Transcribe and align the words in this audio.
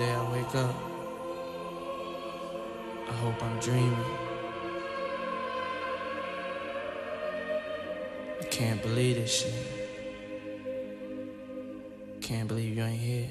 day 0.00 0.12
I 0.14 0.32
wake 0.32 0.54
up, 0.54 0.74
I 3.06 3.12
hope 3.12 3.42
I'm 3.42 3.58
dreaming. 3.60 4.04
I 8.40 8.44
can't 8.44 8.80
believe 8.80 9.16
this 9.16 9.42
shit. 9.42 9.52
Can't 12.22 12.48
believe 12.48 12.78
you 12.78 12.82
ain't 12.82 12.98
here. 12.98 13.28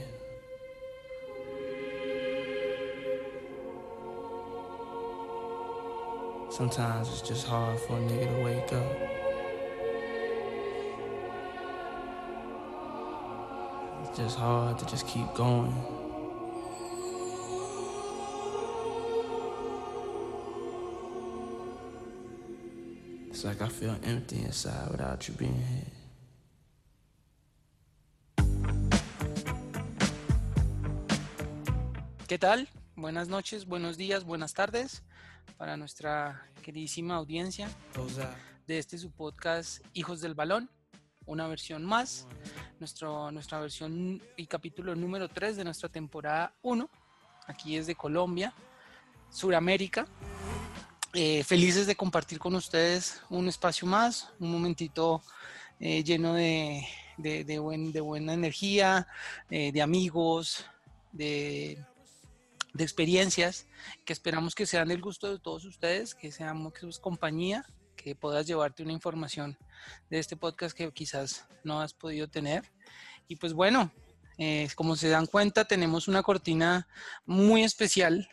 Sometimes 6.51 7.09
it's 7.09 7.21
just 7.21 7.47
hard 7.47 7.79
for 7.79 7.93
a 7.97 8.01
nigga 8.01 8.27
to 8.35 8.43
wake 8.43 8.73
up. 8.73 8.95
It's 14.03 14.17
just 14.19 14.37
hard 14.37 14.77
to 14.77 14.85
just 14.85 15.07
keep 15.07 15.33
going. 15.33 15.73
It's 23.39 23.45
like 23.45 23.61
I 23.61 23.69
feel 23.69 23.95
empty 24.03 24.39
inside 24.39 24.91
without 24.91 25.25
you 25.25 25.33
being 25.37 25.55
here. 25.55 25.85
¿Qué 32.27 32.37
tal? 32.37 32.67
Buenas 32.97 33.29
noches, 33.29 33.65
buenos 33.65 33.95
días, 33.95 34.25
buenas 34.25 34.53
tardes 34.53 35.03
para 35.57 35.77
nuestra 35.77 36.49
queridísima 36.61 37.15
audiencia 37.15 37.69
de 38.67 38.77
este 38.77 38.97
su 38.97 39.09
podcast 39.09 39.85
Hijos 39.93 40.19
del 40.19 40.33
Balón, 40.33 40.69
una 41.25 41.47
versión 41.47 41.85
más, 41.85 42.27
nuestro, 42.81 43.31
nuestra 43.31 43.61
versión 43.61 44.21
y 44.35 44.47
capítulo 44.47 44.95
número 44.95 45.29
3 45.29 45.55
de 45.55 45.63
nuestra 45.63 45.87
temporada 45.87 46.53
1, 46.61 46.89
aquí 47.47 47.77
desde 47.77 47.95
Colombia, 47.95 48.53
Suramérica. 49.29 50.07
Eh, 51.13 51.43
felices 51.43 51.87
de 51.87 51.95
compartir 51.95 52.37
con 52.37 52.53
ustedes 52.55 53.21
un 53.29 53.47
espacio 53.47 53.87
más, 53.87 54.29
un 54.39 54.51
momentito 54.51 55.23
eh, 55.79 56.03
lleno 56.03 56.35
de, 56.35 56.85
de- 57.17 57.43
de 57.43 57.57
buen- 57.59 57.91
de 57.91 58.01
buena 58.01 58.33
energía, 58.33 59.07
eh, 59.49 59.71
de 59.71 59.81
amigos, 59.81 60.65
de, 61.11 61.83
experiencias 62.77 63.65
que 64.05 64.13
esperamos 64.13 64.53
que 64.53 64.65
sean 64.67 64.87
del 64.89 65.01
gusto 65.01 65.31
de 65.31 65.39
todos 65.39 65.65
ustedes, 65.65 66.13
que 66.13 66.31
seamos 66.31 66.73
que 66.73 66.87
compañía, 67.01 67.65
que 67.95 68.13
puedas 68.15 68.45
llevarte 68.45 68.83
una 68.83 68.93
información 68.93 69.57
de 70.11 70.19
este 70.19 70.37
podcast 70.37 70.77
que 70.77 70.91
quizás 70.91 71.45
no 71.63 71.81
has 71.81 71.93
podido 71.93 72.27
tener. 72.29 72.71
Y 73.27 73.35
pues 73.37 73.53
bueno, 73.53 73.91
como 74.75 74.95
se 74.95 75.09
dan 75.09 75.25
cuenta, 75.25 75.65
tenemos 75.65 76.07
una 76.07 76.23
cortina 76.23 76.87
muy 77.25 77.63
especial 77.63 78.29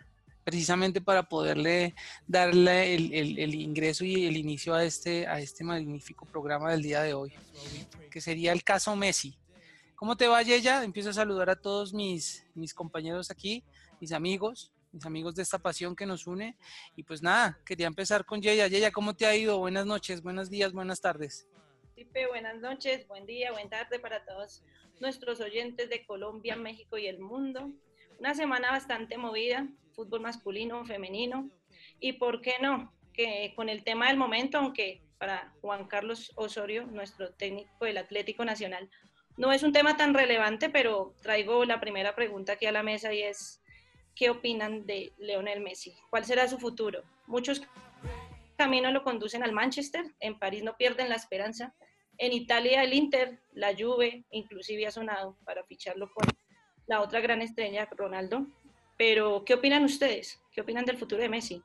precisamente 0.47 1.01
para 1.01 1.25
poderle 1.29 1.93
darle 2.25 2.95
el, 2.95 3.37
el- 3.37 3.55
ingreso 3.57 4.05
y 4.05 4.27
el 4.27 4.37
inicio 4.37 4.75
a 4.75 4.85
este, 4.85 5.27
a 5.27 5.41
este 5.41 5.65
magnífico 5.65 6.25
programa 6.25 6.71
del 6.71 6.83
día 6.83 7.03
de 7.03 7.15
hoy, 7.15 7.33
que 8.13 8.21
sería 8.21 8.53
el 8.53 8.63
caso 8.63 8.95
Messi. 8.95 9.37
¿Cómo 9.97 10.17
te 10.17 10.29
va, 10.29 10.41
Yeya? 10.43 10.85
Empiezo 10.85 11.11
a 11.11 11.15
saludar 11.15 11.51
a 11.51 11.57
todos 11.57 11.93
mis, 11.93 12.47
mis 12.55 12.73
compañeros 12.73 13.29
aquí, 13.33 13.65
mis 14.01 14.13
amigos, 14.13 14.71
mis 14.93 15.05
amigos 15.05 15.35
de 15.35 15.43
esta 15.43 15.59
pasión 15.59 15.97
que 15.97 16.07
nos 16.07 16.29
une. 16.29 16.57
Y 16.95 17.03
pues 17.03 17.23
nada, 17.23 17.59
quería 17.67 17.89
empezar 17.89 18.25
con 18.25 18.41
Yeya. 18.41 18.69
Yeya, 18.69 18.93
¿cómo 18.93 19.15
te 19.17 19.27
ha 19.27 19.35
ido? 19.35 19.59
Buenas 19.59 19.85
noches, 19.85 20.23
buenos 20.23 20.49
días, 20.49 20.73
buenas 20.73 21.01
tardes. 21.01 21.49
Pipe, 21.97 22.29
buenas 22.29 22.61
noches, 22.61 23.09
buen 23.09 23.27
día, 23.27 23.51
buena 23.51 23.69
tarde 23.71 23.99
para 23.99 24.25
todos 24.25 24.63
nuestros 25.01 25.41
oyentes 25.41 25.91
de 25.91 26.07
Colombia, 26.07 26.55
México 26.55 26.99
y 26.99 27.09
el 27.09 27.19
mundo. 27.19 27.73
Una 28.19 28.35
semana 28.35 28.71
bastante 28.71 29.19
movida, 29.19 29.69
fútbol 29.93 30.21
masculino, 30.21 30.85
femenino 30.87 31.51
y 32.01 32.15
por 32.15 32.41
qué 32.41 32.55
no, 32.63 32.93
que 33.13 33.53
con 33.55 33.69
el 33.69 33.85
tema 33.85 34.09
del 34.09 34.17
momento, 34.17 34.59
aunque 34.59 35.03
para 35.19 35.53
Juan 35.61 35.87
Carlos 35.87 36.33
Osorio, 36.37 36.87
nuestro 36.87 37.35
técnico 37.35 37.85
del 37.85 37.99
Atlético 37.99 38.45
Nacional, 38.45 38.91
no 39.37 39.53
es 39.53 39.63
un 39.63 39.73
tema 39.73 39.99
tan 39.99 40.15
relevante, 40.15 40.71
pero 40.71 41.15
traigo 41.21 41.65
la 41.67 41.79
primera 41.79 42.15
pregunta 42.15 42.55
aquí 42.55 42.65
a 42.65 42.73
la 42.73 42.83
mesa 42.83 43.13
y 43.13 43.23
es, 43.23 43.63
¿qué 44.15 44.31
opinan 44.31 44.87
de 44.87 45.13
Leonel 45.19 45.61
Messi? 45.61 45.95
¿Cuál 46.09 46.25
será 46.25 46.49
su 46.49 46.59
futuro? 46.59 47.03
Muchos 47.27 47.63
caminos 48.57 48.95
lo 48.95 49.03
conducen 49.03 49.43
al 49.43 49.53
Manchester, 49.53 50.15
en 50.21 50.39
París 50.39 50.63
no 50.63 50.77
pierden 50.79 51.11
la 51.11 51.17
esperanza, 51.17 51.75
en 52.17 52.33
Italia 52.33 52.83
el 52.83 52.95
Inter, 52.95 53.41
la 53.53 53.75
Juve, 53.77 54.25
inclusive 54.31 54.87
ha 54.87 54.91
sonado 54.91 55.37
para 55.45 55.65
ficharlo 55.65 56.11
con 56.15 56.27
la 56.87 57.01
otra 57.01 57.21
gran 57.21 57.43
estrella, 57.43 57.89
Ronaldo. 57.97 58.47
Pero, 58.97 59.45
¿qué 59.45 59.55
opinan 59.55 59.85
ustedes? 59.85 60.41
¿Qué 60.53 60.61
opinan 60.63 60.85
del 60.85 60.97
futuro 60.99 61.21
de 61.21 61.29
Messi? 61.29 61.63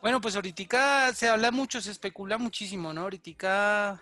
Bueno, 0.00 0.20
pues 0.20 0.36
ahorita 0.36 1.12
se 1.12 1.28
habla 1.28 1.50
mucho, 1.50 1.80
se 1.80 1.90
especula 1.90 2.38
muchísimo, 2.38 2.92
¿no? 2.92 3.02
Ahorita 3.02 4.00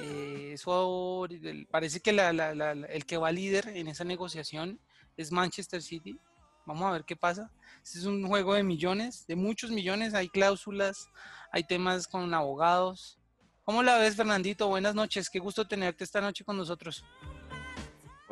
eh, 0.00 0.50
eso 0.54 1.26
parece 1.70 2.00
que 2.00 2.12
la- 2.12 2.32
la- 2.32 2.72
el 2.72 3.06
que 3.06 3.16
va 3.16 3.30
líder 3.30 3.68
en 3.68 3.86
esa 3.88 4.02
negociación 4.04 4.80
es 5.16 5.30
Manchester 5.30 5.80
City. 5.80 6.18
Vamos 6.66 6.84
a 6.84 6.92
ver 6.92 7.04
qué 7.04 7.14
pasa. 7.16 7.50
Este 7.84 7.98
es 7.98 8.04
un 8.04 8.26
juego 8.26 8.54
de 8.54 8.62
millones, 8.64 9.26
de 9.26 9.36
muchos 9.36 9.70
millones. 9.70 10.14
Hay 10.14 10.28
cláusulas, 10.28 11.08
hay 11.52 11.64
temas 11.64 12.06
con 12.08 12.32
abogados. 12.34 13.18
¿Cómo 13.64 13.82
la 13.84 13.98
ves, 13.98 14.16
Fernandito? 14.16 14.66
Buenas 14.68 14.94
noches. 14.94 15.30
Qué 15.30 15.38
gusto 15.38 15.66
tenerte 15.68 16.02
esta 16.02 16.20
noche 16.20 16.44
con 16.44 16.56
nosotros. 16.56 17.04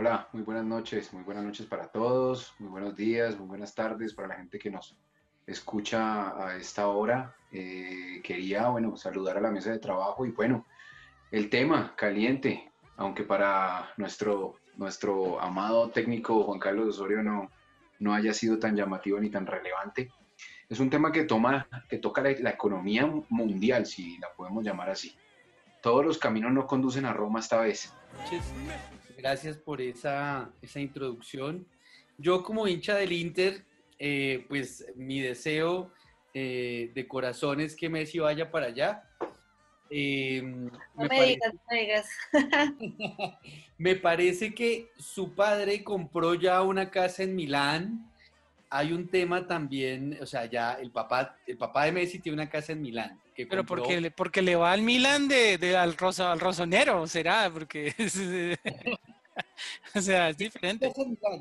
Hola, 0.00 0.26
muy 0.32 0.44
buenas 0.44 0.64
noches, 0.64 1.12
muy 1.12 1.22
buenas 1.24 1.44
noches 1.44 1.66
para 1.66 1.86
todos, 1.88 2.54
muy 2.58 2.70
buenos 2.70 2.96
días, 2.96 3.38
muy 3.38 3.46
buenas 3.46 3.74
tardes 3.74 4.14
para 4.14 4.28
la 4.28 4.36
gente 4.36 4.58
que 4.58 4.70
nos 4.70 4.96
escucha 5.46 6.42
a 6.42 6.56
esta 6.56 6.88
hora. 6.88 7.36
Eh, 7.52 8.22
quería, 8.24 8.68
bueno, 8.68 8.96
saludar 8.96 9.36
a 9.36 9.42
la 9.42 9.50
mesa 9.50 9.70
de 9.70 9.78
trabajo 9.78 10.24
y 10.24 10.30
bueno, 10.30 10.64
el 11.30 11.50
tema 11.50 11.94
caliente, 11.96 12.72
aunque 12.96 13.24
para 13.24 13.92
nuestro, 13.98 14.54
nuestro 14.76 15.38
amado 15.38 15.90
técnico 15.90 16.44
Juan 16.44 16.58
Carlos 16.58 16.96
Osorio 16.96 17.22
no, 17.22 17.50
no 17.98 18.14
haya 18.14 18.32
sido 18.32 18.58
tan 18.58 18.74
llamativo 18.74 19.20
ni 19.20 19.28
tan 19.28 19.44
relevante. 19.44 20.10
Es 20.70 20.80
un 20.80 20.88
tema 20.88 21.12
que, 21.12 21.24
toma, 21.24 21.68
que 21.90 21.98
toca 21.98 22.22
la, 22.22 22.30
la 22.40 22.50
economía 22.52 23.06
mundial, 23.28 23.84
si 23.84 24.16
la 24.16 24.32
podemos 24.34 24.64
llamar 24.64 24.88
así. 24.88 25.14
Todos 25.82 26.06
los 26.06 26.16
caminos 26.16 26.52
no 26.52 26.66
conducen 26.66 27.04
a 27.04 27.12
Roma 27.12 27.40
esta 27.40 27.60
vez. 27.60 27.92
Gracias 29.20 29.56
por 29.58 29.80
esa, 29.82 30.50
esa 30.62 30.80
introducción. 30.80 31.66
Yo 32.16 32.42
como 32.42 32.66
hincha 32.66 32.94
del 32.96 33.12
Inter, 33.12 33.64
eh, 33.98 34.46
pues 34.48 34.86
mi 34.96 35.20
deseo 35.20 35.92
eh, 36.32 36.90
de 36.94 37.06
corazón 37.06 37.60
es 37.60 37.76
que 37.76 37.88
Messi 37.90 38.18
vaya 38.18 38.50
para 38.50 38.66
allá. 38.66 39.02
Eh, 39.90 40.40
No 40.42 40.70
me, 40.94 41.02
me 41.02 41.08
pare- 41.08 41.26
digas, 41.26 41.52
no 41.54 41.60
me 41.70 41.80
digas. 41.80 42.06
me 43.78 43.96
parece 43.96 44.54
que 44.54 44.90
su 44.98 45.34
padre 45.34 45.84
compró 45.84 46.34
ya 46.34 46.62
una 46.62 46.90
casa 46.90 47.22
en 47.22 47.34
Milán. 47.36 48.06
Hay 48.72 48.92
un 48.92 49.08
tema 49.08 49.46
también, 49.46 50.16
o 50.22 50.26
sea, 50.26 50.46
ya 50.46 50.74
el 50.74 50.92
papá, 50.92 51.36
el 51.46 51.58
papá 51.58 51.84
de 51.86 51.92
Messi 51.92 52.20
tiene 52.20 52.34
una 52.40 52.48
casa 52.48 52.72
en 52.72 52.80
Milán. 52.82 53.20
Que 53.34 53.44
Pero 53.46 53.62
compró- 53.64 53.82
porque, 53.82 54.00
le- 54.00 54.10
porque 54.12 54.42
le 54.42 54.54
va 54.54 54.70
al 54.72 54.82
Milan 54.82 55.26
de, 55.26 55.58
de 55.58 55.76
al, 55.76 55.96
rosa, 55.96 56.30
al 56.30 56.38
rosonero, 56.38 57.04
será, 57.08 57.50
porque 57.52 57.92
o 59.94 60.00
sea, 60.00 60.28
es 60.28 60.36
diferente. 60.36 60.92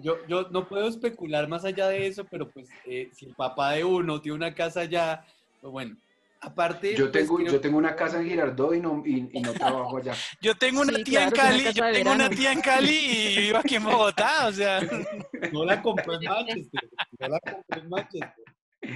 Yo, 0.02 0.26
yo 0.28 0.50
no 0.50 0.68
puedo 0.68 0.88
especular 0.88 1.48
más 1.48 1.66
allá 1.66 1.88
de 1.88 2.08
eso, 2.08 2.26
pero 2.26 2.50
pues 2.50 2.70
eh, 2.86 3.10
si 3.14 3.26
el 3.26 3.36
papá 3.36 3.74
de 3.74 3.84
uno 3.84 4.22
tiene 4.22 4.36
una 4.36 4.54
casa 4.54 4.82
allá, 4.82 5.26
pues 5.62 5.72
bueno, 5.72 5.98
aparte... 6.42 6.96
Yo 6.96 7.12
pues, 7.12 7.26
tengo, 7.26 7.42
yo 7.42 7.60
tengo 7.60 7.78
una 7.78 7.96
casa 7.96 8.20
en 8.20 8.28
Girardot 8.28 8.76
y 8.76 8.80
no, 8.80 9.04
y, 9.06 9.30
y 9.32 9.42
no 9.42 9.54
trabajo 9.54 9.98
allá. 9.98 10.14
Yo 10.42 10.56
tengo 10.56 10.82
una 10.82 10.94
Sí, 10.94 11.04
tía 11.04 11.24
en 11.26 11.32
claro, 11.32 11.58
Cali, 11.58 11.74
yo 11.74 11.92
tengo 11.92 12.12
una 12.12 12.30
tía 12.30 12.52
en 12.52 12.62
Cali 12.62 12.98
y 12.98 13.38
vivo 13.42 13.58
aquí 13.58 13.76
en 13.76 13.84
Bogotá, 13.84 14.48
o 14.48 14.52
sea, 14.52 14.80
No 15.54 15.66
la 15.66 15.82
compró 15.82 16.14
en 16.14 16.30
Manchester, 16.30 16.90
no 17.20 17.28
la 17.28 17.40
compró 17.40 17.82
en 17.82 17.90
Manchester. 17.90 18.44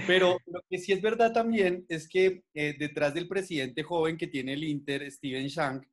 Pero 0.06 0.38
lo 0.46 0.60
que 0.68 0.78
sí 0.78 0.92
es 0.92 1.02
verdad 1.02 1.32
también 1.32 1.84
es 1.88 2.08
que 2.08 2.42
eh, 2.54 2.74
detrás 2.78 3.14
del 3.14 3.28
presidente 3.28 3.82
joven 3.82 4.16
que 4.16 4.26
tiene 4.26 4.54
el 4.54 4.64
Inter, 4.64 5.10
Steven 5.10 5.46
Shank, 5.46 5.84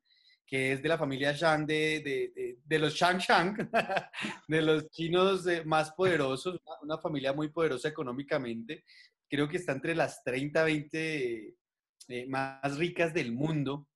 que 0.52 0.72
es 0.72 0.82
de 0.82 0.88
la 0.90 0.98
familia 0.98 1.32
Shang, 1.32 1.64
de, 1.64 2.00
de, 2.04 2.58
de- 2.62 2.78
los 2.78 2.92
Shang 2.92 3.16
Shang, 3.16 3.56
de 4.48 4.60
los 4.60 4.90
chinos 4.90 5.46
eh, 5.46 5.64
más 5.64 5.92
poderosos, 5.92 6.60
una, 6.82 6.98
familia 6.98 7.32
muy 7.32 7.48
poderosa 7.48 7.88
económicamente, 7.88 8.84
creo 9.30 9.48
que 9.48 9.56
está 9.56 9.72
entre 9.72 9.94
las 9.94 10.22
30, 10.22 10.62
20 10.62 11.54
eh, 12.08 12.26
más 12.28 12.76
ricas 12.76 13.14
del 13.14 13.32
mundo, 13.32 13.88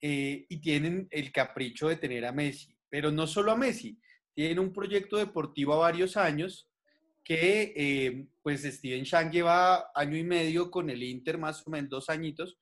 eh, 0.00 0.46
y 0.48 0.60
tienen 0.60 1.08
el 1.10 1.32
capricho 1.32 1.88
de 1.88 1.96
tener 1.96 2.24
a 2.26 2.30
Messi, 2.30 2.72
pero 2.88 3.10
no 3.10 3.26
solo 3.26 3.50
a 3.50 3.56
Messi, 3.56 3.98
tienen 4.32 4.60
un 4.60 4.72
proyecto 4.72 5.16
deportivo 5.16 5.74
a 5.74 5.78
varios 5.78 6.16
años 6.16 6.70
que 7.24 8.28
pues 8.40 8.62
Steven 8.62 9.02
Shang 9.02 9.32
lleva 9.32 9.90
año 9.96 10.16
y 10.16 10.22
medio 10.22 10.70
con 10.70 10.90
el 10.90 11.02
Inter, 11.02 11.38
más 11.38 11.66
o 11.66 11.70
menos 11.70 11.90
dos 11.90 12.08
añitos, 12.08 12.56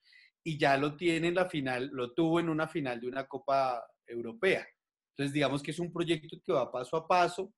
y 0.44 0.58
ya 0.58 0.76
lo 0.76 0.96
tiene 0.96 1.28
en 1.28 1.34
la 1.34 1.48
final, 1.48 1.90
lo 1.92 2.12
tuvo 2.14 2.40
en 2.40 2.48
una 2.48 2.68
final 2.68 3.00
de 3.00 3.08
una 3.08 3.26
Copa 3.26 3.84
Europea. 4.06 4.66
Entonces, 5.10 5.32
digamos 5.32 5.62
que 5.62 5.70
es 5.70 5.78
un 5.78 5.92
proyecto 5.92 6.36
que 6.44 6.52
va 6.52 6.72
paso 6.72 6.96
a 6.96 7.06
paso. 7.06 7.54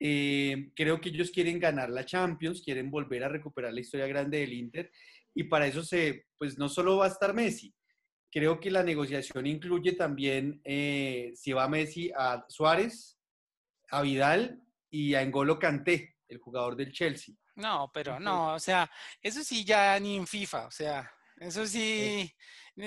Eh, 0.00 0.70
creo 0.74 1.00
que 1.00 1.10
ellos 1.10 1.30
quieren 1.30 1.60
ganar 1.60 1.90
la 1.90 2.04
Champions, 2.04 2.62
quieren 2.62 2.90
volver 2.90 3.24
a 3.24 3.28
recuperar 3.28 3.72
la 3.72 3.80
historia 3.80 4.06
grande 4.06 4.38
del 4.38 4.52
Inter 4.52 4.90
y 5.34 5.44
para 5.44 5.66
eso 5.66 5.82
se, 5.82 6.26
pues 6.38 6.58
no 6.58 6.68
solo 6.68 6.96
va 6.96 7.06
a 7.06 7.08
estar 7.08 7.34
Messi, 7.34 7.74
creo 8.30 8.58
que 8.58 8.70
la 8.70 8.82
negociación 8.82 9.46
incluye 9.46 9.92
también 9.92 10.60
eh, 10.64 11.32
si 11.34 11.52
va 11.52 11.68
Messi 11.68 12.10
a 12.16 12.44
Suárez, 12.48 13.18
a 13.90 14.02
Vidal 14.02 14.60
y 14.90 15.14
a 15.14 15.22
Engolo 15.22 15.58
Kanté, 15.58 16.16
el 16.28 16.38
jugador 16.38 16.74
del 16.74 16.92
Chelsea. 16.92 17.34
No, 17.56 17.90
pero 17.94 18.18
no, 18.18 18.54
o 18.54 18.58
sea, 18.58 18.90
eso 19.22 19.44
sí 19.44 19.64
ya 19.64 19.98
ni 20.00 20.16
en 20.16 20.26
FIFA, 20.26 20.66
o 20.66 20.70
sea, 20.72 21.08
eso 21.46 21.66
sí, 21.66 22.34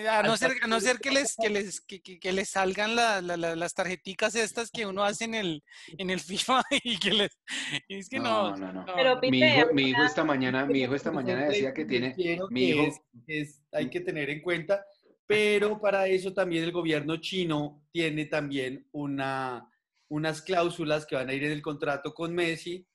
a 0.09 0.21
no 0.21 0.35
ser, 0.35 0.51
a 0.61 0.67
no 0.67 0.81
ser 0.81 0.97
que 0.99 1.11
les, 1.11 1.35
que 1.35 1.49
les, 1.49 1.79
que, 1.81 2.01
que 2.01 2.31
les 2.33 2.49
salgan 2.49 2.95
la, 2.95 3.21
la, 3.21 3.37
las 3.37 3.73
tarjeticas 3.73 4.35
estas 4.35 4.69
que 4.69 4.85
uno 4.85 5.03
hace 5.03 5.25
en 5.25 5.35
el, 5.35 5.63
en 5.97 6.09
el 6.09 6.19
FIFA 6.19 6.63
y 6.83 6.97
que 6.97 7.13
les, 7.13 7.39
es 7.87 8.09
que 8.09 8.19
no. 8.19 8.57
No, 8.57 8.73
no, 8.73 8.85
no. 8.85 8.93
Pero, 8.95 9.19
mi, 9.21 9.39
hijo, 9.39 9.73
mi 9.73 9.89
hijo 9.89 10.03
esta 10.03 10.23
mañana, 10.23 10.65
mi 10.65 10.81
hijo 10.81 10.95
esta 10.95 11.11
mañana 11.11 11.45
decía 11.45 11.73
que 11.73 11.85
tiene, 11.85 12.15
mi 12.49 12.69
hijo... 12.69 12.87
es, 13.27 13.63
hay 13.71 13.89
que 13.89 14.01
tener 14.01 14.29
en 14.29 14.41
cuenta, 14.41 14.85
pero 15.25 15.79
para 15.79 16.07
eso 16.07 16.33
también 16.33 16.63
el 16.63 16.71
gobierno 16.71 17.17
chino 17.17 17.87
tiene 17.91 18.25
también 18.25 18.87
una, 18.91 19.69
unas 20.09 20.41
cláusulas 20.41 21.05
que 21.05 21.15
van 21.15 21.29
a 21.29 21.33
ir 21.33 21.43
en 21.43 21.51
el 21.51 21.61
contrato 21.61 22.13
con 22.13 22.33
Messi, 22.33 22.85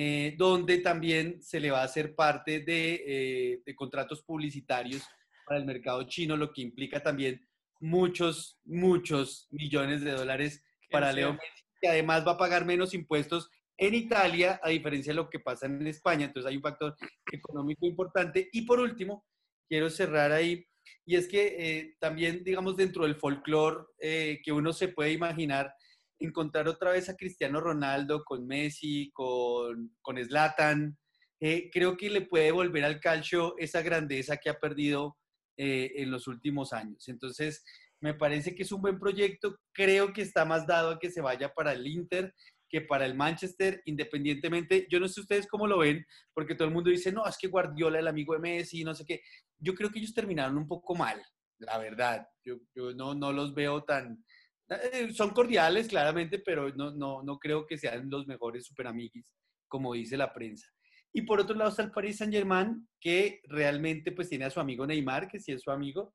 eh, 0.00 0.36
donde 0.38 0.78
también 0.78 1.42
se 1.42 1.58
le 1.58 1.72
va 1.72 1.80
a 1.80 1.84
hacer 1.84 2.14
parte 2.14 2.60
de, 2.60 3.02
eh, 3.04 3.62
de, 3.66 3.74
contratos 3.74 4.22
publicitarios 4.22 5.02
para 5.44 5.58
el 5.58 5.66
mercado 5.66 6.04
chino, 6.04 6.36
lo 6.36 6.52
que 6.52 6.62
implica 6.62 7.02
también 7.02 7.44
muchos, 7.80 8.60
muchos 8.64 9.48
millones 9.50 10.02
de 10.02 10.12
dólares 10.12 10.62
para 10.88 11.12
Leo 11.12 11.32
Messi, 11.32 11.64
que 11.80 11.88
además 11.88 12.24
va 12.24 12.34
a 12.34 12.38
pagar 12.38 12.64
menos 12.64 12.94
impuestos 12.94 13.50
en 13.76 13.92
Italia, 13.92 14.60
a 14.62 14.68
diferencia 14.68 15.10
de 15.10 15.16
lo 15.16 15.28
que 15.28 15.40
pasa 15.40 15.66
en 15.66 15.84
España. 15.88 16.26
Entonces 16.26 16.48
hay 16.48 16.58
un 16.58 16.62
factor 16.62 16.94
económico 17.32 17.84
importante. 17.84 18.48
Y 18.52 18.62
por 18.62 18.78
último, 18.78 19.26
quiero 19.68 19.90
cerrar 19.90 20.30
ahí, 20.30 20.64
y 21.04 21.16
es 21.16 21.26
que 21.26 21.56
eh, 21.58 21.96
también, 21.98 22.44
digamos, 22.44 22.76
dentro 22.76 23.02
del 23.02 23.16
folclore 23.16 23.86
que 23.98 24.52
uno 24.52 24.72
se 24.72 24.86
puede 24.86 25.10
imaginar, 25.10 25.74
encontrar 26.18 26.68
otra 26.68 26.92
vez 26.92 27.08
a 27.08 27.16
Cristiano 27.16 27.60
Ronaldo 27.60 28.24
con 28.24 28.46
Messi, 28.46 29.10
con, 29.12 29.96
con 30.02 30.22
Zlatan. 30.22 30.96
Eh, 31.40 31.70
creo 31.72 31.96
que 31.96 32.10
le 32.10 32.22
puede 32.22 32.50
volver 32.50 32.84
al 32.84 33.00
calcio 33.00 33.54
esa 33.58 33.82
grandeza 33.82 34.36
que 34.36 34.50
ha 34.50 34.58
perdido 34.58 35.16
eh, 35.56 35.92
en 35.96 36.10
los 36.10 36.26
últimos 36.26 36.72
años. 36.72 37.08
Entonces, 37.08 37.64
me 38.00 38.14
parece 38.14 38.54
que 38.54 38.62
es 38.62 38.72
un 38.72 38.82
buen 38.82 38.98
proyecto. 38.98 39.56
Creo 39.72 40.12
que 40.12 40.22
está 40.22 40.44
más 40.44 40.66
dado 40.66 40.90
a 40.90 40.98
que 40.98 41.10
se 41.10 41.20
vaya 41.20 41.52
para 41.52 41.72
el 41.72 41.86
Inter 41.86 42.34
que 42.68 42.82
para 42.82 43.06
el 43.06 43.14
Manchester, 43.14 43.82
independientemente. 43.86 44.86
Yo 44.90 45.00
no 45.00 45.08
sé 45.08 45.20
ustedes 45.20 45.46
cómo 45.46 45.66
lo 45.66 45.78
ven, 45.78 46.04
porque 46.34 46.54
todo 46.54 46.68
el 46.68 46.74
mundo 46.74 46.90
dice, 46.90 47.10
no, 47.12 47.26
es 47.26 47.36
que 47.38 47.48
Guardiola, 47.48 47.98
el 47.98 48.08
amigo 48.08 48.34
de 48.34 48.40
Messi, 48.40 48.84
no 48.84 48.94
sé 48.94 49.04
qué. 49.04 49.22
Yo 49.58 49.74
creo 49.74 49.90
que 49.90 49.98
ellos 49.98 50.14
terminaron 50.14 50.56
un 50.56 50.68
poco 50.68 50.94
mal, 50.94 51.20
la 51.58 51.78
verdad. 51.78 52.26
Yo, 52.44 52.58
yo 52.74 52.92
no, 52.94 53.14
no 53.14 53.32
los 53.32 53.54
veo 53.54 53.84
tan, 53.84 54.22
eh, 54.68 55.12
son 55.12 55.30
cordiales, 55.30 55.88
claramente, 55.88 56.38
pero 56.38 56.68
no, 56.70 56.90
no, 56.90 57.22
no 57.22 57.38
creo 57.38 57.66
que 57.66 57.78
sean 57.78 58.08
los 58.10 58.26
mejores 58.26 58.66
super 58.66 58.86
amiguis, 58.86 59.26
como 59.66 59.94
dice 59.94 60.16
la 60.16 60.32
prensa. 60.32 60.66
Y 61.12 61.22
por 61.22 61.40
otro 61.40 61.56
lado 61.56 61.70
está 61.70 61.82
el 61.82 61.90
Paris 61.90 62.18
Saint 62.18 62.32
Germain, 62.32 62.86
que 63.00 63.40
realmente 63.44 64.12
pues 64.12 64.28
tiene 64.28 64.44
a 64.44 64.50
su 64.50 64.60
amigo 64.60 64.86
Neymar, 64.86 65.28
que 65.28 65.40
sí 65.40 65.52
es 65.52 65.62
su 65.62 65.70
amigo, 65.70 66.14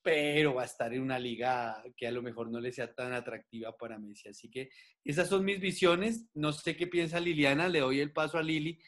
pero 0.00 0.54
va 0.54 0.62
a 0.62 0.66
estar 0.66 0.94
en 0.94 1.02
una 1.02 1.18
liga 1.18 1.82
que 1.96 2.06
a 2.06 2.12
lo 2.12 2.22
mejor 2.22 2.50
no 2.50 2.60
le 2.60 2.72
sea 2.72 2.94
tan 2.94 3.12
atractiva 3.12 3.76
para 3.76 3.98
Messi. 3.98 4.28
Así 4.28 4.48
que 4.48 4.70
esas 5.04 5.28
son 5.28 5.44
mis 5.44 5.60
visiones. 5.60 6.28
No 6.34 6.52
sé 6.52 6.76
qué 6.76 6.86
piensa 6.86 7.20
Liliana, 7.20 7.68
le 7.68 7.80
doy 7.80 8.00
el 8.00 8.12
paso 8.12 8.38
a 8.38 8.42
Lili 8.42 8.78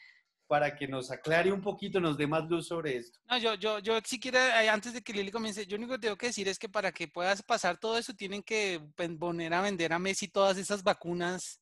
para 0.51 0.75
que 0.75 0.85
nos 0.85 1.09
aclare 1.09 1.49
un 1.49 1.61
poquito, 1.61 2.01
nos 2.01 2.17
dé 2.17 2.27
más 2.27 2.43
luz 2.49 2.67
sobre 2.67 2.97
esto. 2.97 3.17
No, 3.29 3.37
yo, 3.37 3.53
yo, 3.53 3.79
yo 3.79 3.97
si 4.03 4.19
quiero, 4.19 4.37
eh, 4.37 4.67
antes 4.67 4.91
de 4.91 5.01
que 5.01 5.13
Lili 5.13 5.31
comience, 5.31 5.65
yo 5.65 5.77
único 5.77 5.93
que 5.93 5.99
tengo 5.99 6.17
que 6.17 6.25
decir 6.25 6.45
es 6.49 6.59
que 6.59 6.67
para 6.67 6.91
que 6.91 7.07
puedas 7.07 7.41
pasar 7.41 7.77
todo 7.77 7.97
eso, 7.97 8.13
tienen 8.13 8.43
que 8.43 8.81
poner 9.17 9.53
a 9.53 9.61
vender 9.61 9.93
a 9.93 9.97
Messi 9.97 10.27
todas 10.27 10.57
esas 10.57 10.83
vacunas 10.83 11.61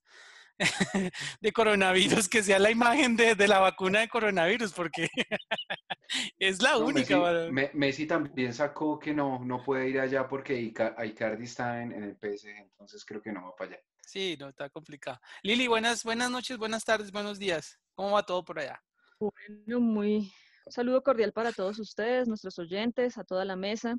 de 1.40 1.52
coronavirus, 1.52 2.28
que 2.28 2.42
sea 2.42 2.58
la 2.58 2.72
imagen 2.72 3.16
de, 3.16 3.36
de 3.36 3.48
la 3.48 3.60
vacuna 3.60 4.00
de 4.00 4.10
coronavirus, 4.10 4.74
porque 4.74 5.08
es 6.40 6.60
la 6.60 6.78
única. 6.78 7.16
Messi, 7.52 7.78
Messi, 7.78 8.08
también 8.08 8.56
sacó 8.56 8.98
que 8.98 9.14
no, 9.14 9.46
no 9.46 9.64
puede 9.64 9.88
ir 9.88 10.00
allá 10.00 10.28
porque 10.28 10.60
Icardi 10.60 11.44
está 11.44 11.84
en, 11.84 11.92
en 11.92 12.04
el 12.06 12.16
PSG, 12.16 12.58
entonces 12.58 13.06
creo 13.06 13.22
que 13.22 13.32
no 13.32 13.44
va 13.44 13.56
para 13.56 13.74
allá. 13.74 13.84
Sí, 14.04 14.36
no, 14.40 14.50
está 14.50 14.68
complicado. 14.72 15.20
Lili, 15.44 15.68
buenas, 15.68 16.04
buenas 16.04 16.32
noches, 16.32 16.58
buenas 16.58 16.84
tardes, 16.84 17.12
buenos 17.12 17.38
días. 17.38 17.80
¿Cómo 18.00 18.12
va 18.12 18.24
todo 18.24 18.46
por 18.46 18.58
allá? 18.58 18.82
Bueno, 19.20 19.82
muy 19.82 20.32
un 20.66 20.72
saludo 20.72 21.04
cordial 21.04 21.34
para 21.34 21.52
todos 21.52 21.80
ustedes, 21.80 22.30
nuestros 22.30 22.58
oyentes, 22.58 23.18
a 23.18 23.26
toda 23.26 23.44
la 23.44 23.58
mesa 23.58 23.98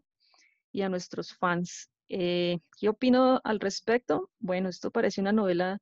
y 0.73 0.81
a 0.81 0.89
nuestros 0.89 1.35
fans. 1.35 1.91
Eh, 2.09 2.61
¿Qué 2.79 2.89
opino 2.89 3.43
al 3.45 3.61
respecto? 3.61 4.31
Bueno, 4.39 4.71
esto 4.71 4.91
parece 4.91 5.21
una 5.21 5.33
novela 5.33 5.81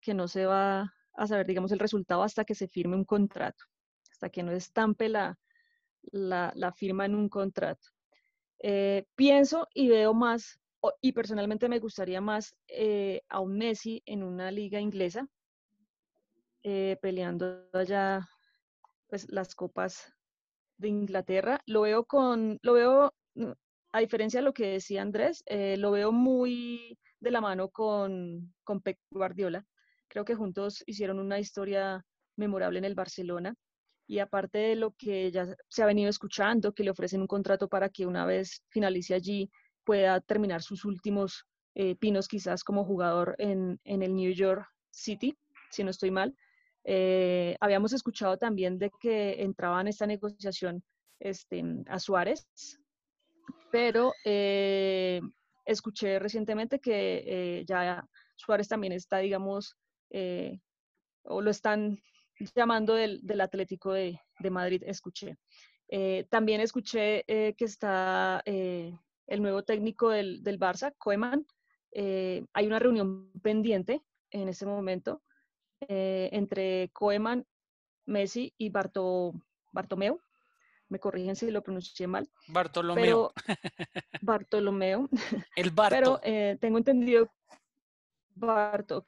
que 0.00 0.14
no 0.14 0.28
se 0.28 0.46
va 0.46 0.94
a 1.12 1.26
saber, 1.26 1.46
digamos, 1.46 1.72
el 1.72 1.78
resultado 1.78 2.22
hasta 2.22 2.46
que 2.46 2.54
se 2.54 2.68
firme 2.68 2.96
un 2.96 3.04
contrato, 3.04 3.66
hasta 4.10 4.30
que 4.30 4.42
no 4.42 4.52
estampe 4.52 5.10
la, 5.10 5.38
la, 6.10 6.72
firma 6.72 7.04
en 7.04 7.14
un 7.14 7.28
contrato. 7.28 7.86
Eh, 8.60 9.04
pienso 9.14 9.68
y 9.74 9.88
veo 9.88 10.14
más 10.14 10.58
y 11.02 11.12
personalmente 11.12 11.68
me 11.68 11.80
gustaría 11.80 12.22
más 12.22 12.56
eh, 12.66 13.20
a 13.28 13.40
un 13.40 13.58
Messi 13.58 14.02
en 14.06 14.22
una 14.22 14.50
liga 14.50 14.80
inglesa, 14.80 15.28
eh, 16.62 16.96
peleando 17.00 17.68
allá 17.72 18.28
pues, 19.08 19.30
las 19.30 19.54
copas 19.54 20.12
de 20.78 20.88
Inglaterra. 20.88 21.60
Lo 21.66 21.82
veo 21.82 22.04
con, 22.04 22.58
lo 22.62 22.74
veo, 22.74 23.14
mm, 23.34 23.52
a 23.92 24.00
diferencia 24.00 24.40
de 24.40 24.44
lo 24.44 24.54
que 24.54 24.66
decía 24.66 25.02
Andrés, 25.02 25.42
eh, 25.46 25.76
lo 25.76 25.90
veo 25.90 26.12
muy 26.12 26.98
de 27.20 27.30
la 27.30 27.40
mano 27.40 27.68
con, 27.70 28.54
con 28.64 28.80
Pep 28.80 28.98
Guardiola. 29.10 29.64
Creo 30.08 30.24
que 30.24 30.34
juntos 30.34 30.82
hicieron 30.86 31.18
una 31.18 31.38
historia 31.38 32.04
memorable 32.36 32.78
en 32.78 32.84
el 32.84 32.94
Barcelona. 32.94 33.54
Y 34.06 34.18
aparte 34.18 34.58
de 34.58 34.76
lo 34.76 34.92
que 34.92 35.30
ya 35.30 35.54
se 35.68 35.82
ha 35.82 35.86
venido 35.86 36.10
escuchando, 36.10 36.74
que 36.74 36.84
le 36.84 36.90
ofrecen 36.90 37.20
un 37.22 37.26
contrato 37.26 37.68
para 37.68 37.88
que 37.88 38.06
una 38.06 38.26
vez 38.26 38.62
finalice 38.68 39.14
allí, 39.14 39.50
pueda 39.84 40.20
terminar 40.20 40.62
sus 40.62 40.84
últimos 40.84 41.46
eh, 41.74 41.96
pinos 41.96 42.28
quizás 42.28 42.64
como 42.64 42.84
jugador 42.84 43.34
en, 43.38 43.80
en, 43.84 44.02
el 44.02 44.14
New 44.14 44.32
York 44.32 44.66
City, 44.90 45.38
si 45.70 45.84
no 45.84 45.90
estoy 45.90 46.10
mal. 46.10 46.36
Eh, 46.84 47.56
habíamos 47.60 47.92
escuchado 47.92 48.36
también 48.36 48.78
de 48.78 48.90
que 49.00 49.42
entraba 49.42 49.80
en 49.80 49.88
esta 49.88 50.06
negociación 50.06 50.82
este, 51.20 51.62
a 51.86 51.98
Suárez, 51.98 52.46
pero 53.70 54.12
eh, 54.24 55.20
escuché 55.64 56.18
recientemente 56.18 56.80
que 56.80 57.64
ya 57.66 58.06
Suárez 58.36 58.68
también 58.68 58.92
está, 58.92 59.18
digamos, 59.18 59.76
o 61.24 61.40
lo 61.40 61.50
están 61.50 61.98
llamando 62.54 62.94
del, 62.94 63.20
del 63.22 63.40
Atlético 63.40 63.92
de, 63.92 64.20
de, 64.40 64.50
Madrid, 64.50 64.82
escuché. 64.84 65.36
también 66.28 66.60
escuché 66.60 67.24
que 67.26 67.64
está 67.64 68.42
el 69.32 69.40
nuevo 69.40 69.62
técnico 69.62 70.10
del, 70.10 70.42
del 70.42 70.58
Barça, 70.58 70.94
Koeman. 70.98 71.46
Eh, 71.92 72.44
hay 72.52 72.66
una 72.66 72.78
reunión 72.78 73.30
pendiente 73.42 74.02
en 74.30 74.48
este 74.48 74.66
momento 74.66 75.22
eh, 75.88 76.28
entre 76.32 76.90
Koeman, 76.92 77.46
Messi 78.06 78.52
y 78.58 78.70
Barto, 78.70 79.32
Bartomeu. 79.72 80.20
Me 80.88 80.98
corrigen 80.98 81.36
si 81.36 81.50
lo 81.50 81.62
pronuncié 81.62 82.06
mal. 82.06 82.28
Bartolomeo. 82.48 83.32
Bartolomeo. 84.22 85.08
El 85.56 85.70
Barto. 85.74 85.96
Pero 85.96 86.20
eh, 86.22 86.58
tengo 86.60 86.78
entendido 86.78 87.30
Barto, 88.34 89.06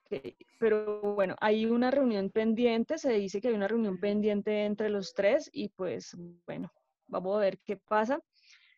pero 0.59 1.00
bueno, 1.00 1.35
hay 1.40 1.66
una 1.66 1.90
reunión 1.90 2.31
pendiente, 2.31 2.99
se 2.99 3.12
dice 3.12 3.40
que 3.40 3.49
hay 3.49 3.54
una 3.54 3.69
reunión 3.69 3.99
pendiente 3.99 4.64
entre 4.64 4.90
los 4.90 5.14
tres 5.14 5.49
y 5.52 5.71
pues 5.71 6.16
bueno, 6.47 6.73
vamos 7.07 7.37
a 7.37 7.40
ver 7.40 7.59
qué 7.59 7.76
pasa. 7.76 8.21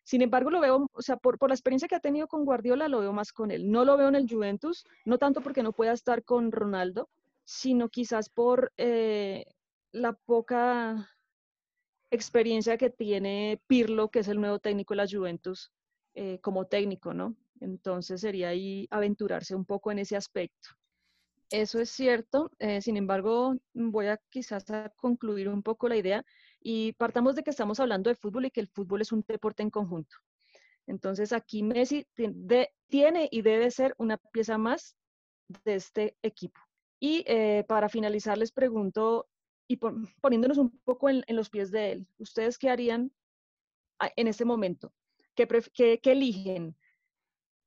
Sin 0.04 0.22
embargo, 0.22 0.50
lo 0.50 0.60
veo, 0.60 0.88
o 0.92 1.02
sea, 1.02 1.16
por, 1.16 1.36
por, 1.36 1.50
la 1.50 1.54
experiencia 1.54 1.88
que 1.88 1.96
ha 1.96 2.00
tenido 2.00 2.28
con 2.28 2.44
Guardiola, 2.44 2.86
lo 2.86 3.00
veo 3.00 3.12
más 3.12 3.32
con 3.32 3.50
él. 3.50 3.68
No 3.70 3.84
lo 3.84 3.96
veo 3.96 4.06
en 4.06 4.14
el 4.14 4.28
Juventus, 4.28 4.84
no 5.04 5.18
tanto 5.18 5.40
porque 5.40 5.64
no 5.64 5.72
pueda 5.72 5.92
estar 5.92 6.22
con 6.22 6.52
Ronaldo, 6.52 7.08
sino 7.46 7.88
quizás 7.88 8.28
por 8.28 8.72
eh, 8.76 9.46
la 9.92 10.12
poca 10.12 11.08
experiencia 12.10 12.76
que 12.76 12.90
tiene 12.90 13.62
Pirlo, 13.68 14.10
que 14.10 14.18
es 14.18 14.28
el 14.28 14.40
nuevo 14.40 14.58
técnico 14.58 14.94
de 14.94 14.96
la 14.96 15.08
Juventus, 15.08 15.72
eh, 16.14 16.40
como 16.40 16.66
técnico, 16.66 17.14
¿no? 17.14 17.36
Entonces 17.60 18.20
sería 18.20 18.48
ahí 18.48 18.86
aventurarse 18.90 19.54
un 19.54 19.64
poco 19.64 19.92
en 19.92 20.00
ese 20.00 20.16
aspecto. 20.16 20.70
Eso 21.50 21.80
es 21.80 21.90
cierto, 21.90 22.50
eh, 22.58 22.82
sin 22.82 22.96
embargo, 22.96 23.54
voy 23.72 24.06
a 24.06 24.18
quizás 24.30 24.68
a 24.70 24.90
concluir 24.96 25.48
un 25.48 25.62
poco 25.62 25.88
la 25.88 25.96
idea 25.96 26.24
y 26.60 26.94
partamos 26.94 27.36
de 27.36 27.44
que 27.44 27.50
estamos 27.50 27.78
hablando 27.78 28.10
de 28.10 28.16
fútbol 28.16 28.46
y 28.46 28.50
que 28.50 28.60
el 28.60 28.68
fútbol 28.68 29.02
es 29.02 29.12
un 29.12 29.24
deporte 29.26 29.62
en 29.62 29.70
conjunto. 29.70 30.16
Entonces 30.88 31.32
aquí 31.32 31.62
Messi 31.62 32.06
tiene 32.88 33.28
y 33.30 33.42
debe 33.42 33.70
ser 33.70 33.94
una 33.98 34.16
pieza 34.16 34.58
más 34.58 34.96
de 35.64 35.76
este 35.76 36.16
equipo. 36.22 36.65
Y 37.00 37.24
eh, 37.26 37.64
para 37.68 37.88
finalizar, 37.88 38.38
les 38.38 38.52
pregunto, 38.52 39.28
y 39.68 39.76
poniéndonos 39.76 40.58
un 40.58 40.78
poco 40.84 41.10
en, 41.10 41.24
los 41.28 41.50
pies 41.50 41.70
de 41.70 41.92
él, 41.92 42.08
¿ustedes 42.18 42.58
qué 42.58 42.70
harían 42.70 43.12
en 44.16 44.28
este 44.28 44.44
momento? 44.44 44.92
¿Qué, 45.34 45.46
qué, 46.02 46.12
eligen? 46.12 46.76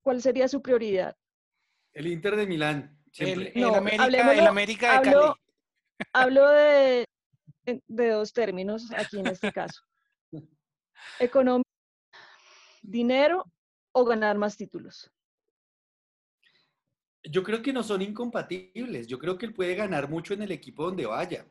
¿Cuál 0.01 0.21
sería 0.21 0.47
su 0.47 0.61
prioridad? 0.61 1.15
El 1.93 2.07
Inter 2.07 2.35
de 2.35 2.47
Milán. 2.47 2.97
El, 3.17 3.63
América, 3.63 4.33
el 4.33 4.47
América 4.47 4.91
de 4.91 5.09
hablo, 5.09 5.21
Cali. 5.21 6.09
Hablo 6.13 6.49
de, 6.49 7.05
de 7.65 8.09
dos 8.09 8.33
términos 8.33 8.91
aquí 8.95 9.19
en 9.19 9.27
este 9.27 9.51
caso. 9.51 9.81
Economía, 11.19 11.63
dinero 12.81 13.45
o 13.91 14.05
ganar 14.05 14.37
más 14.37 14.57
títulos. 14.57 15.11
Yo 17.23 17.43
creo 17.43 17.61
que 17.61 17.73
no 17.73 17.83
son 17.83 18.01
incompatibles. 18.01 19.07
Yo 19.07 19.19
creo 19.19 19.37
que 19.37 19.45
él 19.45 19.53
puede 19.53 19.75
ganar 19.75 20.09
mucho 20.09 20.33
en 20.33 20.41
el 20.41 20.51
equipo 20.51 20.85
donde 20.85 21.05
vaya. 21.05 21.45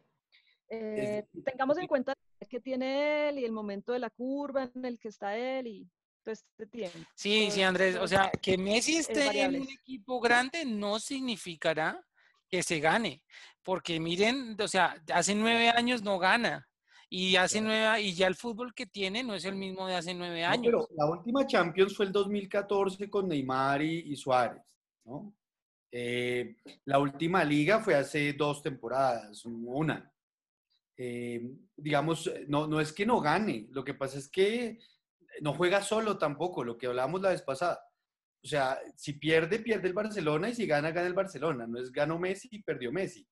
Eh, 0.70 1.24
tengamos 1.44 1.78
en 1.78 1.86
cuenta 1.86 2.14
que 2.48 2.60
tiene 2.60 3.28
él 3.28 3.38
y 3.38 3.44
el 3.44 3.52
momento 3.52 3.92
de 3.92 3.98
la 3.98 4.10
curva 4.10 4.70
en 4.74 4.84
el 4.84 4.98
que 4.98 5.08
está 5.08 5.36
él 5.36 5.66
y 5.66 5.88
todo 6.22 6.32
este 6.32 6.66
tiempo. 6.66 6.98
Sí, 7.14 7.50
sí, 7.50 7.62
Andrés. 7.62 7.96
O 7.96 8.06
sea, 8.06 8.30
que 8.42 8.58
Messi 8.58 8.96
esté 8.96 9.42
en 9.42 9.60
un 9.60 9.68
equipo 9.68 10.20
grande 10.20 10.64
no 10.64 10.98
significará 10.98 12.04
que 12.48 12.62
se 12.62 12.80
gane. 12.80 13.22
Porque 13.62 14.00
miren, 14.00 14.56
o 14.60 14.68
sea, 14.68 14.96
hace 15.12 15.34
nueve 15.34 15.68
años 15.70 16.02
no 16.02 16.18
gana. 16.18 16.68
Y 17.10 17.36
hace 17.36 17.60
nueve, 17.62 18.02
y 18.02 18.14
ya 18.14 18.26
el 18.26 18.34
fútbol 18.34 18.74
que 18.74 18.86
tiene 18.86 19.22
no 19.22 19.34
es 19.34 19.44
el 19.46 19.56
mismo 19.56 19.86
de 19.86 19.94
hace 19.94 20.12
nueve 20.12 20.44
años. 20.44 20.66
pero 20.66 20.88
la 20.94 21.06
última 21.06 21.46
Champions 21.46 21.96
fue 21.96 22.04
el 22.06 22.12
2014 22.12 23.08
con 23.08 23.28
Neymar 23.28 23.80
y, 23.80 24.14
Suárez, 24.14 24.62
¿no? 25.04 25.34
Eh, 25.90 26.56
la 26.84 26.98
última 26.98 27.44
liga 27.44 27.80
fue 27.80 27.94
hace 27.94 28.32
dos 28.34 28.62
temporadas, 28.62 29.44
una. 29.44 30.12
Eh, 30.96 31.40
digamos, 31.76 32.30
no, 32.48 32.66
no 32.66 32.80
es 32.80 32.92
que 32.92 33.06
no 33.06 33.20
gane, 33.20 33.68
lo 33.70 33.84
que 33.84 33.94
pasa 33.94 34.18
es 34.18 34.28
que 34.28 34.78
no 35.40 35.54
juega 35.54 35.82
solo 35.82 36.18
tampoco, 36.18 36.64
lo 36.64 36.76
que 36.76 36.86
hablábamos 36.86 37.22
la 37.22 37.30
vez 37.30 37.42
pasada. 37.42 37.80
O 38.42 38.46
sea, 38.46 38.78
si 38.96 39.14
pierde, 39.14 39.58
pierde 39.58 39.88
el 39.88 39.94
Barcelona 39.94 40.48
y 40.48 40.54
si 40.54 40.66
gana, 40.66 40.90
gana 40.90 41.06
el 41.06 41.14
Barcelona. 41.14 41.66
No 41.66 41.80
es 41.80 41.90
ganó 41.90 42.18
Messi 42.18 42.48
y 42.50 42.62
perdió 42.62 42.92
Messi. 42.92 43.26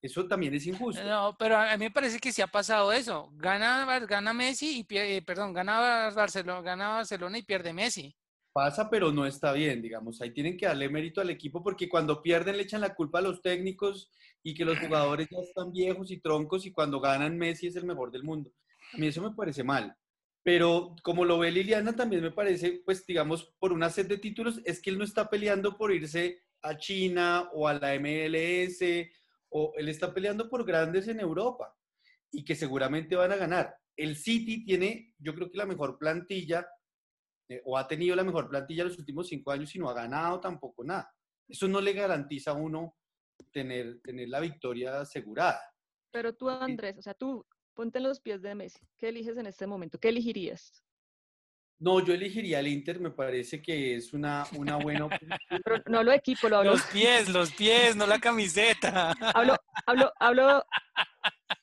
Eso 0.00 0.26
también 0.28 0.54
es 0.54 0.66
injusto. 0.66 1.02
No, 1.02 1.36
pero 1.38 1.56
a 1.56 1.76
mí 1.76 1.84
me 1.84 1.90
parece 1.90 2.18
que 2.18 2.32
sí 2.32 2.40
ha 2.40 2.46
pasado 2.46 2.92
eso. 2.92 3.30
Gana, 3.34 3.98
gana 4.00 4.32
Messi 4.32 4.78
y 4.78 4.84
pierde, 4.84 5.16
eh, 5.16 5.22
perdón, 5.22 5.52
gana 5.52 6.10
Barcelona, 6.10 6.60
gana 6.60 6.88
Barcelona 6.88 7.38
y 7.38 7.42
pierde 7.42 7.72
Messi. 7.72 8.14
Pasa, 8.52 8.90
pero 8.90 9.12
no 9.12 9.26
está 9.26 9.52
bien, 9.52 9.82
digamos. 9.82 10.20
Ahí 10.20 10.32
tienen 10.32 10.56
que 10.56 10.66
darle 10.66 10.88
mérito 10.88 11.20
al 11.20 11.30
equipo 11.30 11.62
porque 11.62 11.88
cuando 11.88 12.22
pierden 12.22 12.56
le 12.56 12.64
echan 12.64 12.80
la 12.80 12.94
culpa 12.94 13.18
a 13.18 13.22
los 13.22 13.40
técnicos 13.42 14.10
y 14.42 14.54
que 14.54 14.64
los 14.64 14.78
jugadores 14.78 15.28
ya 15.30 15.38
están 15.38 15.72
viejos 15.72 16.10
y 16.10 16.20
troncos 16.20 16.66
y 16.66 16.72
cuando 16.72 17.00
ganan 17.00 17.38
Messi 17.38 17.68
es 17.68 17.76
el 17.76 17.84
mejor 17.84 18.10
del 18.10 18.24
mundo. 18.24 18.50
A 18.94 18.98
mí 18.98 19.06
eso 19.06 19.22
me 19.22 19.34
parece 19.34 19.62
mal. 19.62 19.96
Pero 20.42 20.96
como 21.02 21.24
lo 21.24 21.38
ve 21.38 21.52
Liliana, 21.52 21.94
también 21.94 22.22
me 22.22 22.30
parece, 22.30 22.82
pues 22.84 23.04
digamos, 23.06 23.52
por 23.58 23.72
una 23.72 23.90
set 23.90 24.08
de 24.08 24.18
títulos, 24.18 24.60
es 24.64 24.80
que 24.80 24.90
él 24.90 24.98
no 24.98 25.04
está 25.04 25.28
peleando 25.28 25.76
por 25.76 25.92
irse 25.92 26.42
a 26.62 26.76
China 26.76 27.50
o 27.52 27.68
a 27.68 27.74
la 27.74 27.98
MLS 27.98 28.82
o 29.50 29.72
él 29.76 29.88
está 29.88 30.12
peleando 30.12 30.48
por 30.48 30.64
grandes 30.64 31.08
en 31.08 31.20
Europa 31.20 31.74
y 32.30 32.44
que 32.44 32.54
seguramente 32.54 33.16
van 33.16 33.32
a 33.32 33.36
ganar. 33.36 33.76
El 33.96 34.16
City 34.16 34.64
tiene, 34.64 35.14
yo 35.18 35.34
creo 35.34 35.50
que 35.50 35.58
la 35.58 35.66
mejor 35.66 35.98
plantilla, 35.98 36.66
eh, 37.48 37.62
o 37.64 37.78
ha 37.78 37.86
tenido 37.88 38.14
la 38.14 38.24
mejor 38.24 38.48
plantilla 38.48 38.84
los 38.84 38.98
últimos 38.98 39.28
cinco 39.28 39.50
años 39.50 39.74
y 39.74 39.78
no 39.78 39.88
ha 39.88 39.94
ganado 39.94 40.40
tampoco 40.40 40.84
nada. 40.84 41.10
Eso 41.48 41.66
no 41.66 41.80
le 41.80 41.92
garantiza 41.92 42.50
a 42.50 42.54
uno 42.54 42.96
tener, 43.52 44.00
tener 44.02 44.28
la 44.28 44.40
victoria 44.40 45.00
asegurada. 45.00 45.60
Pero 46.10 46.34
tú, 46.34 46.48
Andrés, 46.48 46.98
o 46.98 47.02
sea, 47.02 47.14
tú 47.14 47.46
ponte 47.74 47.98
en 47.98 48.04
los 48.04 48.20
pies 48.20 48.42
de 48.42 48.54
Messi. 48.54 48.80
¿Qué 48.96 49.08
eliges 49.08 49.36
en 49.36 49.46
este 49.46 49.66
momento? 49.66 49.98
¿Qué 49.98 50.08
elegirías? 50.08 50.72
No, 51.80 52.04
yo 52.04 52.12
elegiría 52.12 52.58
el 52.58 52.66
Inter, 52.66 52.98
me 52.98 53.12
parece 53.12 53.62
que 53.62 53.94
es 53.94 54.12
una, 54.12 54.44
una 54.56 54.76
buena 54.76 55.08
Pero 55.64 55.82
no 55.86 56.02
lo 56.02 56.10
equipo, 56.10 56.48
lo 56.48 56.58
hablo. 56.58 56.72
Los 56.72 56.82
pies, 56.86 57.28
los 57.28 57.52
pies, 57.52 57.94
no 57.94 58.04
la 58.06 58.18
camiseta. 58.18 59.12
Hablo, 59.32 59.56
hablo, 59.86 60.12
hablo 60.18 60.64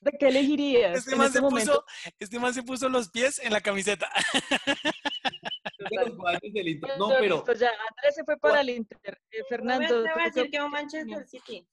de 0.00 0.12
qué 0.18 0.28
elegirías. 0.28 0.98
Este, 0.98 1.16
man, 1.16 1.26
este 1.26 1.40
se 1.40 1.44
Puso, 1.46 1.84
este 2.18 2.38
man 2.38 2.54
se 2.54 2.62
puso 2.62 2.88
los 2.88 3.10
pies 3.10 3.38
en 3.40 3.52
la 3.52 3.60
camiseta. 3.60 4.10
No, 6.98 7.08
pero. 7.18 7.44
Ya, 7.54 7.70
Andrés 7.70 8.14
se 8.14 8.24
fue 8.24 8.36
para 8.38 8.60
el 8.60 8.70
Inter. 8.70 9.20
Eh, 9.30 9.42
Fernando. 9.48 10.02
Te 10.02 10.12
voy 10.12 10.22
a 10.22 10.24
decir 10.24 10.50
que 10.50 10.58
va 10.58 10.68
Manchester 10.68 11.26
City. 11.26 11.66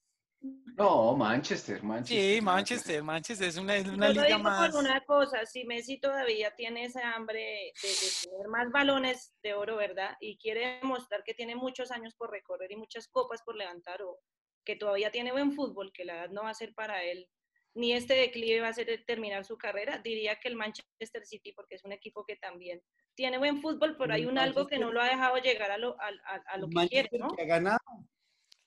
No, 0.75 1.15
Manchester, 1.15 1.81
Manchester. 1.83 2.35
Sí, 2.35 2.41
Manchester, 2.41 3.03
Manchester 3.03 3.47
es 3.47 3.57
una, 3.57 3.75
una 3.79 4.09
liga 4.09 4.25
digo 4.25 4.39
más. 4.39 4.71
Por 4.71 4.83
una 4.83 4.99
cosa, 5.05 5.45
si 5.45 5.63
Messi 5.63 5.99
todavía 5.99 6.53
tiene 6.55 6.85
ese 6.85 7.01
hambre 7.01 7.71
de, 7.81 8.29
tener 8.29 8.47
más 8.49 8.69
balones 8.71 9.33
de 9.41 9.53
oro, 9.53 9.77
¿verdad? 9.77 10.17
Y 10.19 10.37
quiere 10.37 10.79
demostrar 10.81 11.23
que 11.23 11.33
tiene 11.33 11.55
muchos 11.55 11.91
años 11.91 12.13
por 12.15 12.29
recorrer 12.31 12.71
y 12.71 12.75
muchas 12.75 13.07
copas 13.07 13.41
por 13.43 13.55
levantar, 13.55 14.01
o 14.01 14.19
que 14.65 14.75
todavía 14.75 15.11
tiene 15.11 15.31
buen 15.31 15.53
fútbol, 15.53 15.93
que 15.93 16.03
la 16.03 16.15
edad 16.15 16.29
no 16.31 16.43
va 16.43 16.49
a 16.49 16.55
ser 16.55 16.73
para 16.73 17.03
él, 17.03 17.29
ni 17.75 17.93
este 17.93 18.13
declive 18.13 18.61
va 18.61 18.69
a 18.69 18.73
ser 18.73 19.03
terminar 19.05 19.45
su 19.45 19.57
carrera, 19.57 19.97
diría 19.97 20.39
que 20.39 20.47
el 20.47 20.55
Manchester 20.55 21.25
City, 21.25 21.53
porque 21.53 21.75
es 21.75 21.83
un 21.83 21.91
equipo 21.91 22.25
que 22.25 22.35
también 22.35 22.81
tiene 23.15 23.37
buen 23.37 23.61
fútbol, 23.61 23.95
pero 23.97 24.13
hay 24.13 24.25
un 24.25 24.37
algo 24.37 24.67
que 24.67 24.79
no 24.79 24.91
lo 24.91 25.01
ha 25.01 25.07
dejado 25.07 25.37
llegar 25.37 25.71
a 25.71 25.77
lo, 25.77 25.95
a, 25.99 26.11
a, 26.47 26.57
lo 26.57 26.67
que 26.67 26.87
quiere, 26.87 27.09
¿no? 27.17 27.29
Que 27.29 27.43
ha 27.43 27.45
ganado, 27.45 27.79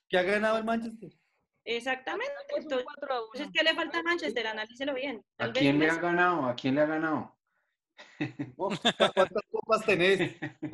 que 0.09 0.17
ha 0.17 0.23
ganado 0.23 0.57
el 0.57 0.65
Manchester. 0.65 1.09
Exactamente. 1.65 2.33
Entonces, 2.55 3.49
¿qué 3.53 3.63
le 3.63 3.75
falta 3.75 3.99
a 3.99 4.03
Manchester? 4.03 4.47
Analícelo 4.47 4.93
bien. 4.93 5.23
¿A 5.37 5.51
quién 5.51 5.79
le 5.79 5.89
ha 5.89 5.95
ganado? 5.95 6.45
¿A 6.45 6.55
quién 6.55 6.75
le 6.75 6.81
ha 6.81 6.85
ganado? 6.85 7.36
¿Cuántas 8.55 9.43
copas 9.51 9.85
tenés? 9.85 10.19
Eh, 10.19 10.39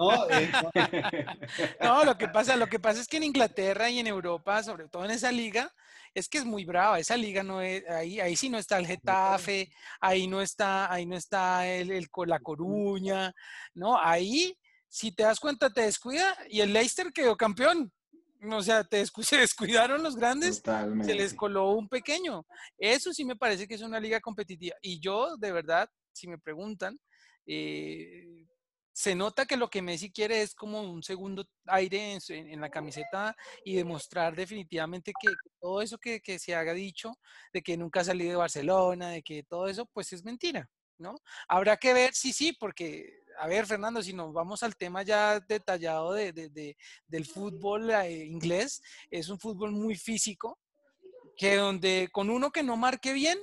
¿No? 1.81 2.03
lo 2.05 2.17
que 2.17 2.27
pasa, 2.27 2.55
lo 2.55 2.67
que 2.67 2.79
pasa 2.79 3.01
es 3.01 3.07
que 3.07 3.17
en 3.17 3.23
Inglaterra 3.23 3.89
y 3.89 3.99
en 3.99 4.07
Europa, 4.07 4.63
sobre 4.63 4.87
todo 4.87 5.05
en 5.05 5.11
esa 5.11 5.31
liga, 5.31 5.71
es 6.13 6.29
que 6.29 6.37
es 6.37 6.45
muy 6.45 6.65
brava. 6.65 6.99
Esa 6.99 7.17
liga 7.17 7.43
no 7.43 7.61
es, 7.61 7.87
ahí, 7.89 8.19
ahí 8.19 8.35
sí 8.35 8.49
no 8.49 8.57
está 8.57 8.77
el 8.77 8.87
Getafe, 8.87 9.71
ahí 9.99 10.27
no 10.27 10.41
está, 10.41 10.91
ahí 10.91 11.05
no 11.05 11.15
está 11.15 11.67
el, 11.67 11.91
el 11.91 12.09
la 12.27 12.39
Coruña, 12.39 13.33
¿no? 13.73 13.99
Ahí, 13.99 14.57
si 14.87 15.11
te 15.11 15.23
das 15.23 15.39
cuenta, 15.39 15.69
te 15.69 15.81
descuida 15.81 16.37
y 16.49 16.61
el 16.61 16.71
Leicester 16.71 17.11
quedó 17.11 17.35
campeón 17.35 17.91
o 18.51 18.61
sea, 18.61 18.83
te 18.83 19.05
se 19.21 19.37
descuidaron 19.37 20.03
los 20.03 20.15
grandes, 20.15 20.61
se 21.03 21.13
les 21.13 21.33
coló 21.33 21.71
un 21.71 21.87
pequeño. 21.87 22.45
Eso 22.77 23.13
sí 23.13 23.25
me 23.25 23.35
parece 23.35 23.67
que 23.67 23.75
es 23.75 23.81
una 23.81 23.99
liga 23.99 24.19
competitiva. 24.19 24.75
Y 24.81 24.99
yo, 24.99 25.37
de 25.37 25.51
verdad, 25.51 25.89
si 26.11 26.27
me 26.27 26.37
preguntan, 26.37 26.99
eh, 27.45 28.45
se 28.93 29.15
nota 29.15 29.45
que 29.45 29.57
lo 29.57 29.69
que 29.69 29.81
Messi 29.81 30.11
quiere 30.11 30.43
es 30.43 30.53
como 30.53 30.81
un 30.81 31.01
segundo 31.01 31.45
aire 31.65 32.19
en, 32.29 32.61
la 32.61 32.69
camiseta 32.69 33.35
y 33.65 33.75
demostrar 33.75 34.35
definitivamente 34.35 35.11
que, 35.19 35.29
todo 35.59 35.81
eso 35.81 35.97
que, 35.97 36.21
se 36.39 36.53
haga 36.53 36.73
dicho, 36.73 37.11
de 37.51 37.63
que 37.63 37.75
nunca 37.75 38.01
ha 38.01 38.03
salido 38.03 38.29
de 38.29 38.37
Barcelona, 38.37 39.09
de 39.09 39.23
que 39.23 39.43
todo 39.43 39.67
eso, 39.67 39.87
pues 39.87 40.13
es 40.13 40.23
mentira, 40.23 40.69
¿no? 40.99 41.15
Habrá 41.47 41.77
que 41.77 41.91
ver, 41.91 42.13
sí, 42.13 42.31
sí, 42.31 42.53
porque 42.53 43.23
a 43.39 43.47
ver, 43.47 43.65
Fernando, 43.65 44.03
si 44.03 44.13
nos 44.13 44.31
vamos 44.31 44.61
al 44.61 44.75
tema 44.75 45.01
ya 45.01 45.39
detallado 45.39 46.13
de, 46.13 46.75
del 47.07 47.25
fútbol 47.25 47.89
eh, 47.89 48.25
inglés, 48.25 48.79
es 49.09 49.27
un 49.29 49.39
fútbol 49.39 49.71
muy 49.71 49.95
físico, 49.95 50.59
que 51.35 51.55
donde 51.55 52.09
con 52.11 52.29
uno 52.29 52.51
que 52.51 52.61
no 52.61 52.77
marque 52.77 53.11
bien, 53.11 53.39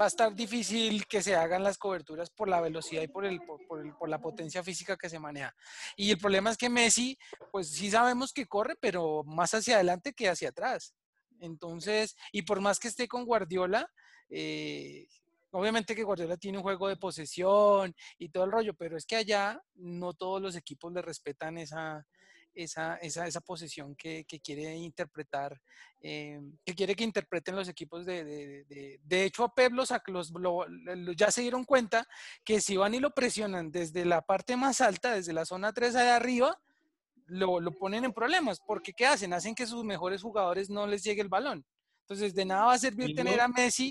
va 0.00 0.06
a 0.06 0.08
estar 0.08 0.34
difícil 0.34 1.06
que 1.06 1.22
se 1.22 1.36
hagan 1.36 1.62
las 1.62 1.78
coberturas 1.78 2.30
por 2.30 2.48
la 2.48 2.60
velocidad 2.60 3.02
y 3.02 3.08
por, 3.08 3.24
el, 3.24 3.40
por, 3.40 4.08
la 4.08 4.20
potencia 4.20 4.62
física 4.62 4.96
que 4.96 5.08
se 5.08 5.18
maneja. 5.18 5.54
Y 5.96 6.10
el 6.10 6.18
problema 6.18 6.50
es 6.50 6.56
que 6.56 6.68
Messi, 6.68 7.18
pues 7.50 7.70
sí 7.70 7.90
sabemos 7.90 8.32
que 8.32 8.46
corre, 8.46 8.76
pero 8.80 9.22
más 9.24 9.54
hacia 9.54 9.76
adelante 9.76 10.12
que 10.12 10.28
hacia 10.28 10.50
atrás. 10.50 10.94
Entonces, 11.40 12.16
y 12.32 12.42
por 12.42 12.60
más 12.60 12.78
que 12.78 12.88
esté 12.88 13.08
con 13.08 13.24
Guardiola, 13.24 13.90
eh, 14.30 15.06
Obviamente 15.56 15.94
que 15.94 16.02
Guardiola 16.02 16.36
tiene 16.36 16.58
un 16.58 16.64
juego 16.64 16.88
de 16.88 16.96
posesión 16.96 17.94
y 18.18 18.28
todo 18.28 18.42
el 18.42 18.50
rollo, 18.50 18.74
pero 18.74 18.96
es 18.96 19.06
que 19.06 19.14
allá 19.14 19.62
no 19.76 20.12
todos 20.12 20.42
los 20.42 20.56
equipos 20.56 20.92
le 20.92 21.00
respetan 21.00 21.58
esa, 21.58 22.04
esa, 22.54 22.96
esa, 22.96 23.26
esa 23.26 23.40
posesión 23.40 23.94
que, 23.96 24.24
que, 24.24 24.40
quiere 24.40 24.74
interpretar, 24.76 25.60
eh, 26.00 26.40
que 26.64 26.74
quiere 26.74 26.94
que 26.94 27.04
interpreten 27.04 27.56
los 27.56 27.68
equipos 27.68 28.06
de... 28.06 28.24
De, 28.24 28.64
de, 28.64 29.00
de 29.02 29.24
hecho, 29.24 29.44
a 29.44 29.54
Pep 29.54 29.72
los, 29.72 29.90
los, 30.06 31.16
ya 31.16 31.30
se 31.30 31.42
dieron 31.42 31.64
cuenta 31.64 32.06
que 32.44 32.60
si 32.60 32.76
van 32.76 32.94
y 32.94 33.00
lo 33.00 33.10
presionan 33.10 33.70
desde 33.70 34.04
la 34.04 34.22
parte 34.22 34.56
más 34.56 34.80
alta, 34.80 35.14
desde 35.14 35.32
la 35.32 35.44
zona 35.44 35.72
3 35.72 35.94
de 35.94 36.10
arriba, 36.10 36.60
lo, 37.26 37.60
lo 37.60 37.72
ponen 37.72 38.04
en 38.04 38.12
problemas, 38.12 38.60
porque 38.60 38.92
¿qué 38.92 39.06
hacen? 39.06 39.32
Hacen 39.32 39.54
que 39.54 39.66
sus 39.66 39.84
mejores 39.84 40.22
jugadores 40.22 40.70
no 40.70 40.86
les 40.86 41.02
llegue 41.02 41.22
el 41.22 41.28
balón. 41.28 41.64
Entonces, 42.04 42.34
de 42.34 42.44
nada 42.44 42.66
va 42.66 42.74
a 42.74 42.78
servir 42.78 43.14
tener 43.14 43.40
a 43.40 43.48
Messi. 43.48 43.90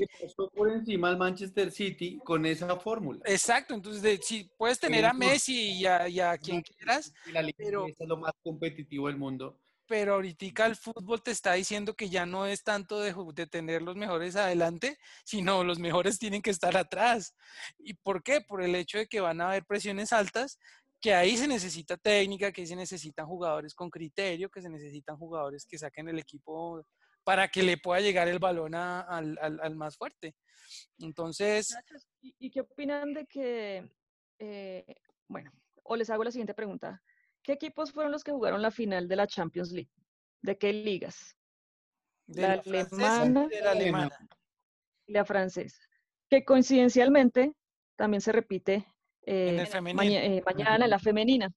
por 0.53 0.69
encima 0.69 1.09
al 1.09 1.17
Manchester 1.17 1.71
City 1.71 2.19
con 2.23 2.45
esa 2.45 2.79
fórmula. 2.79 3.19
Exacto, 3.25 3.73
entonces 3.73 4.19
si 4.23 4.43
puedes 4.55 4.79
tener 4.79 5.03
a 5.03 5.13
Messi 5.13 5.79
y 5.79 5.85
a, 5.87 6.37
quien 6.37 6.61
quieras. 6.61 7.11
la 7.31 7.41
liga 7.41 7.55
pero, 7.57 7.87
es 7.87 7.95
lo 8.07 8.17
más 8.17 8.33
competitivo 8.43 9.07
del 9.07 9.17
mundo. 9.17 9.59
pero 9.87 10.13
ahorita 10.13 10.67
el 10.67 10.75
fútbol 10.75 11.23
te 11.23 11.31
está 11.31 11.53
diciendo 11.53 11.95
que 11.95 12.07
ya 12.07 12.27
no 12.27 12.45
es 12.45 12.63
tanto 12.63 12.99
de, 12.99 13.15
de 13.33 13.47
tener 13.47 13.81
los 13.81 13.95
mejores 13.95 14.35
adelante, 14.35 14.99
sino 15.25 15.63
los 15.63 15.79
mejores 15.79 16.19
tienen 16.19 16.43
que 16.43 16.51
estar 16.51 16.77
atrás. 16.77 17.35
¿Y 17.79 17.95
por 17.95 18.21
qué? 18.21 18.41
Por 18.41 18.61
el 18.61 18.75
hecho 18.75 18.99
de 18.99 19.07
que 19.07 19.21
van 19.21 19.41
a 19.41 19.47
haber 19.47 19.65
presiones 19.65 20.13
altas, 20.13 20.59
que 21.01 21.15
ahí 21.15 21.35
se 21.35 21.47
necesita 21.47 21.97
técnica, 21.97 22.51
que 22.51 22.61
ahí 22.61 22.67
se 22.67 22.75
necesitan 22.75 23.25
jugadores 23.25 23.73
con 23.73 23.89
criterio, 23.89 24.51
que 24.51 24.61
se 24.61 24.69
necesitan 24.69 25.17
jugadores 25.17 25.65
que 25.65 25.79
saquen 25.79 26.07
el 26.09 26.19
equipo 26.19 26.85
para 27.23 27.47
que 27.47 27.63
le 27.63 27.77
pueda 27.77 28.01
llegar 28.01 28.27
el 28.27 28.39
balón 28.39 28.75
a- 28.75 29.01
al, 29.01 29.37
al- 29.41 29.59
al 29.61 29.75
más 29.75 29.97
fuerte. 29.97 30.35
Entonces, 30.99 31.75
¿Y, 32.21 32.35
y 32.39 32.49
qué 32.51 32.61
opinan 32.61 33.13
de 33.13 33.25
que, 33.25 33.91
eh, 34.39 34.95
bueno, 35.27 35.51
o 35.83 35.95
les 35.95 36.09
hago 36.09 36.23
la 36.23 36.31
siguiente 36.31 36.53
pregunta. 36.53 37.01
¿Qué 37.41 37.53
equipos 37.53 37.91
fueron 37.91 38.11
los 38.11 38.23
que 38.23 38.31
jugaron 38.31 38.61
la 38.61 38.71
final 38.71 39.07
de 39.07 39.15
la 39.17 39.27
Champions 39.27 39.71
League? 39.71 39.91
¿De 40.41 40.57
qué 40.57 40.71
ligas? 40.73 41.37
de 42.25 42.41
La 42.41 42.53
alemana, 42.53 43.47
de 43.49 43.61
la 43.61 43.71
alemana. 43.71 44.17
y 45.05 45.11
la 45.11 45.25
francesa. 45.25 45.77
Que 46.29 46.45
coincidencialmente 46.45 47.53
también 47.97 48.21
se 48.21 48.31
repite 48.31 48.85
eh, 49.25 49.57
eh, 49.69 50.41
mañana 50.45 50.85
en 50.85 50.89
la 50.89 50.99
femenina. 50.99 51.49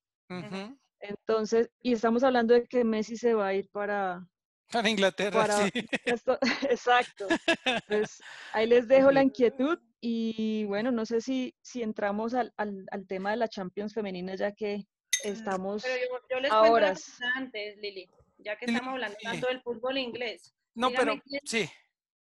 Entonces, 0.99 1.71
y 1.81 1.93
estamos 1.93 2.25
hablando 2.25 2.53
de 2.55 2.65
que 2.67 2.83
Messi 2.85 3.17
se 3.17 3.35
va 3.35 3.49
a 3.49 3.55
ir 3.55 3.69
para... 3.71 4.27
Para 4.73 4.89
Inglaterra, 4.91 5.41
para 5.41 5.57
sí. 5.69 5.71
esto- 6.05 6.39
exacto. 6.71 7.27
Entonces, 7.65 8.21
ahí 8.53 8.67
les 8.67 8.89
dejo 8.89 9.11
la 9.13 9.23
inquietud 9.23 9.79
y 10.01 10.65
bueno, 10.65 10.91
no 10.91 11.07
sé 11.07 11.21
si, 11.21 11.55
si 11.63 11.83
entramos 11.83 12.35
al, 12.35 12.53
al, 12.57 12.85
al 12.91 13.07
tema 13.07 13.31
de 13.31 13.37
la 13.37 13.49
Champions 13.49 13.95
femenina 13.95 14.35
ya 14.35 14.53
que 14.53 14.87
estamos... 15.25 15.83
Pero 15.85 15.97
yo, 15.97 16.27
yo 16.31 16.41
les 16.41 16.51
a 16.51 16.59
cuento 16.59 16.77
una 16.77 16.87
horas. 16.87 17.05
cosa 17.05 17.27
antes, 17.37 17.77
Lili, 17.79 18.11
ya 18.39 18.57
que 18.57 18.67
Lili, 18.67 18.77
estamos 18.77 18.93
hablando 18.95 19.17
Lili. 19.21 19.33
tanto 19.33 19.47
del 19.49 19.63
fútbol 19.63 19.99
inglés. 19.99 20.55
No, 20.75 20.89
Dígame 20.91 21.11
pero 21.13 21.23
quién- 21.25 21.43
sí. 21.47 21.71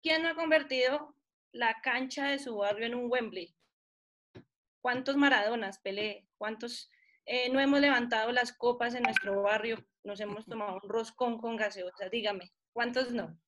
¿Quién 0.03 0.23
no 0.23 0.29
ha 0.31 0.35
convertido 0.35 1.15
la 1.53 1.81
cancha 1.81 2.27
de 2.29 2.39
su 2.41 2.57
barrio 2.57 2.87
en 2.87 2.95
un 2.97 3.11
Wembley? 3.11 3.55
¿Cuántos 4.81 5.17
Maradonas, 5.17 5.79
Pelé? 5.79 6.27
¿Cuántos 6.39 6.91
eh, 7.26 7.49
no 7.50 7.61
hemos 7.61 7.81
levantado 7.81 8.33
las 8.33 8.52
copas 8.52 8.95
en 8.95 9.02
nuestro 9.02 9.43
barrio? 9.43 9.85
Nos 10.05 10.21
hemos 10.21 10.47
tomado 10.47 10.81
un 10.83 10.88
roscón 10.88 11.38
con 11.38 11.57
gaseosa, 11.57 12.09
dígame, 12.11 12.52
¿cuántos 12.73 13.12
no? 13.12 13.38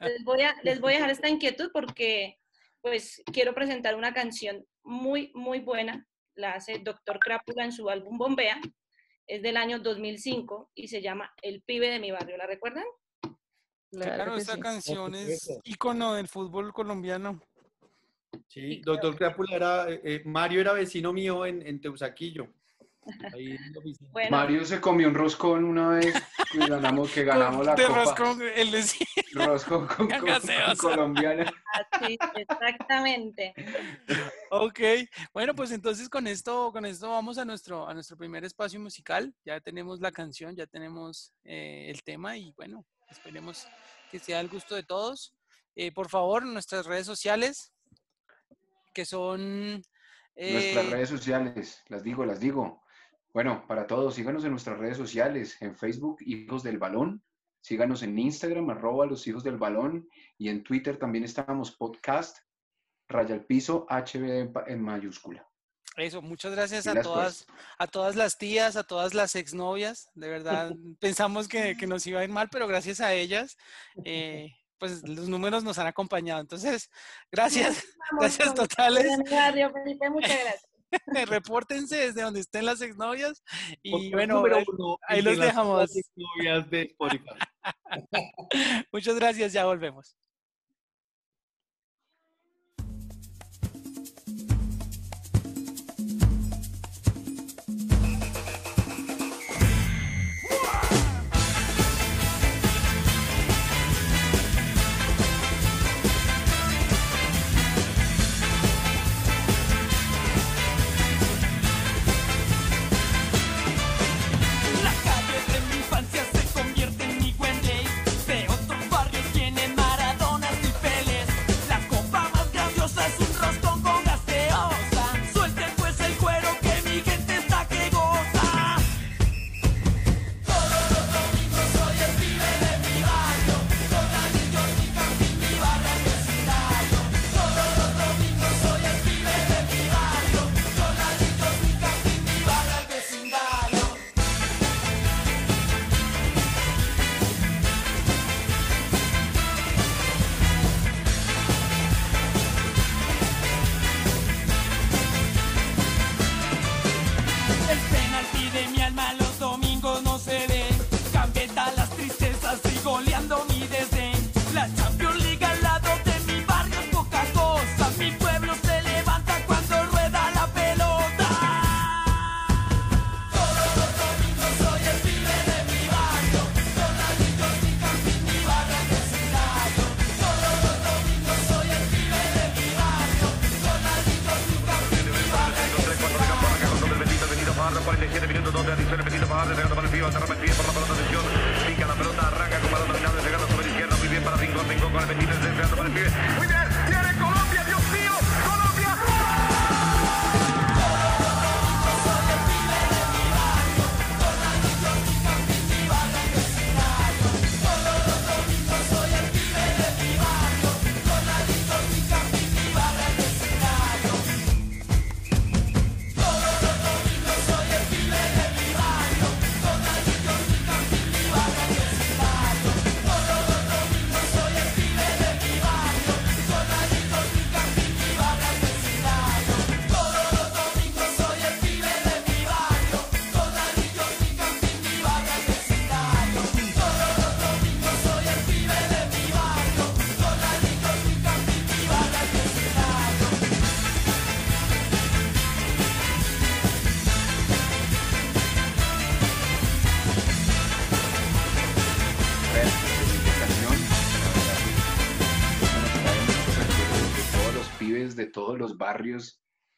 Les 0.00 0.24
voy 0.24 0.42
a, 0.42 0.54
les 0.62 0.80
voy 0.80 0.92
a 0.92 0.96
dejar 0.96 1.10
esta 1.10 1.28
inquietud 1.28 1.70
porque 1.72 2.38
pues 2.80 3.22
quiero 3.32 3.54
presentar 3.54 3.94
una 3.94 4.12
canción 4.12 4.64
muy, 4.82 5.32
muy 5.34 5.60
buena. 5.60 6.06
La 6.34 6.52
hace 6.52 6.78
Doctor 6.78 7.18
Crápula 7.18 7.64
en 7.64 7.72
su 7.72 7.88
álbum 7.88 8.18
Bombea. 8.18 8.60
Es 9.26 9.42
del 9.42 9.56
año 9.56 9.78
2005 9.78 10.70
y 10.74 10.88
se 10.88 11.02
llama 11.02 11.34
El 11.42 11.62
pibe 11.62 11.90
de 11.90 11.98
mi 11.98 12.10
barrio. 12.10 12.36
¿La 12.36 12.46
recuerdan? 12.46 12.84
Claro 13.90 14.34
Claro, 14.34 14.40
sí. 14.40 14.60
canción 14.60 15.14
es 15.14 15.58
ícono 15.64 16.14
del 16.14 16.28
fútbol 16.28 16.72
colombiano. 16.72 17.42
Sí, 18.46 18.80
doctor 18.84 19.16
Crápula 19.16 19.56
era, 19.56 19.90
eh, 19.90 20.00
eh, 20.04 20.22
Mario 20.24 20.60
era 20.60 20.72
vecino 20.74 21.12
mío 21.12 21.46
en, 21.46 21.66
en 21.66 21.80
Teusaquillo. 21.80 22.48
Ahí. 23.32 23.56
Bueno, 24.12 24.30
Mario 24.30 24.64
se 24.64 24.80
comió 24.80 25.08
un 25.08 25.14
roscón 25.14 25.64
una 25.64 25.88
vez 25.90 26.14
que 26.52 26.58
ganamos, 26.66 27.10
que 27.10 27.24
ganamos 27.24 27.64
la 27.66 27.74
de 27.74 27.84
copa. 27.86 28.04
roscón, 28.04 28.42
el 28.54 28.70
de 28.70 28.82
sí. 28.82 29.04
Roscón 29.32 29.86
con, 29.86 30.08
con- 30.08 30.18
con 30.18 30.26
Gaseosa. 30.28 30.76
colombiana. 30.76 31.52
así, 31.92 32.18
exactamente. 32.36 33.54
Ok, 34.50 34.80
bueno, 35.32 35.54
pues 35.54 35.70
entonces 35.70 36.08
con 36.08 36.26
esto, 36.26 36.70
con 36.72 36.84
esto 36.86 37.10
vamos 37.10 37.38
a 37.38 37.44
nuestro, 37.44 37.88
a 37.88 37.94
nuestro 37.94 38.16
primer 38.16 38.44
espacio 38.44 38.80
musical. 38.80 39.34
Ya 39.44 39.60
tenemos 39.60 40.00
la 40.00 40.12
canción, 40.12 40.56
ya 40.56 40.66
tenemos 40.66 41.32
eh, 41.44 41.86
el 41.90 42.02
tema 42.02 42.36
y 42.36 42.52
bueno, 42.56 42.84
esperemos 43.10 43.66
que 44.10 44.18
sea 44.18 44.40
el 44.40 44.48
gusto 44.48 44.74
de 44.74 44.82
todos. 44.82 45.34
Eh, 45.76 45.92
por 45.92 46.08
favor, 46.08 46.44
nuestras 46.44 46.86
redes 46.86 47.06
sociales, 47.06 47.72
que 48.92 49.04
son... 49.04 49.82
Nuestras 50.34 50.86
eh, 50.86 50.90
redes 50.90 51.08
sociales, 51.08 51.82
las 51.88 52.02
digo, 52.02 52.24
las 52.24 52.40
digo. 52.40 52.82
Bueno, 53.32 53.64
para 53.66 53.86
todos, 53.86 54.14
síganos 54.14 54.44
en 54.44 54.50
nuestras 54.50 54.78
redes 54.78 54.96
sociales, 54.96 55.60
en 55.60 55.76
Facebook, 55.76 56.18
Hijos 56.20 56.62
del 56.62 56.78
Balón, 56.78 57.22
síganos 57.60 58.02
en 58.02 58.18
Instagram, 58.18 58.70
arroba 58.70 59.06
los 59.06 59.26
Hijos 59.26 59.44
del 59.44 59.58
Balón, 59.58 60.08
y 60.38 60.48
en 60.48 60.62
Twitter 60.62 60.98
también 60.98 61.24
estamos, 61.24 61.72
podcast, 61.72 62.38
raya 63.08 63.34
al 63.34 63.44
piso, 63.44 63.86
HB 63.88 64.52
en, 64.66 64.82
mayúscula. 64.82 65.46
Eso, 65.96 66.22
muchas 66.22 66.52
gracias 66.52 66.86
a 66.86 67.00
todas, 67.02 67.46
a 67.78 67.86
todas 67.86 68.16
las 68.16 68.38
tías, 68.38 68.76
a 68.76 68.84
todas 68.84 69.14
las 69.14 69.34
exnovias. 69.34 70.10
De 70.14 70.28
verdad, 70.28 70.72
pensamos 71.00 71.48
que, 71.48 71.76
que 71.76 71.86
nos 71.86 72.06
iba 72.06 72.20
a 72.20 72.24
ir 72.24 72.30
mal, 72.30 72.48
pero 72.50 72.66
gracias 72.66 73.00
a 73.00 73.12
ellas, 73.12 73.56
eh, 74.04 74.54
pues 74.78 75.06
los 75.06 75.28
números 75.28 75.64
nos 75.64 75.78
han 75.78 75.86
acompañado. 75.86 76.40
Entonces, 76.40 76.90
gracias, 77.30 77.84
gracias 78.18 78.54
totales. 78.54 79.06
muchas 79.18 79.54
gracias. 79.54 80.67
Repórtense 81.26 81.96
desde 81.96 82.22
donde 82.22 82.40
estén 82.40 82.64
las 82.64 82.80
exnovias. 82.80 83.42
Y 83.82 84.10
bueno, 84.12 84.44
ahí- 84.44 84.64
uno 84.66 84.98
ahí 85.06 85.22
los 85.22 85.38
dejamos. 85.38 85.92
de 86.70 86.82
Spotify. 86.82 87.24
muchas 88.92 89.14
gracias, 89.16 89.52
ya 89.52 89.64
volvemos. 89.66 90.16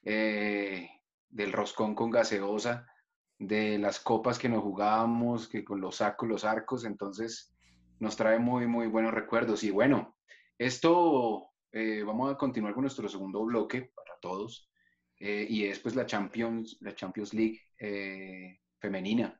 Eh, 0.02 0.88
del 1.28 1.52
roscón 1.52 1.94
con 1.94 2.10
gaseosa, 2.10 2.86
de 3.38 3.78
las 3.78 4.00
copas 4.00 4.38
que 4.38 4.48
nos 4.48 4.62
jugábamos, 4.62 5.48
que 5.48 5.64
con 5.64 5.80
los 5.80 5.96
sacos, 5.96 6.28
los 6.28 6.44
arcos, 6.44 6.84
entonces 6.84 7.54
nos 7.98 8.16
trae 8.16 8.38
muy, 8.38 8.66
muy 8.66 8.86
buenos 8.86 9.12
recuerdos. 9.14 9.62
Y 9.62 9.70
bueno, 9.70 10.16
esto 10.58 11.50
eh, 11.72 12.02
vamos 12.04 12.32
a 12.32 12.38
continuar 12.38 12.74
con 12.74 12.82
nuestro 12.82 13.08
segundo 13.08 13.44
bloque 13.44 13.90
para 13.94 14.18
todos, 14.20 14.70
eh, 15.18 15.46
y 15.48 15.64
es 15.64 15.78
pues 15.78 15.94
la 15.94 16.06
Champions, 16.06 16.78
la 16.80 16.94
Champions 16.94 17.34
League 17.34 17.60
femenina. 18.78 19.38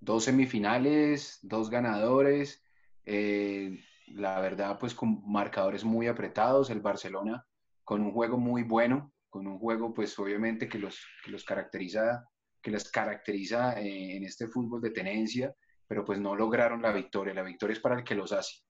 Dos 0.00 0.24
semifinales, 0.24 1.38
dos 1.42 1.70
ganadores, 1.70 2.64
la 3.04 4.40
verdad, 4.40 4.78
pues 4.78 4.94
con 4.94 5.22
marcadores 5.30 5.84
muy 5.84 6.08
apretados, 6.08 6.70
el 6.70 6.80
Barcelona 6.80 7.46
con 7.84 8.02
un 8.02 8.12
juego 8.12 8.38
muy 8.38 8.62
bueno, 8.62 9.12
con 9.28 9.46
un 9.46 9.58
juego 9.58 9.94
pues 9.94 10.18
obviamente 10.18 10.68
que 10.68 10.78
los, 10.78 11.04
que 11.24 11.30
los 11.30 11.44
caracteriza, 11.44 12.28
que 12.60 12.70
les 12.70 12.90
caracteriza 12.90 13.80
eh, 13.80 14.16
en 14.16 14.24
este 14.24 14.46
fútbol 14.46 14.80
de 14.80 14.90
tenencia, 14.90 15.54
pero 15.86 16.04
pues 16.04 16.20
no 16.20 16.34
lograron 16.34 16.82
la 16.82 16.92
victoria, 16.92 17.34
la 17.34 17.42
victoria 17.42 17.74
es 17.74 17.80
para 17.80 17.96
el 17.96 18.04
que 18.04 18.14
los 18.14 18.32
hace. 18.32 18.62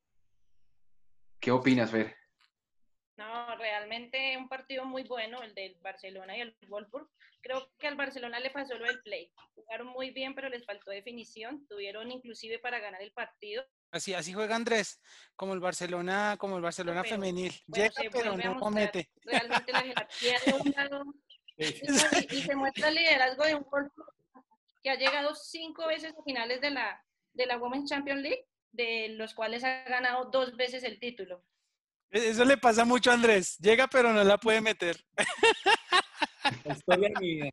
¿Qué 1.41 1.51
opinas, 1.51 1.91
Fer? 1.91 2.17
No, 3.17 3.57
realmente 3.57 4.37
un 4.39 4.49
partido 4.49 4.85
muy 4.85 5.03
bueno, 5.05 5.43
el 5.43 5.55
del 5.55 5.77
Barcelona 5.81 6.37
y 6.37 6.41
el 6.41 6.57
Wolfsburg. 6.69 7.09
Creo 7.43 7.69
que 7.79 7.89
al 7.89 7.97
Barcelona 7.97 8.41
le 8.41 8.51
pasó 8.51 8.75
lo 8.79 8.87
del 8.87 9.03
play. 9.03 9.31
Jugaron 9.55 9.89
muy 9.89 10.11
bien, 10.11 10.35
pero 10.35 10.49
les 10.49 10.65
faltó 10.65 10.91
definición. 10.91 11.67
Tuvieron 11.67 12.11
inclusive 12.11 12.59
para 12.59 12.79
ganar 12.79 13.03
el 13.03 13.13
partido, 13.13 13.65
Así, 13.93 14.15
así 14.15 14.33
juega 14.33 14.57
Andrés, 14.57 15.01
como 15.37 15.53
el 15.55 15.61
Barcelona, 15.61 16.37
como 16.39 16.57
el 16.57 16.63
Barcelona 16.63 17.03
pero, 17.03 17.15
femenil. 17.17 17.53
bueno, 17.67 17.85
Llega, 17.95 18.11
pero 18.11 18.37
no 18.37 18.59
comete. 18.59 19.11
Realmente 19.23 19.71
la 19.73 19.81
jerarquía 19.83 20.39
de 20.47 20.53
un 20.55 20.71
lado 20.75 21.05
y, 21.59 21.65
no, 21.65 22.21
y- 22.31 22.37
y 22.37 22.43
se 22.43 22.57
muestra 22.57 22.89
el 22.89 22.95
liderazgo 22.95 23.45
de 23.45 23.55
un 23.55 23.67
Wolfsburg 23.71 24.13
que 24.83 24.91
ha 24.91 24.97
llegado 24.97 25.35
cinco 25.35 25.87
veces 25.87 26.15
a 26.19 26.23
finales 26.25 26.61
de 26.63 26.71
la, 26.71 27.05
de 27.35 27.47
la 27.47 27.59
Women's 27.59 27.89
Champions 27.91 28.23
League, 28.23 28.47
de 28.73 29.11
los 29.11 29.35
cuales 29.35 29.63
ha 29.63 29.83
ganado 29.85 30.25
dos 30.31 30.57
veces 30.57 30.83
el 30.85 30.99
título. 30.99 31.45
E, 32.11 32.31
Eso 32.31 32.45
le 32.47 32.57
pasa 32.57 32.85
mucho 32.87 33.11
a 33.11 33.15
Andrés. 33.15 33.59
Llega, 33.59 33.87
pero 33.89 34.13
no 34.13 34.25
la 34.25 34.39
puede 34.39 34.61
meter. 34.63 34.97
La 36.65 36.73
historia 36.75 37.11
de 37.15 37.21
mi 37.21 37.35
vida. 37.35 37.51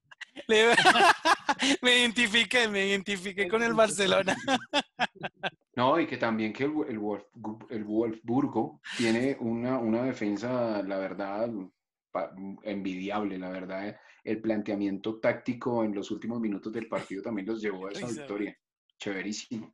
Me 1.82 1.98
identifiqué, 2.00 2.68
me 2.68 2.88
identifiqué 2.88 3.48
con 3.48 3.64
el 3.64 3.74
Barcelona. 3.74 4.36
No, 5.76 5.98
y 5.98 6.06
que 6.08 6.18
también 6.18 6.52
que 6.52 6.66
el, 6.66 6.72
el, 6.90 7.00
Wolf- 7.00 7.68
el 7.70 7.86
Wolfsburgo 7.86 8.82
tiene 8.98 9.38
una, 9.40 9.78
una 9.78 10.04
defensa, 10.04 10.84
la 10.84 10.98
verdad, 10.98 11.50
envidiable, 12.64 13.38
la 13.38 13.50
verdad. 13.50 13.98
El 14.26 14.42
planteamiento 14.42 15.20
táctico 15.22 15.84
en 15.86 15.96
los 15.96 16.12
últimos 16.12 16.42
minutos 16.42 16.74
del 16.74 16.90
partido 16.90 17.22
también 17.24 17.48
los 17.48 17.62
llevó 17.62 17.88
a 17.88 17.92
esa 17.92 18.08
victoria. 18.08 18.58
Chéverísimo. 18.98 19.74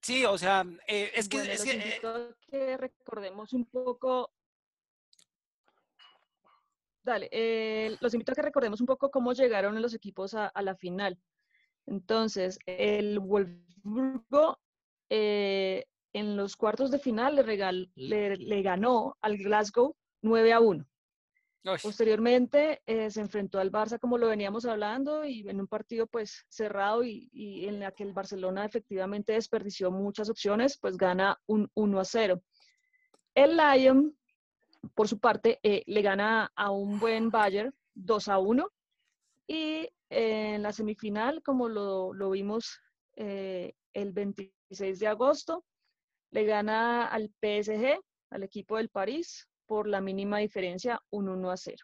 Sí, 0.00 0.24
o 0.24 0.38
sea, 0.38 0.64
eh, 0.86 1.10
es 1.14 1.28
que, 1.28 1.36
Bueno, 1.38 1.52
es 1.52 1.58
los 1.60 1.68
que, 1.68 1.88
eh, 1.88 2.34
que 2.50 2.76
recordemos 2.78 3.52
un 3.52 3.66
poco. 3.66 4.32
Dale, 7.04 7.28
eh, 7.32 7.96
los 8.00 8.14
invito 8.14 8.32
a 8.32 8.34
que 8.34 8.42
recordemos 8.42 8.80
un 8.80 8.86
poco 8.86 9.10
cómo 9.10 9.32
llegaron 9.34 9.80
los 9.82 9.92
equipos 9.94 10.34
a, 10.34 10.46
a 10.46 10.62
la 10.62 10.74
final. 10.74 11.18
Entonces, 11.86 12.58
el 12.66 13.18
Wolfsburgo 13.20 14.58
eh, 15.10 15.84
en 16.14 16.36
los 16.36 16.56
cuartos 16.56 16.90
de 16.90 16.98
final 16.98 17.36
le, 17.36 17.42
regal- 17.42 17.92
le, 17.94 18.36
le 18.36 18.62
ganó 18.62 19.18
al 19.20 19.36
Glasgow 19.36 19.94
9 20.22 20.52
a 20.54 20.60
1. 20.60 20.82
uy, 21.66 21.76
Posteriormente 21.82 22.80
eh, 22.86 23.10
se 23.10 23.20
enfrentó 23.20 23.58
al 23.60 23.70
Barça 23.70 23.98
como 23.98 24.16
lo 24.16 24.28
veníamos 24.28 24.64
hablando 24.64 25.26
y 25.26 25.46
en 25.46 25.60
un 25.60 25.66
partido 25.66 26.06
pues 26.06 26.46
cerrado 26.48 27.04
y, 27.04 27.28
y 27.34 27.66
en 27.68 27.80
la 27.80 27.92
que 27.92 28.04
el 28.04 28.14
Barcelona 28.14 28.64
efectivamente 28.64 29.34
desperdició 29.34 29.90
muchas 29.90 30.30
opciones, 30.30 30.78
pues 30.78 30.96
gana 30.96 31.38
un 31.46 31.70
1 31.74 32.00
a 32.00 32.04
0. 32.06 32.42
El 33.34 33.58
Lyon, 33.58 34.16
por 34.94 35.08
su 35.08 35.18
parte, 35.18 35.60
eh, 35.62 35.82
le 35.86 36.02
gana 36.02 36.52
a 36.54 36.70
un 36.70 36.98
buen 36.98 37.30
Bayern 37.30 37.74
2 37.94 38.28
a 38.28 38.38
1 38.38 38.68
y 39.46 39.88
en 40.10 40.62
la 40.62 40.72
semifinal, 40.72 41.42
como 41.42 41.68
lo, 41.68 42.12
lo 42.12 42.30
vimos 42.30 42.80
eh, 43.16 43.74
el 43.92 44.12
26 44.12 44.98
de 44.98 45.06
agosto, 45.06 45.64
le 46.30 46.44
gana 46.44 47.06
al 47.06 47.32
PSG, 47.40 48.00
al 48.30 48.42
equipo 48.42 48.76
del 48.76 48.88
París, 48.88 49.48
por 49.66 49.86
la 49.88 50.00
mínima 50.00 50.38
diferencia, 50.38 51.00
un 51.10 51.28
1 51.28 51.50
a 51.50 51.56
0. 51.56 51.76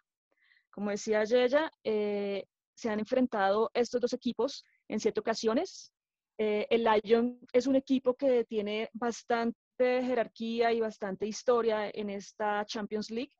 Como 0.70 0.90
decía 0.90 1.24
Yeya, 1.24 1.70
eh, 1.84 2.44
se 2.74 2.90
han 2.90 2.98
enfrentado 2.98 3.70
estos 3.74 4.00
dos 4.00 4.12
equipos 4.12 4.64
en 4.88 5.00
siete 5.00 5.20
ocasiones. 5.20 5.92
Eh, 6.38 6.66
el 6.70 6.84
Lyon 6.84 7.38
es 7.52 7.66
un 7.66 7.76
equipo 7.76 8.14
que 8.14 8.44
tiene 8.44 8.88
bastante 8.92 9.58
jerarquía 9.84 10.72
y 10.72 10.80
bastante 10.80 11.26
historia 11.26 11.90
en 11.92 12.10
esta 12.10 12.64
Champions 12.66 13.10
League. 13.10 13.32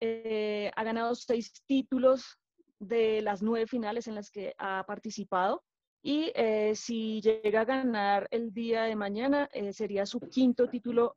Eh, 0.00 0.70
ha 0.74 0.84
ganado 0.84 1.14
seis 1.14 1.52
títulos 1.66 2.38
de 2.78 3.22
las 3.22 3.42
nueve 3.42 3.66
finales 3.66 4.06
en 4.06 4.14
las 4.14 4.30
que 4.30 4.54
ha 4.58 4.84
participado. 4.86 5.62
Y 6.02 6.30
eh, 6.34 6.74
si 6.74 7.20
llega 7.20 7.62
a 7.62 7.64
ganar 7.64 8.28
el 8.30 8.52
día 8.52 8.84
de 8.84 8.94
mañana, 8.94 9.48
eh, 9.52 9.72
sería 9.72 10.04
su 10.06 10.20
quinto 10.20 10.68
título 10.68 11.16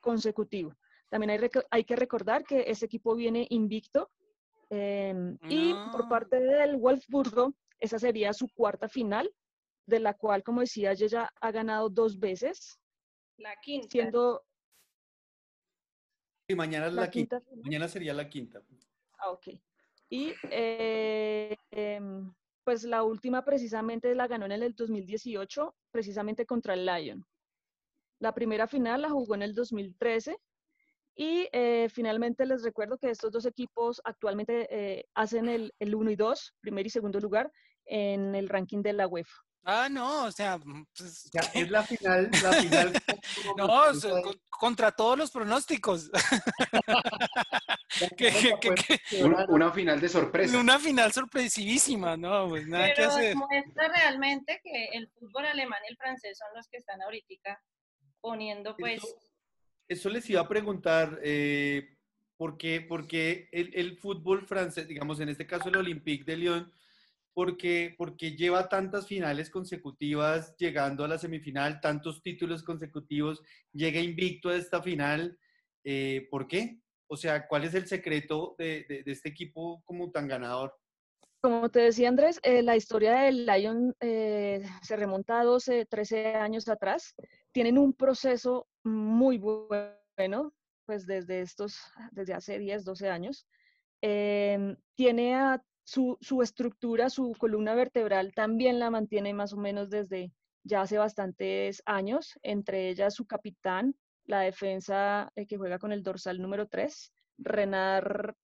consecutivo. 0.00 0.74
También 1.08 1.30
hay, 1.30 1.50
hay 1.70 1.84
que 1.84 1.96
recordar 1.96 2.44
que 2.44 2.64
este 2.66 2.86
equipo 2.86 3.14
viene 3.14 3.46
invicto. 3.50 4.10
em, 4.70 5.36
Y 5.48 5.74
por 5.90 6.02
No. 6.02 6.08
parte 6.08 6.40
del 6.40 6.76
Wolfsburgo, 6.76 7.54
esa 7.80 7.98
sería 7.98 8.32
su 8.32 8.46
cuarta 8.54 8.88
final, 8.88 9.30
de 9.86 9.98
la 9.98 10.14
cual, 10.14 10.42
como 10.42 10.60
decía, 10.60 10.92
ella 10.92 11.28
ha 11.40 11.50
ganado 11.50 11.88
dos 11.90 12.18
veces, 12.18 12.78
La 13.42 13.56
quinta. 13.60 13.88
siendo 13.90 14.44
Y 16.46 16.54
mañana 16.54 16.86
es 16.86 16.94
la 16.94 17.02
la 17.02 17.10
quinta. 17.10 17.42
Mañana 17.62 17.88
sería 17.88 18.14
la 18.14 18.28
quinta. 18.28 18.62
Ah, 19.18 19.30
ok. 19.30 19.48
Y 20.08 20.32
eh, 20.50 21.56
em, 21.70 22.32
pues 22.64 22.84
la 22.84 23.02
última 23.02 23.44
precisamente 23.44 24.14
la 24.14 24.28
ganó 24.28 24.46
en 24.46 24.52
el 24.52 24.74
2018, 24.74 25.74
precisamente 25.90 26.46
contra 26.46 26.74
el 26.74 26.86
Lyon. 26.86 27.26
La 28.20 28.32
primera 28.32 28.68
final 28.68 29.02
la 29.02 29.10
jugó 29.10 29.34
en 29.34 29.42
el 29.42 29.54
2013 29.54 30.36
y 31.16 31.48
eh, 31.52 31.88
finalmente 31.90 32.46
les 32.46 32.62
recuerdo 32.62 32.96
que 32.98 33.10
estos 33.10 33.32
dos 33.32 33.46
equipos 33.46 34.00
actualmente 34.04 34.68
eh, 34.70 35.06
hacen 35.14 35.48
el, 35.48 35.74
el 35.80 35.94
1 35.94 36.10
y 36.12 36.16
2, 36.16 36.54
primer 36.60 36.86
y 36.86 36.90
segundo 36.90 37.18
lugar, 37.18 37.50
en 37.86 38.34
el 38.34 38.48
ranking 38.48 38.82
de 38.82 38.92
la 38.92 39.08
UEFA. 39.08 39.42
Ah, 39.64 39.88
no, 39.90 40.24
o 40.24 40.32
sea, 40.32 40.58
mm, 40.58 40.86
pues, 40.96 41.30
Ya, 41.32 41.40
es 41.54 41.70
la 41.70 41.82
final, 41.82 42.30
la 42.42 42.52
final. 42.52 42.92
no, 43.56 43.66
o 43.66 43.94
sea, 43.94 44.10
con- 44.22 44.40
contra 44.48 44.92
todos 44.92 45.18
los 45.18 45.30
pronósticos. 45.30 46.10
que- 48.16 48.30
que- 48.30 48.54
que- 48.60 48.98
que- 49.10 49.24
Un- 49.24 49.36
una 49.48 49.72
final 49.72 50.00
de 50.00 50.08
sorpresa. 50.08 50.58
una 50.58 50.78
final 50.78 51.12
sorpresivísima, 51.12 52.16
¿no? 52.16 52.48
Pues 52.48 52.66
nada 52.66 52.88
que 52.88 52.92
Pero 52.96 53.10
hacer. 53.10 53.36
muestra 53.36 53.88
realmente 53.88 54.60
que 54.62 54.86
el 54.92 55.08
fútbol 55.18 55.46
alemán 55.46 55.80
y 55.86 55.90
el 55.92 55.96
francés 55.96 56.38
son 56.38 56.48
los 56.54 56.68
que 56.68 56.78
están 56.78 57.00
ahorita 57.02 57.60
poniendo 58.20 58.76
pues 58.76 58.98
Eso, 59.02 59.08
eso 59.88 60.08
les 60.10 60.28
iba 60.30 60.40
a 60.40 60.48
preguntar, 60.48 61.18
eh, 61.22 61.96
¿por 62.36 62.56
qué, 62.56 62.80
por 62.80 63.06
qué 63.06 63.48
el, 63.52 63.70
el 63.74 63.98
fútbol 63.98 64.46
francés, 64.46 64.86
digamos 64.88 65.20
en 65.20 65.28
este 65.28 65.46
caso 65.46 65.68
el 65.68 65.76
Olympique 65.76 66.24
de 66.24 66.36
Lyon, 66.36 66.72
¿por 67.34 67.56
qué, 67.56 67.94
por 67.96 68.16
qué 68.16 68.36
lleva 68.36 68.68
tantas 68.68 69.06
finales 69.06 69.50
consecutivas 69.50 70.54
llegando 70.56 71.04
a 71.04 71.08
la 71.08 71.18
semifinal, 71.18 71.80
tantos 71.80 72.22
títulos 72.22 72.62
consecutivos, 72.62 73.42
llega 73.72 74.00
invicto 74.00 74.48
a 74.50 74.56
esta 74.56 74.82
final? 74.82 75.38
Eh, 75.84 76.26
¿Por 76.30 76.46
qué? 76.46 76.78
O 77.08 77.16
sea, 77.16 77.46
¿cuál 77.46 77.64
es 77.64 77.74
el 77.74 77.86
secreto 77.86 78.54
de, 78.58 78.84
de- 78.88 79.02
de 79.02 79.12
este 79.12 79.28
equipo 79.28 79.82
como 79.84 80.10
tan 80.10 80.28
ganador? 80.28 80.74
Como 81.40 81.68
te 81.70 81.80
decía 81.80 82.08
Andrés, 82.08 82.38
eh, 82.44 82.62
la 82.62 82.76
historia 82.76 83.14
del 83.22 83.44
Lion 83.46 83.94
eh, 84.00 84.62
se 84.82 84.96
remonta 84.96 85.40
a 85.40 85.44
12, 85.44 85.86
13 85.86 86.36
años 86.36 86.68
atrás. 86.68 87.14
Tienen 87.50 87.78
un 87.78 87.94
proceso 87.94 88.68
muy 88.84 89.38
bueno, 89.38 90.54
pues 90.86 91.04
desde 91.04 91.40
estos, 91.40 91.80
desde 92.12 92.34
hace 92.34 92.58
10, 92.60 92.84
12 92.84 93.08
años. 93.08 93.46
Em, 94.00 94.76
tiene 94.96 95.34
a 95.34 95.62
su, 95.92 96.16
su 96.22 96.40
estructura, 96.40 97.10
su 97.10 97.34
columna 97.38 97.74
vertebral 97.74 98.32
también 98.32 98.78
la 98.78 98.88
mantiene 98.88 99.34
más 99.34 99.52
o 99.52 99.58
menos 99.58 99.90
desde 99.90 100.32
ya 100.64 100.80
hace 100.80 100.96
bastantes 100.96 101.82
años, 101.84 102.38
entre 102.42 102.88
ellas 102.88 103.14
su 103.14 103.26
capitán, 103.26 103.94
la 104.24 104.40
defensa 104.40 105.30
eh, 105.36 105.46
que 105.46 105.58
juega 105.58 105.78
con 105.78 105.92
el 105.92 106.02
dorsal 106.02 106.40
número 106.40 106.66
3, 106.66 107.12
Renard, 107.36 108.34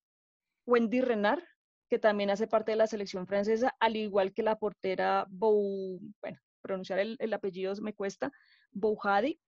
Wendy 0.67 1.01
Renard, 1.01 1.43
que 1.89 1.99
también 1.99 2.29
hace 2.29 2.49
parte 2.49 2.73
de 2.73 2.77
la 2.77 2.87
selección 2.87 3.27
francesa, 3.27 3.75
al 3.81 3.97
igual 3.97 4.35
que 4.35 4.43
la 4.43 4.57
portera 4.57 5.25
Bou, 5.31 6.01
bueno, 6.21 6.39
pronunciar 6.61 6.99
el, 6.99 7.17
el 7.19 7.33
apellido 7.33 7.73
me 7.81 7.95
cuesta, 7.95 8.31
Bouhadi. 8.73 9.41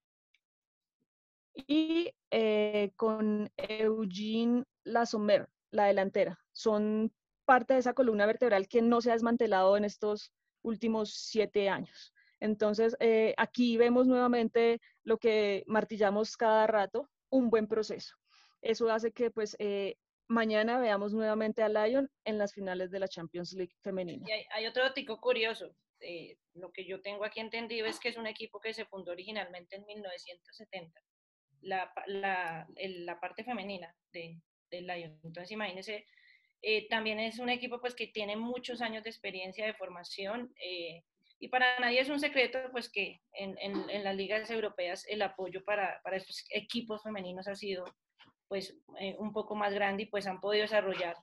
y 1.53 2.11
eh, 2.31 2.93
con 2.95 3.51
Eugene 3.57 4.63
Lasomer, 4.85 5.47
la 5.69 5.85
delantera. 5.85 6.39
Son 6.51 7.11
parte 7.53 7.73
de 7.73 7.79
esa 7.79 7.93
columna 7.93 8.25
vertebral 8.25 8.67
que 8.67 8.81
no 8.81 9.01
se 9.01 9.09
ha 9.09 9.13
desmantelado 9.13 9.75
en 9.77 9.83
estos 9.83 10.31
últimos 10.63 11.05
siete 11.31 11.67
años. 11.67 12.13
Entonces, 12.39 12.95
eh, 12.99 13.33
aquí 13.37 13.77
vemos 13.77 14.05
nuevamente 14.07 14.79
lo 15.03 15.17
que 15.17 15.63
martillamos 15.67 16.37
cada 16.37 16.65
rato, 16.67 17.09
un 17.29 17.49
buen 17.49 17.67
proceso. 17.67 18.15
Eso 18.61 18.89
hace 18.89 19.11
que 19.11 19.31
pues 19.31 19.55
eh, 19.59 19.95
mañana 20.27 20.79
veamos 20.79 21.13
nuevamente 21.13 21.61
a 21.63 21.67
Lyon 21.69 22.07
en 22.25 22.37
las 22.37 22.53
finales 22.53 22.89
de 22.91 22.99
la 22.99 23.07
Champions 23.07 23.51
League 23.53 23.73
femenina. 23.81 24.23
Y 24.27 24.31
hay, 24.31 24.45
hay 24.55 24.65
otro 24.67 24.83
dato 24.83 25.01
curioso. 25.19 25.65
eh, 25.99 26.37
lo 26.53 26.71
que 26.71 26.83
yo 26.85 26.99
tengo 27.01 27.23
aquí 27.25 27.39
entendido 27.41 27.85
es 27.85 27.99
que 27.99 28.09
es 28.09 28.17
un 28.17 28.27
equipo 28.27 28.59
que 28.59 28.73
se 28.73 28.85
fundó 28.85 29.11
originalmente 29.11 29.75
en 29.75 29.85
1970, 29.85 30.99
la, 31.61 31.91
la, 32.07 32.67
el- 32.75 33.05
la 33.05 33.19
parte 33.19 33.43
femenina 33.43 33.93
de, 34.13 34.41
de 34.71 34.81
Lyon. 34.81 35.19
Entonces, 35.23 35.51
imagínense, 35.51 36.05
eh, 36.61 36.87
también 36.89 37.19
es 37.19 37.39
un 37.39 37.49
equipo 37.49 37.79
pues 37.81 37.95
que 37.95 38.07
tiene 38.07 38.35
muchos 38.35 38.81
años 38.81 39.03
de 39.03 39.09
experiencia 39.09 39.65
de 39.65 39.73
formación 39.73 40.53
eh, 40.63 41.03
y 41.39 41.47
para 41.47 41.79
nadie 41.79 41.99
es 42.01 42.09
un 42.09 42.19
secreto 42.19 42.59
pues 42.71 42.89
que 42.91 43.21
en, 43.33 43.57
en- 43.59 43.89
en 43.89 44.03
las 44.03 44.15
ligas 44.15 44.49
europeas 44.51 45.05
el 45.07 45.21
apoyo 45.23 45.63
para, 45.63 45.99
para 46.03 46.17
estos 46.17 46.45
equipos 46.51 47.01
femeninos 47.03 47.47
ha 47.47 47.55
sido 47.55 47.83
pues 48.47 48.75
eh, 48.99 49.15
un 49.17 49.31
poco 49.33 49.55
más 49.55 49.73
grande 49.73 50.03
y 50.03 50.05
pues 50.07 50.27
han 50.27 50.39
podido 50.39 50.63
desarrollar 50.63 51.15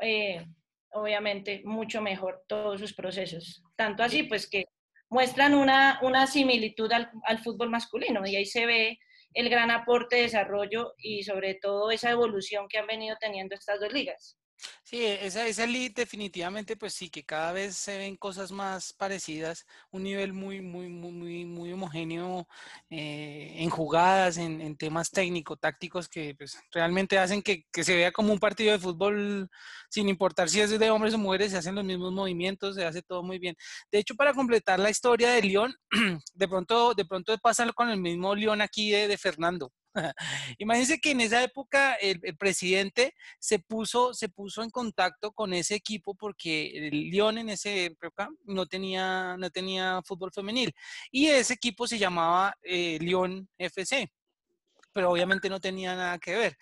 eh, 0.00 0.44
obviamente 0.90 1.62
mucho 1.64 2.00
mejor 2.00 2.42
todos 2.48 2.80
sus 2.80 2.94
procesos. 2.94 3.62
Tanto 3.76 4.02
así 4.02 4.22
pues 4.24 4.48
que 4.48 4.64
muestran 5.10 5.54
una, 5.54 6.00
una 6.02 6.26
similitud 6.26 6.90
al, 6.92 7.10
al 7.24 7.38
fútbol 7.38 7.70
masculino 7.70 8.26
y 8.26 8.36
ahí 8.36 8.46
se 8.46 8.66
ve 8.66 8.98
el 9.34 9.48
gran 9.50 9.70
aporte 9.70 10.16
de 10.16 10.22
desarrollo 10.22 10.94
y 10.96 11.22
sobre 11.22 11.54
todo 11.54 11.90
esa 11.90 12.10
evolución 12.10 12.66
que 12.68 12.78
han 12.78 12.86
venido 12.86 13.16
teniendo 13.20 13.54
estas 13.54 13.78
dos 13.80 13.92
ligas. 13.92 14.38
Sí, 14.84 15.04
esa, 15.04 15.46
esa 15.46 15.66
lead 15.66 15.92
definitivamente, 15.92 16.76
pues 16.76 16.94
sí, 16.94 17.10
que 17.10 17.24
cada 17.24 17.52
vez 17.52 17.76
se 17.76 17.98
ven 17.98 18.16
cosas 18.16 18.52
más 18.52 18.92
parecidas, 18.92 19.66
un 19.90 20.04
nivel 20.04 20.32
muy, 20.32 20.60
muy, 20.60 20.88
muy, 20.88 21.12
muy, 21.12 21.44
muy 21.44 21.72
homogéneo 21.72 22.46
eh, 22.90 23.54
en 23.56 23.70
jugadas, 23.70 24.36
en, 24.38 24.76
temas 24.76 25.10
técnico-tácticos 25.10 26.08
que 26.08 26.34
pues, 26.36 26.58
realmente 26.70 27.18
hacen 27.18 27.42
que, 27.42 27.64
se 27.72 27.96
vea 27.96 28.12
como 28.12 28.32
un 28.32 28.38
partido 28.38 28.72
de 28.72 28.78
fútbol 28.78 29.48
sin 29.90 30.08
importar 30.08 30.48
si 30.48 30.60
es 30.60 30.78
de 30.78 30.90
hombres 30.90 31.14
o 31.14 31.18
mujeres, 31.18 31.52
se 31.52 31.58
hacen 31.58 31.74
los 31.74 31.84
mismos 31.84 32.12
movimientos, 32.12 32.76
se 32.76 32.84
hace 32.84 33.02
todo 33.02 33.22
muy 33.22 33.38
bien. 33.38 33.56
De 33.90 33.98
hecho, 33.98 34.14
para 34.14 34.34
completar 34.34 34.78
la 34.78 34.90
historia 34.90 35.30
de 35.30 35.42
León, 35.42 35.74
de 36.34 36.48
pronto, 36.48 36.94
de 36.94 37.04
pronto 37.04 37.36
pasa 37.38 37.66
con 37.72 37.90
el 37.90 38.00
mismo 38.00 38.34
León 38.34 38.60
aquí 38.60 38.90
de 38.90 39.18
Fernando. 39.18 39.72
Imagínense 40.58 40.98
que 41.00 41.10
en 41.12 41.20
esa 41.20 41.42
época 41.42 41.94
el, 41.94 42.20
presidente 42.36 43.14
se 43.38 43.58
puso, 43.58 44.14
se 44.14 44.28
puso 44.28 44.62
en 44.62 44.70
contacto 44.70 45.32
con 45.32 45.52
ese 45.52 45.74
equipo 45.74 46.14
porque 46.14 46.88
el 46.88 47.10
Lyon 47.10 47.38
en 47.38 47.48
esa 47.50 47.70
época 47.70 48.28
no 48.44 48.66
tenía, 48.66 49.36
no 49.38 49.50
tenía 49.50 50.00
fútbol 50.04 50.32
femenil 50.32 50.72
y 51.10 51.26
ese 51.26 51.54
equipo 51.54 51.86
se 51.86 51.98
llamaba 51.98 52.54
eh, 52.62 52.98
Lyon 53.00 53.48
FC, 53.58 54.10
pero 54.92 55.10
obviamente 55.10 55.48
no 55.48 55.60
tenía 55.60 55.94
nada 55.94 56.18
que 56.18 56.36
ver. 56.36 56.56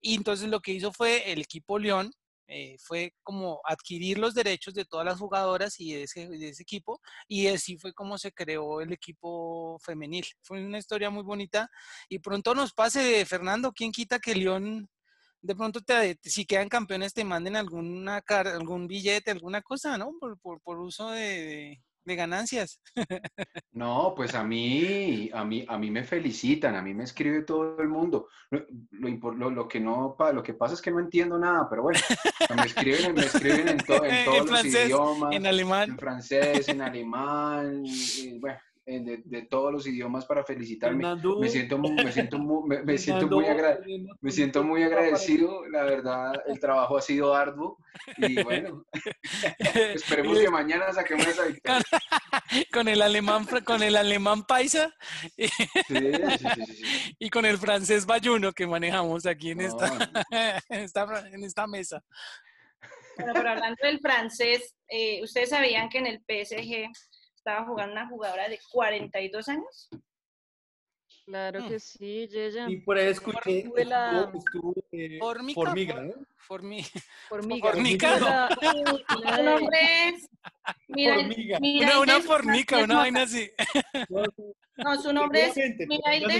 Y 0.00 0.14
entonces 0.14 0.48
lo 0.48 0.60
que 0.60 0.72
hizo 0.72 0.92
fue 0.92 1.32
el 1.32 1.40
equipo 1.40 1.78
Lyon 1.78 2.12
eh, 2.48 2.76
fue 2.80 3.14
como 3.22 3.60
adquirir 3.64 4.18
los 4.18 4.34
derechos 4.34 4.74
de 4.74 4.84
todas 4.84 5.06
las 5.06 5.18
jugadoras 5.18 5.78
y 5.78 5.92
de 5.94 6.02
ese, 6.04 6.28
de 6.28 6.48
equipo, 6.48 7.00
y 7.28 7.46
así 7.48 7.76
fue 7.78 7.92
como 7.92 8.18
se 8.18 8.32
creó 8.32 8.80
el 8.80 8.92
equipo 8.92 9.78
femenil. 9.80 10.26
Fue 10.42 10.64
una 10.64 10.78
historia 10.78 11.10
muy 11.10 11.22
bonita, 11.22 11.70
y 12.08 12.18
pronto 12.18 12.54
nos 12.54 12.72
pase, 12.72 13.24
Fernando, 13.26 13.72
¿quién 13.72 13.92
quita 13.92 14.18
que 14.18 14.34
León 14.34 14.88
de 15.40 15.54
pronto 15.54 15.80
te, 15.80 16.18
si 16.22 16.44
quedan 16.46 16.68
campeones 16.68 17.14
te 17.14 17.24
manden 17.24 17.56
alguna 17.56 18.22
algún 18.28 18.88
billete, 18.88 19.30
alguna 19.30 19.62
cosa, 19.62 19.96
¿no? 19.96 20.12
Por, 20.18 20.38
por, 20.40 20.60
por 20.62 20.80
uso 20.80 21.10
de, 21.10 21.20
de- 21.20 21.82
de 22.08 22.16
ganancias. 22.16 22.80
No, 23.72 24.12
pues 24.16 24.34
a 24.34 24.42
mí, 24.42 25.30
a 25.32 25.44
mí, 25.44 25.64
a 25.68 25.78
mí 25.78 25.88
me 25.90 26.02
felicitan, 26.02 26.74
a 26.74 26.82
mí 26.82 26.94
me 26.94 27.04
escribe 27.04 27.42
todo 27.42 27.80
el 27.80 27.88
mundo. 27.88 28.26
Lo, 28.50 28.64
lo 29.32 29.50
lo- 29.50 29.68
que 29.68 29.78
no, 29.78 30.16
lo 30.32 30.42
que 30.42 30.54
pasa 30.54 30.74
es 30.74 30.80
que 30.82 30.90
no 30.90 30.98
entiendo 30.98 31.38
nada, 31.38 31.68
pero 31.70 31.82
bueno, 31.82 32.00
me 32.56 32.62
escriben, 32.62 33.14
me 33.14 33.20
escriben 33.26 33.68
en, 33.68 33.78
to- 33.86 34.04
en 34.04 34.14
En 34.14 34.24
todos 34.24 34.50
los 34.50 34.64
idiomas, 34.64 35.36
En 35.36 35.46
alemán. 35.46 35.90
en 35.90 35.98
francés, 35.98 36.68
en 36.68 36.80
alemán, 36.80 37.82
y, 37.84 38.38
bueno, 38.40 38.58
en 38.58 38.67
de, 38.88 39.22
de 39.24 39.42
todos 39.42 39.72
los 39.72 39.86
idiomas 39.86 40.24
para 40.24 40.44
felicitarme. 40.44 41.04
Fernando, 41.04 41.38
Me 41.40 41.48
siento, 41.48 41.78
me 41.78 42.10
siento, 42.12 42.38
me, 42.38 42.82
me 42.82 42.98
siento 42.98 43.28
Fernando, 43.28 43.36
muy 43.36 43.44
agra- 43.46 43.78
me 44.20 44.30
siento 44.30 44.64
muy 44.64 44.82
agradecido, 44.82 45.66
la 45.68 45.82
verdad, 45.84 46.32
el 46.46 46.58
trabajo 46.58 46.96
ha 46.96 47.02
sido 47.02 47.34
arduo 47.34 47.76
y 48.16 48.42
bueno, 48.42 48.84
esperemos 49.94 50.38
que 50.38 50.50
mañana 50.50 50.92
saquemos 50.92 51.26
esa 51.26 51.44
victoria. 51.44 51.82
con 52.72 52.88
el 52.88 53.02
alemán, 53.02 53.46
con 53.64 53.82
el 53.82 53.96
alemán 53.96 54.44
paisa 54.44 54.92
y, 55.36 55.48
Sí, 55.48 56.12
sí, 56.38 56.46
sí, 56.76 57.14
y 57.18 57.30
con 57.30 57.44
el 57.44 57.58
francés 57.58 58.06
bayuno 58.06 58.52
que 58.52 58.66
manejamos 58.66 59.26
aquí 59.26 59.50
en, 59.50 59.60
esta, 59.60 59.86
en, 60.70 60.80
esta, 60.80 61.28
en 61.28 61.44
esta 61.44 61.66
mesa. 61.66 62.02
Bueno, 63.16 63.32
pero 63.34 63.50
hablando 63.50 63.76
del 63.82 63.98
francés, 63.98 64.74
eh, 64.88 65.20
¿ustedes 65.22 65.50
sabían 65.50 65.88
que 65.88 65.98
en 65.98 66.06
el 66.06 66.20
PSG 66.20 66.88
estaba 67.38 67.64
jugando 67.66 67.92
una 67.92 68.08
jugadora 68.08 68.48
de 68.48 68.58
42 68.70 69.48
años? 69.48 69.88
Claro 71.24 71.68
que 71.68 71.78
sí, 71.78 72.26
Yeya. 72.28 72.68
Y 72.70 72.78
por 72.78 72.96
ahí 72.96 73.08
escuché, 73.08 73.62
Tuve 73.62 73.84
la- 73.84 74.30
estuvo, 74.34 74.38
estuvo, 74.38 74.74
eh, 74.92 75.18
Formica, 75.18 75.60
Formiga, 75.60 75.94
for- 75.94 76.04
¿no? 76.06 76.12
formi- 76.48 77.02
Formiga. 77.28 77.70
Formica. 77.72 78.18
La- 78.20 78.48
es... 80.08 80.28
Mira, 80.88 81.14
Formiga. 81.16 81.58
Una, 81.60 82.00
una 82.00 82.20
formica, 82.20 82.78
una 82.78 82.96
vaina 82.96 83.22
así. 83.22 83.50
No, 84.80 84.94
su 85.02 85.12
nombre 85.12 85.46
es 85.48 85.56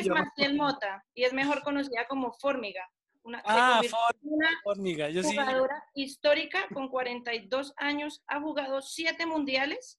llama 0.05 0.23
Maciel 0.23 0.55
Mota 0.55 1.05
y 1.13 1.25
es 1.25 1.33
mejor 1.33 1.61
conocida 1.65 2.07
como 2.07 2.33
Formiga. 2.35 2.89
Una, 3.25 3.43
Ah, 3.45 3.81
una 4.23 4.49
formiga. 4.63 5.11
Yo 5.11 5.25
sí. 5.25 5.31
jugadora 5.37 5.83
histórica 5.93 6.69
con 6.73 6.89
42 6.89 7.75
años, 7.77 8.23
ha 8.29 8.41
jugado 8.41 8.81
7 8.81 9.27
mundiales. 9.27 9.99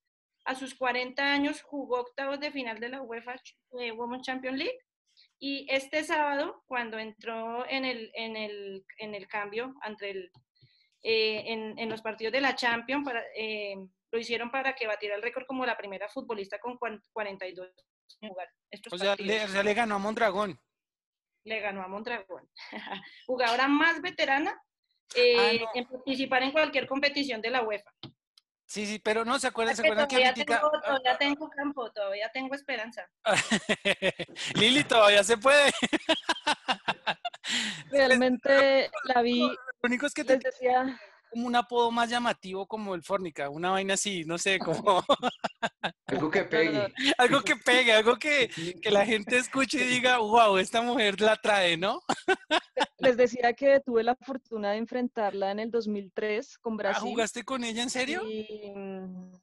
A 0.49 0.55
sus 0.55 0.73
40 0.75 1.21
años 1.23 1.62
jugó 1.62 1.99
octavos 1.99 2.39
de 2.39 2.51
final 2.51 2.79
de 2.79 2.89
la 2.89 3.01
UEFA 3.01 3.35
eh, 3.79 3.91
Women's 3.91 4.25
Champions 4.25 4.57
League. 4.57 4.79
Y 5.38 5.67
este 5.69 6.03
sábado, 6.03 6.63
cuando 6.65 6.97
entró 6.97 7.67
en 7.69 7.85
el, 7.85 8.12
en 8.15 8.35
el, 8.35 8.83
en 8.97 9.13
el 9.15 9.27
cambio 9.27 9.75
entre 9.85 10.09
el, 10.12 10.31
eh, 11.03 11.43
en, 11.47 11.77
en 11.77 11.89
los 11.89 12.01
partidos 12.01 12.33
de 12.33 12.41
la 12.41 12.55
Champions, 12.55 13.05
para, 13.05 13.21
eh, 13.35 13.75
lo 14.12 14.19
hicieron 14.19 14.49
para 14.49 14.73
que 14.73 14.88
batiera 14.88 15.15
el 15.15 15.21
récord 15.21 15.45
como 15.45 15.65
la 15.65 15.77
primera 15.77 16.09
futbolista 16.09 16.59
con 16.59 16.77
cuan- 16.79 17.03
42 17.13 17.67
años 17.67 18.17
en 18.21 18.29
jugar 18.29 18.49
estos 18.71 18.93
O 18.93 18.97
sea, 18.97 19.15
le, 19.17 19.43
o 19.43 19.47
sea, 19.49 19.62
le 19.63 19.73
ganó 19.75 19.95
a 19.95 19.99
Mondragón. 19.99 20.59
le 21.43 21.59
ganó 21.59 21.83
a 21.83 21.88
Mondragón. 21.88 22.49
Jugadora 23.27 23.67
más 23.67 24.01
veterana 24.01 24.59
eh, 25.15 25.35
Ah, 25.38 25.51
no. 25.63 25.69
en 25.75 25.85
participar 25.88 26.41
en 26.43 26.51
cualquier 26.51 26.88
competición 26.88 27.39
de 27.41 27.49
la 27.51 27.62
UEFA. 27.62 27.91
Sí, 28.69 28.86
sí, 28.86 28.99
pero 28.99 29.25
no, 29.25 29.39
¿se 29.39 29.47
acuerdan? 29.47 29.75
¿Se 29.75 29.82
Que 29.82 29.88
acuerdan 29.88 30.08
que 30.08 30.15
todavía, 30.17 30.29
ahorita- 30.29 30.60
tengo, 30.60 30.82
todavía 30.82 31.17
tengo 31.17 31.49
campo, 31.49 31.91
todavía 31.91 32.29
tengo 32.32 32.53
esperanza. 32.53 33.10
Lili, 34.53 34.84
todavía 34.84 35.23
se 35.23 35.38
puede. 35.38 35.71
Realmente 37.89 38.91
la 39.05 39.21
vi, 39.23 39.39
Lo 39.41 39.55
único 39.82 40.05
es 40.05 40.13
que 40.13 40.23
te 40.23 40.38
decía, 40.38 40.99
como 41.30 41.48
un 41.48 41.56
apodo 41.56 41.92
más 41.92 42.10
llamativo 42.10 42.65
como 42.68 42.96
el 42.96 43.04
Fornica, 43.04 43.50
una 43.50 43.72
vaina 43.72 43.94
así, 43.96 44.24
no 44.26 44.38
sé, 44.38 44.60
como 44.60 45.04
Algo 46.08 46.30
que 46.32 46.44
pegue. 46.46 46.94
algo 47.18 47.42
que 47.42 47.56
pegue, 47.56 47.94
algo 47.94 48.18
que, 48.18 48.50
que 48.84 48.92
la 48.92 49.06
gente 49.06 49.38
escuche 49.38 49.84
y 49.84 49.88
diga, 49.88 50.18
wow, 50.18 50.58
esta 50.58 50.82
mujer 50.82 51.20
la 51.22 51.36
trae, 51.38 51.78
¿no? 51.78 52.02
les 53.00 53.15
decía 53.18 53.54
que 53.54 53.80
tuve 53.80 54.04
la 54.04 54.15
fortuna 54.15 54.72
de 54.72 54.78
enfrentarla 54.78 55.52
en 55.52 55.60
el 55.60 55.72
2003 55.72 56.58
con 56.58 56.74
Ah, 56.74 56.78
Brasil. 56.78 57.10
¿Jugaste 57.10 57.44
con 57.44 57.63
ella 57.63 57.84
en 57.84 57.89
serio? 57.89 58.22
y, 58.30 58.72
mm, 58.76 59.34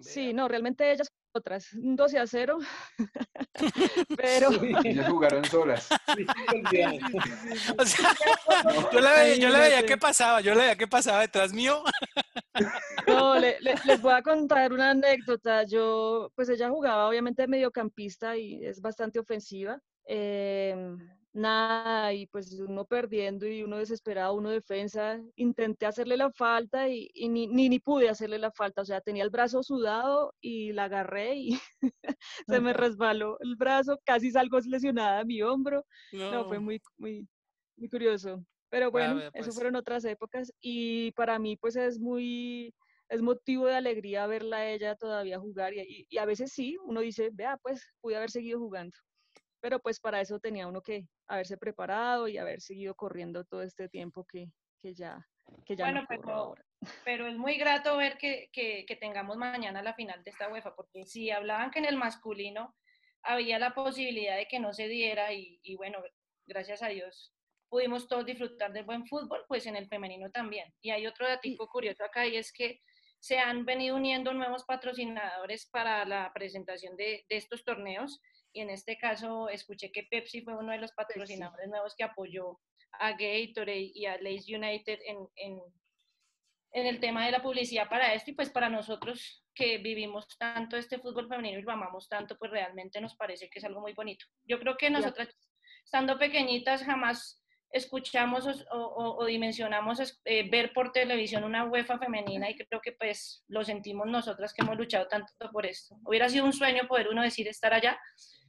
sí, 0.00 0.32
no, 0.32 0.48
realmente 0.48 0.90
ellas 0.90 1.10
otras, 1.36 1.72
un 1.74 1.94
12 1.96 2.18
a 2.18 2.26
0. 2.26 2.58
Pero 4.16 4.50
Ellas 4.84 5.08
jugaron 5.08 5.44
solas. 5.44 5.88
Sí. 6.70 6.98
O 7.78 7.84
sea, 7.84 8.14
yo 8.92 9.00
la 9.00 9.12
veía, 9.12 9.36
yo 9.36 9.48
la 9.50 9.58
veía 9.60 9.86
que 9.86 9.96
pasaba, 9.96 10.40
yo 10.40 10.54
la 10.54 10.62
veía 10.62 10.76
que 10.76 10.86
pasaba 10.88 11.20
detrás 11.20 11.52
mío. 11.52 11.82
no, 13.06 13.38
le- 13.38 13.60
le- 13.60 13.74
les 13.84 14.00
voy 14.00 14.12
a 14.14 14.22
contar 14.22 14.72
una 14.72 14.90
anécdota. 14.90 15.64
Yo, 15.64 16.30
pues 16.34 16.48
ella 16.48 16.68
jugaba 16.68 17.08
obviamente 17.08 17.42
de 17.42 17.48
mediocampista 17.48 18.36
y 18.36 18.64
es 18.64 18.80
bastante 18.80 19.18
ofensiva. 19.18 19.78
Em, 20.04 20.98
nada, 21.36 22.12
y 22.14 22.26
pues 22.26 22.52
uno 22.60 22.84
perdiendo 22.86 23.46
y 23.46 23.62
uno 23.62 23.78
desesperado, 23.78 24.34
uno 24.34 24.50
defensa, 24.50 25.20
intenté 25.36 25.86
hacerle 25.86 26.16
la 26.16 26.30
falta 26.32 26.88
y, 26.88 27.10
y 27.14 27.28
ni, 27.28 27.46
ni, 27.48 27.68
ni 27.68 27.78
pude 27.80 28.08
hacerle 28.08 28.38
la 28.38 28.50
falta, 28.52 28.82
o 28.82 28.84
sea, 28.84 29.00
tenía 29.00 29.24
el 29.24 29.30
brazo 29.30 29.62
sudado 29.62 30.34
y 30.40 30.72
la 30.72 30.84
agarré 30.84 31.36
y 31.36 31.50
se 32.46 32.60
me 32.60 32.72
resbaló 32.72 33.38
el 33.40 33.56
brazo, 33.56 33.98
casi 34.04 34.30
salgo 34.30 34.58
lesionada 34.60 35.24
mi 35.24 35.42
hombro, 35.42 35.84
no, 36.28 36.44
fue 36.46 36.60
muy, 36.60 36.80
muy, 36.98 37.28
muy 37.76 37.88
curioso. 37.88 38.44
Pero 38.68 38.90
bueno, 38.90 39.14
vea, 39.14 39.30
eso 39.32 39.52
pues. 39.52 39.54
fueron 39.54 39.76
otras 39.76 40.04
épocas 40.04 40.52
y 40.60 41.12
para 41.12 41.38
mí 41.38 41.56
pues 41.56 41.76
es 41.76 41.98
muy, 42.00 42.74
es 43.08 43.22
motivo 43.22 43.66
de 43.66 43.76
alegría 43.76 44.26
verla 44.26 44.58
a 44.58 44.70
ella 44.70 44.96
todavía 44.96 45.38
jugar 45.38 45.72
y, 45.74 45.80
y- 45.82 46.06
y 46.08 46.18
a 46.18 46.24
veces 46.26 46.52
sí, 46.52 46.76
uno 46.84 47.00
dice, 47.00 47.30
vea, 47.32 47.56
pues 47.62 47.92
pude 48.00 48.16
haber 48.16 48.30
seguido 48.30 48.58
jugando, 48.58 48.96
pero 49.66 49.80
pues 49.80 49.98
para 49.98 50.20
eso 50.20 50.38
tenía 50.38 50.68
uno 50.68 50.80
que 50.80 51.08
haberse 51.26 51.56
preparado 51.56 52.28
y 52.28 52.38
haber 52.38 52.60
seguido 52.60 52.94
corriendo 52.94 53.44
todo 53.44 53.62
este 53.62 53.88
tiempo 53.88 54.24
que, 54.24 54.46
que 54.78 54.94
ya, 54.94 55.26
que 55.64 55.74
ya 55.74 55.86
Bueno, 55.86 56.02
no 56.02 56.06
pero, 56.08 56.30
ahora. 56.30 56.64
pero 57.04 57.26
es 57.26 57.36
muy 57.36 57.56
grato 57.56 57.96
ver 57.96 58.16
que, 58.16 58.48
que- 58.52 58.84
que 58.86 58.94
tengamos 58.94 59.36
mañana 59.36 59.82
la 59.82 59.92
final 59.94 60.22
de 60.22 60.30
esta 60.30 60.48
UEFA, 60.48 60.76
porque 60.76 61.04
si 61.04 61.32
hablaban 61.32 61.72
que 61.72 61.80
en 61.80 61.86
el 61.86 61.96
masculino 61.96 62.76
había 63.24 63.58
la 63.58 63.74
posibilidad 63.74 64.36
de 64.36 64.46
que 64.46 64.60
no 64.60 64.72
se 64.72 64.86
diera 64.86 65.32
y, 65.32 65.58
y 65.64 65.74
bueno, 65.74 65.98
gracias 66.46 66.80
a 66.84 66.86
Dios 66.88 67.34
pudimos 67.68 68.06
todos 68.06 68.24
disfrutar 68.24 68.72
del 68.72 68.84
buen 68.84 69.04
fútbol, 69.08 69.44
pues 69.48 69.66
en 69.66 69.74
el 69.74 69.88
femenino 69.88 70.30
también. 70.30 70.72
Y 70.80 70.90
hay 70.90 71.08
otro 71.08 71.26
datico 71.26 71.66
curioso 71.66 72.04
acá 72.04 72.24
y 72.24 72.36
es 72.36 72.52
que 72.52 72.78
se 73.18 73.40
han 73.40 73.64
venido 73.64 73.96
uniendo 73.96 74.32
nuevos 74.32 74.62
patrocinadores 74.62 75.66
para 75.72 76.04
la 76.04 76.30
presentación 76.32 76.94
de, 76.96 77.26
de 77.28 77.36
estos 77.36 77.64
torneos 77.64 78.20
y 78.52 78.60
en 78.60 78.70
este 78.70 78.96
caso 78.98 79.48
escuché 79.48 79.90
que 79.92 80.04
Pepsi 80.10 80.42
fue 80.42 80.56
uno 80.56 80.72
de 80.72 80.78
los 80.78 80.92
patrocinadores 80.92 81.68
nuevos 81.68 81.94
que 81.96 82.04
apoyó 82.04 82.58
a 82.92 83.12
Gatorade 83.12 83.92
y 83.94 84.06
a 84.06 84.18
Lace 84.20 84.56
United 84.56 84.98
en, 85.04 85.28
en, 85.36 85.60
en 86.72 86.86
el 86.86 87.00
tema 87.00 87.26
de 87.26 87.32
la 87.32 87.42
publicidad 87.42 87.88
para 87.88 88.14
esto 88.14 88.30
y 88.30 88.34
pues 88.34 88.50
para 88.50 88.68
nosotros 88.68 89.44
que 89.54 89.78
vivimos 89.78 90.26
tanto 90.38 90.76
este 90.76 90.98
fútbol 90.98 91.28
femenino 91.28 91.58
y 91.58 91.62
lo 91.62 91.72
amamos 91.72 92.08
tanto, 92.08 92.36
pues 92.38 92.50
realmente 92.50 93.00
nos 93.00 93.16
parece 93.16 93.48
que 93.48 93.58
es 93.58 93.64
algo 93.64 93.80
muy 93.80 93.94
bonito. 93.94 94.26
Yo 94.44 94.58
creo 94.60 94.76
que 94.76 94.90
nosotras, 94.90 95.28
estando 95.84 96.18
pequeñitas, 96.18 96.82
jamás 96.82 97.42
escuchamos 97.70 98.46
o, 98.70 99.24
dimensionamos 99.26 100.20
eh, 100.24 100.48
ver 100.48 100.72
por 100.72 100.92
televisión 100.92 101.44
una 101.44 101.64
UEFA 101.64 101.98
femenina 101.98 102.48
y 102.50 102.56
creo 102.56 102.80
que 102.80 102.92
pues 102.92 103.44
lo 103.48 103.64
sentimos 103.64 104.06
nosotras 104.06 104.52
que 104.52 104.62
hemos 104.62 104.76
luchado 104.76 105.06
tanto 105.08 105.32
por 105.52 105.66
esto. 105.66 105.96
Hubiera 106.04 106.28
sido 106.28 106.44
un 106.44 106.52
sueño 106.52 106.86
poder 106.88 107.08
uno 107.08 107.22
decir 107.22 107.48
estar 107.48 107.74
allá, 107.74 107.98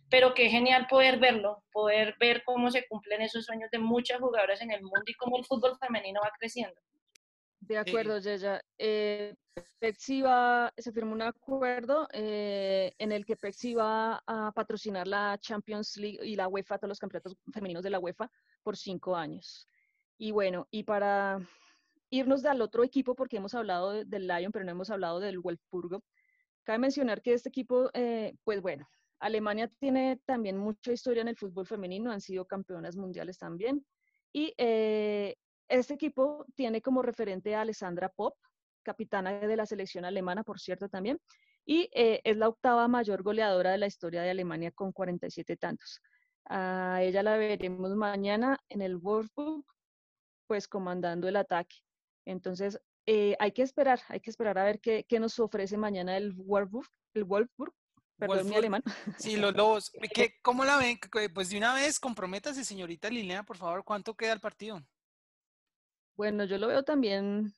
pero 0.10 0.34
qué 0.34 0.50
genial 0.50 0.88
poder 0.88 1.20
verlo, 1.20 1.64
poder 1.72 2.16
ver 2.20 2.44
cómo 2.46 2.72
se 2.72 2.88
cumplen 2.88 3.22
esos 3.22 3.46
sueños 3.46 3.70
de 3.72 3.80
muchas 3.80 4.20
jugadoras 4.20 4.62
en 4.62 4.72
el 4.72 4.82
mundo 4.82 5.04
y 5.06 5.14
cómo 5.16 5.38
el 5.38 5.46
fútbol 5.46 5.78
femenino 5.80 6.22
va 6.24 6.32
creciendo. 6.40 6.80
De 7.68 7.78
acuerdo, 7.78 8.18
Yeya. 8.20 8.62
Eh, 8.78 9.36
Pepsi 9.80 10.22
va, 10.22 10.72
se 10.78 10.92
firmó 10.92 11.14
un 11.14 11.22
acuerdo 11.22 12.08
eh, 12.14 12.94
en 12.98 13.12
el 13.12 13.26
que 13.26 13.36
Pepsi 13.36 13.74
va 13.74 14.22
a 14.26 14.52
patrocinar 14.54 15.08
la 15.08 15.38
Champions 15.40 15.98
League 15.98 16.20
y 16.24 16.36
la 16.36 16.48
UEFA, 16.48 16.78
todos 16.78 16.90
los 16.90 17.00
campeonatos 17.00 17.36
femeninos 17.52 17.84
de 17.84 17.90
la 17.90 18.00
UEFA, 18.00 18.30
por 18.64 18.78
cinco 18.78 19.16
años. 19.16 19.68
Y 20.18 20.32
bueno, 20.32 20.68
y 20.72 20.84
para 20.84 21.40
irnos 22.10 22.46
al 22.46 22.62
otro 22.62 22.84
equipo, 22.84 23.16
porque 23.16 23.38
hemos 23.38 23.54
hablado 23.54 23.92
de- 23.92 24.06
del 24.06 24.28
Lyon, 24.28 24.52
pero 24.52 24.64
no 24.64 24.72
hemos 24.72 24.90
hablado 24.90 25.20
del 25.20 25.40
Wolfsburgo, 25.40 26.04
cabe 26.64 26.80
mencionar 26.80 27.22
que 27.22 27.34
este 27.34 27.50
equipo, 27.50 27.90
eh, 27.94 28.34
pues 28.44 28.62
bueno, 28.62 28.88
Alemania 29.20 29.68
tiene 29.80 30.22
también 30.26 30.58
mucha 30.58 30.92
historia 30.92 31.22
en 31.22 31.28
el 31.28 31.36
fútbol 31.38 31.66
femenino, 31.66 32.12
han 32.12 32.22
sido 32.22 32.46
campeonas 32.46 32.96
mundiales 32.96 33.38
también. 33.38 33.86
Y 34.32 34.54
eh, 34.58 35.36
este 35.68 35.94
equipo 35.96 36.46
tiene 36.56 36.82
como 36.82 37.02
referente 37.02 37.56
a 37.56 37.62
Alessandra 37.62 38.10
Pop, 38.10 38.36
capitana 38.84 39.34
de 39.34 39.56
la 39.56 39.66
selección 39.66 40.06
alemana, 40.06 40.44
por 40.44 40.60
cierto, 40.60 40.88
también, 40.88 41.20
y 41.66 41.90
eh, 41.94 42.22
es 42.24 42.38
la 42.38 42.48
octava 42.48 42.88
mayor 42.88 43.24
goleadora 43.24 43.72
de 43.72 43.78
la 43.78 43.88
historia 43.88 44.22
de 44.22 44.30
Alemania 44.30 44.72
con 44.72 44.94
47 44.94 45.58
tantos. 45.58 46.02
A 46.46 47.00
ella 47.02 47.22
la 47.24 47.36
veremos 47.36 47.94
mañana 47.96 48.58
en 48.70 48.82
el 48.82 48.96
Wolfsburg, 48.96 49.66
pues 50.48 50.68
comandando 50.70 51.28
el 51.28 51.36
ataque. 51.36 51.76
Entonces, 52.26 52.80
eh, 53.06 53.36
hay 53.40 53.52
que 53.52 53.64
esperar, 53.64 54.00
hay 54.08 54.22
que 54.22 54.30
esperar 54.30 54.58
a 54.58 54.64
ver 54.64 54.80
qué, 54.80 55.06
qué 55.08 55.20
nos 55.20 55.38
ofrece 55.40 55.76
mañana 55.76 56.16
el 56.16 56.32
Wolfsburg, 56.34 56.88
el 57.14 57.26
Wolfsburg, 57.26 57.74
perdón 58.18 58.48
mi 58.48 58.56
Wolfsburg. 58.56 58.58
alemán. 58.58 58.84
Sí, 59.18 59.36
los 59.36 59.54
lobos. 59.54 59.92
¿Qué, 60.14 60.36
¿Cómo 60.42 60.64
la 60.64 60.78
ven? 60.78 60.98
Pues 61.34 61.50
de 61.50 61.58
una 61.58 61.74
vez, 61.74 62.00
comprométase, 62.00 62.64
señorita 62.64 63.10
Liliana, 63.10 63.44
por 63.44 63.58
favor, 63.58 63.84
¿cuánto 63.84 64.16
queda 64.16 64.32
el 64.32 64.40
partido? 64.40 64.82
Bueno, 66.18 66.46
yo 66.46 66.58
lo 66.58 66.68
veo 66.68 66.84
también 66.84 67.54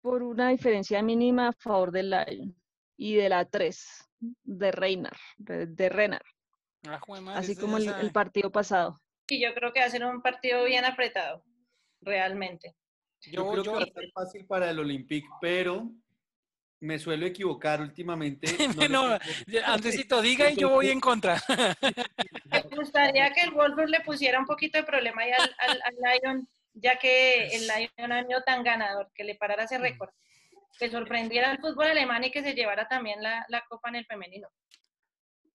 por 0.00 0.22
una 0.22 0.50
diferencia 0.50 1.00
mínima 1.02 1.48
a 1.48 1.52
favor 1.52 1.92
del 1.92 2.10
Lyon 2.10 2.54
y 2.96 3.14
de 3.14 3.28
la 3.28 3.44
3, 3.44 4.10
de 4.42 4.72
Reinar, 4.72 5.16
de, 5.38 5.66
de 5.66 5.88
Renar, 5.88 6.22
Ah, 6.88 7.00
madre, 7.20 7.38
así 7.38 7.56
como 7.56 7.76
el, 7.76 8.10
partido 8.12 8.50
pasado. 8.50 9.00
Y 9.28 9.40
yo 9.40 9.54
creo 9.54 9.72
que 9.72 9.80
va 9.80 9.86
a 9.86 9.90
ser 9.90 10.04
un 10.04 10.20
partido 10.20 10.64
bien 10.64 10.84
apretado, 10.84 11.44
realmente. 12.00 12.74
Yo, 13.20 13.54
Yo, 13.54 13.62
creo 13.62 13.62
que 13.62 13.70
va 13.70 13.82
a 13.82 14.00
ser 14.00 14.10
fácil 14.12 14.46
para 14.46 14.70
el 14.70 14.80
Olympique, 14.80 15.28
pero 15.40 15.88
me 16.80 16.98
suelo 16.98 17.24
equivocar 17.24 17.80
últimamente. 17.80 18.46
No, 18.76 18.82
le 18.82 18.88
No, 18.88 19.18
Andresito, 19.66 20.20
diga 20.20 20.50
y 20.50 20.56
yo 20.56 20.70
voy 20.70 20.90
en 20.90 20.98
contra. 20.98 21.40
Me 22.50 22.62
gustaría 22.76 23.32
que 23.32 23.42
el 23.42 23.52
Wolfsburg 23.52 23.88
le 23.88 24.00
pusiera 24.00 24.40
un 24.40 24.46
poquito 24.46 24.78
de 24.78 24.84
problema 24.84 25.22
ahí 25.22 25.30
al, 25.30 25.54
al, 25.58 25.82
al 25.84 25.94
Lyon, 25.94 26.48
ya 26.74 26.98
que 26.98 27.46
el 27.48 27.66
Lyon 27.66 28.12
ha 28.12 28.44
tan 28.44 28.62
ganador, 28.62 29.10
que 29.14 29.24
le 29.24 29.34
parara 29.34 29.64
ese 29.64 29.78
récord, 29.78 30.10
que 30.78 30.88
sorprendiera 30.90 31.50
al 31.50 31.58
fútbol 31.58 31.86
alemán 31.88 32.24
y 32.24 32.30
que 32.30 32.42
se 32.42 32.54
llevara 32.54 32.88
también 32.88 33.22
la, 33.22 33.44
la 33.48 33.64
copa 33.68 33.88
en 33.90 33.96
el 33.96 34.06
femenino. 34.06 34.48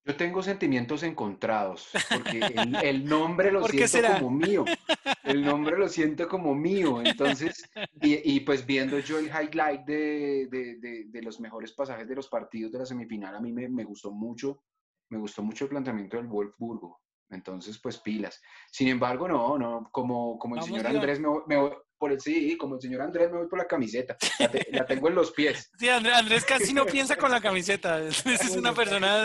Yo 0.05 0.15
tengo 0.15 0.41
sentimientos 0.41 1.03
encontrados, 1.03 1.89
porque 2.09 2.39
el, 2.39 2.75
el 2.77 3.03
nombre 3.05 3.51
lo 3.51 3.59
¿Por 3.59 3.71
qué 3.71 3.87
siento 3.89 4.07
será? 4.07 4.19
como 4.19 4.31
mío. 4.31 4.63
El 5.23 5.43
nombre 5.43 5.77
lo 5.77 5.89
siento 5.89 6.25
como 6.29 6.55
mío. 6.55 7.01
Entonces, 7.01 7.69
y, 8.01 8.35
y 8.35 8.39
pues 8.39 8.65
viendo 8.65 8.97
yo 8.99 9.19
el 9.19 9.25
highlight 9.25 9.81
de, 9.81 10.47
de- 10.49 10.75
de- 10.77 11.03
de 11.07 11.21
los 11.21 11.41
mejores 11.41 11.73
pasajes 11.73 12.07
de 12.07 12.15
los 12.15 12.29
partidos 12.29 12.71
de 12.71 12.79
la 12.79 12.85
semifinal, 12.85 13.35
a 13.35 13.41
mí 13.41 13.51
me, 13.51 13.67
me 13.67 13.83
gustó 13.83 14.11
mucho, 14.11 14.63
me 15.09 15.17
gustó 15.17 15.43
mucho 15.43 15.65
el 15.65 15.69
planteamiento 15.71 16.15
del 16.15 16.27
Wolfsburgo. 16.27 17.01
Entonces, 17.29 17.77
pues 17.79 17.97
pilas. 17.97 18.41
Sin 18.71 18.87
embargo, 18.87 19.27
no, 19.27 19.57
no, 19.57 19.89
como, 19.91 20.37
como 20.39 20.55
el 20.55 20.61
Vamos, 20.61 20.77
señor. 20.79 20.95
Andrés, 20.95 21.19
me 21.19 21.27
voy, 21.27 21.41
me 21.47 21.57
voy 21.57 21.71
por 21.97 22.11
el 22.11 22.21
sí, 22.21 22.55
como 22.57 22.75
el 22.75 22.81
señor 22.81 23.01
Andrés, 23.01 23.29
me 23.31 23.39
voy 23.39 23.47
por 23.47 23.57
la 23.59 23.65
camiseta. 23.67 24.15
La, 24.39 24.49
te- 24.51 24.67
la 24.71 24.85
tengo 24.85 25.09
en 25.09 25.15
los 25.15 25.31
pies. 25.31 25.69
Sí, 25.77 25.89
Andrés, 25.89 26.15
Andrés 26.15 26.45
casi 26.45 26.73
no 26.73 26.85
piensa 26.85 27.15
con 27.17 27.31
la 27.31 27.41
camiseta. 27.41 27.99
Es 28.07 28.55
una 28.55 28.73
persona 28.73 29.23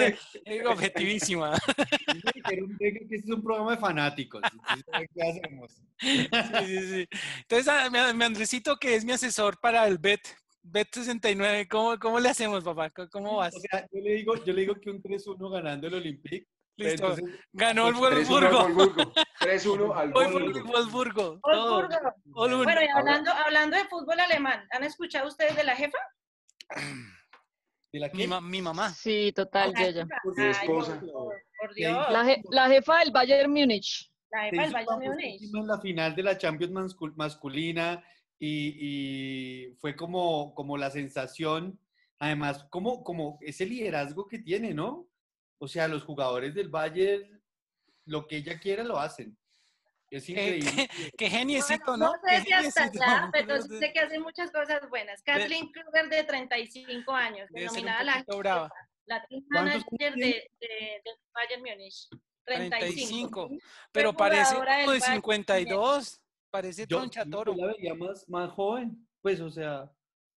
objetivísima. 0.67 1.53
Me 2.81 2.89
este 2.89 3.17
es 3.17 3.29
un 3.29 3.43
programa 3.43 3.73
de 3.73 3.79
fanáticos. 3.79 4.43
entonces, 4.43 5.09
¿Qué 5.15 5.23
hacemos? 5.23 5.73
Sí, 5.99 6.29
sí, 6.67 6.89
sí. 6.89 7.09
Entonces, 7.43 7.69
a 7.69 7.91
mi, 7.91 7.99
mi 8.19 8.25
Andresito, 8.25 8.77
que 8.77 8.95
es 8.97 9.05
mi 9.05 9.13
asesor 9.13 9.59
para 9.61 9.87
el 9.87 9.99
BET, 9.99 10.21
BET69, 10.65 11.69
¿cómo, 11.69 11.99
¿cómo 11.99 12.21
le 12.21 12.29
hacemos, 12.31 12.65
papá? 12.65 12.91
¿Cómo- 12.91 13.09
¿Cómo 13.11 13.37
vas? 13.37 13.55
O 13.55 13.61
sea, 13.61 13.87
yo 13.93 14.01
le 14.01 14.15
digo, 14.15 14.45
yo 14.45 14.53
le 14.53 14.61
digo 14.63 14.75
que 14.81 14.91
un 14.91 15.03
3-1 15.03 15.51
ganando 15.53 15.87
el 15.87 15.95
Olympique. 15.95 16.47
Listo. 16.77 17.13
entonces, 17.13 17.41
Ganó 17.53 17.89
el 17.89 17.95
3-1 17.95 18.07
al 18.07 18.13
Wolfsburgo. 18.15 18.59
Wolfsburgo. 18.75 19.13
3-1 19.41 19.97
al 19.97 20.13
Wolfsburgo. 20.13 21.41
Bueno, 22.65 22.83
y 22.83 22.89
hablando, 22.89 23.31
hablando 23.33 23.77
de 23.77 23.85
fútbol 23.85 24.19
alemán, 24.21 24.67
¿han 24.71 24.85
escuchado 24.85 25.29
ustedes 25.29 25.55
de 25.57 25.65
la 25.65 25.77
jefa? 25.77 25.99
¿de 27.93 28.01
la 28.01 28.09
Mi, 28.15 28.27
ma- 28.27 28.41
mi 28.41 28.63
mamá. 28.63 28.89
Sí, 28.91 29.33
total, 29.35 29.73
La 29.73 29.81
Yeya. 29.81 30.03
jefa. 30.05 30.17
Por 30.23 30.41
Ay, 30.41 30.51
esposa. 30.51 31.01
por, 31.01 31.75
Dios, 31.75 32.07
La, 32.11 32.25
je- 32.25 32.43
la 32.51 32.69
jefa 32.69 32.99
del 33.01 33.11
Bayern 33.13 33.51
Múnich. 33.53 34.11
la 34.31 34.45
jefa 34.45 34.63
del 34.63 34.73
Bayern 34.73 34.99
Múnich. 35.11 35.43
en 35.55 35.67
la 35.67 35.79
final 35.81 36.17
de 36.17 36.23
la 36.23 36.39
Champions 36.39 36.73
mascul- 36.73 37.13
masculina 37.17 38.03
y, 38.39 38.77
y 39.69 39.75
fue 39.77 39.95
como, 39.95 40.55
como 40.55 40.77
la 40.79 40.91
sensación, 40.91 41.79
además, 42.19 42.65
como, 42.71 43.05
como 43.05 43.39
ese 43.43 43.67
liderazgo 43.67 44.27
que 44.27 44.39
tiene, 44.39 44.73
¿no? 44.73 45.07
O 45.63 45.69
sea, 45.69 45.87
los 45.87 46.03
jugadores 46.03 46.53
del 46.57 46.69
Bayern, 46.69 47.41
lo 48.07 48.27
que 48.27 48.39
ella 48.39 48.59
quiera 48.59 48.83
lo 48.83 48.99
hacen. 48.99 49.39
Es 50.11 50.29
increíble. 50.29 50.89
Qué 51.17 51.31
geniecito, 51.31 51.93
Bueno, 51.93 52.07
¿no? 52.07 52.13
no 52.15 52.19
sé 52.29 52.41
si 52.43 52.53
hasta 52.53 52.83
allá, 52.87 53.31
pero 53.33 53.63
sí 53.63 53.79
sé 53.79 53.93
que 53.93 54.01
hace 54.01 54.19
muchas 54.19 54.51
cosas 54.51 54.81
buenas. 54.91 55.23
Kathleen 55.23 55.71
Kruger, 55.71 56.09
de 56.09 56.25
35 56.25 57.13
años, 57.13 57.49
denominada 57.53 58.03
la, 58.03 58.25
brava. 58.37 58.73
la 59.07 59.25
team 59.29 59.45
¿Cuántos 59.53 59.85
manager 59.93 60.15
de, 60.17 60.51
Bayern 61.33 61.63
Múnich. 61.63 62.09
35. 62.45 63.47
35. 63.47 63.51
Pero 63.93 64.13
parece 64.15 64.55
como 64.57 64.65
de 64.67 64.85
Bayern 64.85 65.01
52. 65.15 66.21
Parece 66.51 66.87
Yo, 66.89 66.97
troncha 66.99 67.23
yo 67.23 67.31
toro. 67.31 67.55
la 67.55 67.67
veía 67.69 67.95
más, 67.95 68.29
más 68.29 68.51
joven, 68.51 69.09
pues, 69.21 69.39
o 69.41 69.49
sea, 69.49 69.89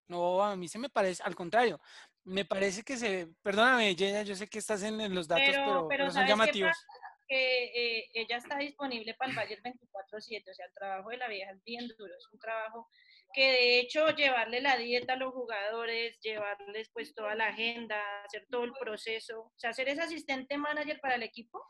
No, 0.10 0.44
a 0.44 0.58
mí 0.58 0.68
se 0.68 0.78
me 0.80 0.90
parece, 0.90 1.24
al 1.24 1.34
contrario, 1.34 1.80
me 2.26 2.46
parece 2.46 2.84
que 2.84 2.98
se, 2.98 3.28
perdóname, 3.42 3.96
Yeya, 3.96 4.24
yo 4.24 4.36
sé 4.36 4.48
que 4.48 4.60
estás 4.60 4.84
en, 4.84 5.00
en 5.02 5.14
los 5.14 5.28
datos, 5.28 5.46
Pero, 5.48 5.66
pero, 5.66 5.88
pero 5.88 6.06
son 6.06 6.14
¿sabes 6.14 6.28
qué 6.28 6.32
llamativos. 6.32 6.86
que 7.28 7.64
eh, 8.00 8.10
ella 8.14 8.38
está 8.38 8.58
disponible 8.58 9.14
para 9.16 9.32
el 9.32 9.36
Bayern 9.36 9.64
24/7, 9.64 10.50
o 10.50 10.54
sea, 10.54 10.66
el 10.66 10.74
trabajo 10.74 11.10
de 11.10 11.18
la 11.18 11.28
vieja 11.28 11.52
es 11.52 11.64
bien 11.64 11.88
duro, 11.98 12.14
es 12.18 12.28
un 12.32 12.40
trabajo 12.40 12.90
que 13.34 13.52
de 13.52 13.80
hecho 13.80 14.10
llevarle 14.12 14.62
la 14.62 14.78
dieta 14.78 15.14
a 15.14 15.18
los 15.18 15.34
jugadores, 15.34 16.20
llevarles 16.22 16.90
pues 16.94 17.16
toda 17.16 17.34
la 17.36 17.48
agenda, 17.48 18.00
hacer 18.24 18.46
todo 18.50 18.64
el 18.64 18.74
proceso, 18.74 19.42
o 19.42 19.54
sea, 19.58 19.74
ser 19.74 19.90
ese 19.90 20.02
asistente 20.02 20.58
manager 20.58 21.00
para 21.02 21.16
el 21.16 21.24
equipo, 21.24 21.66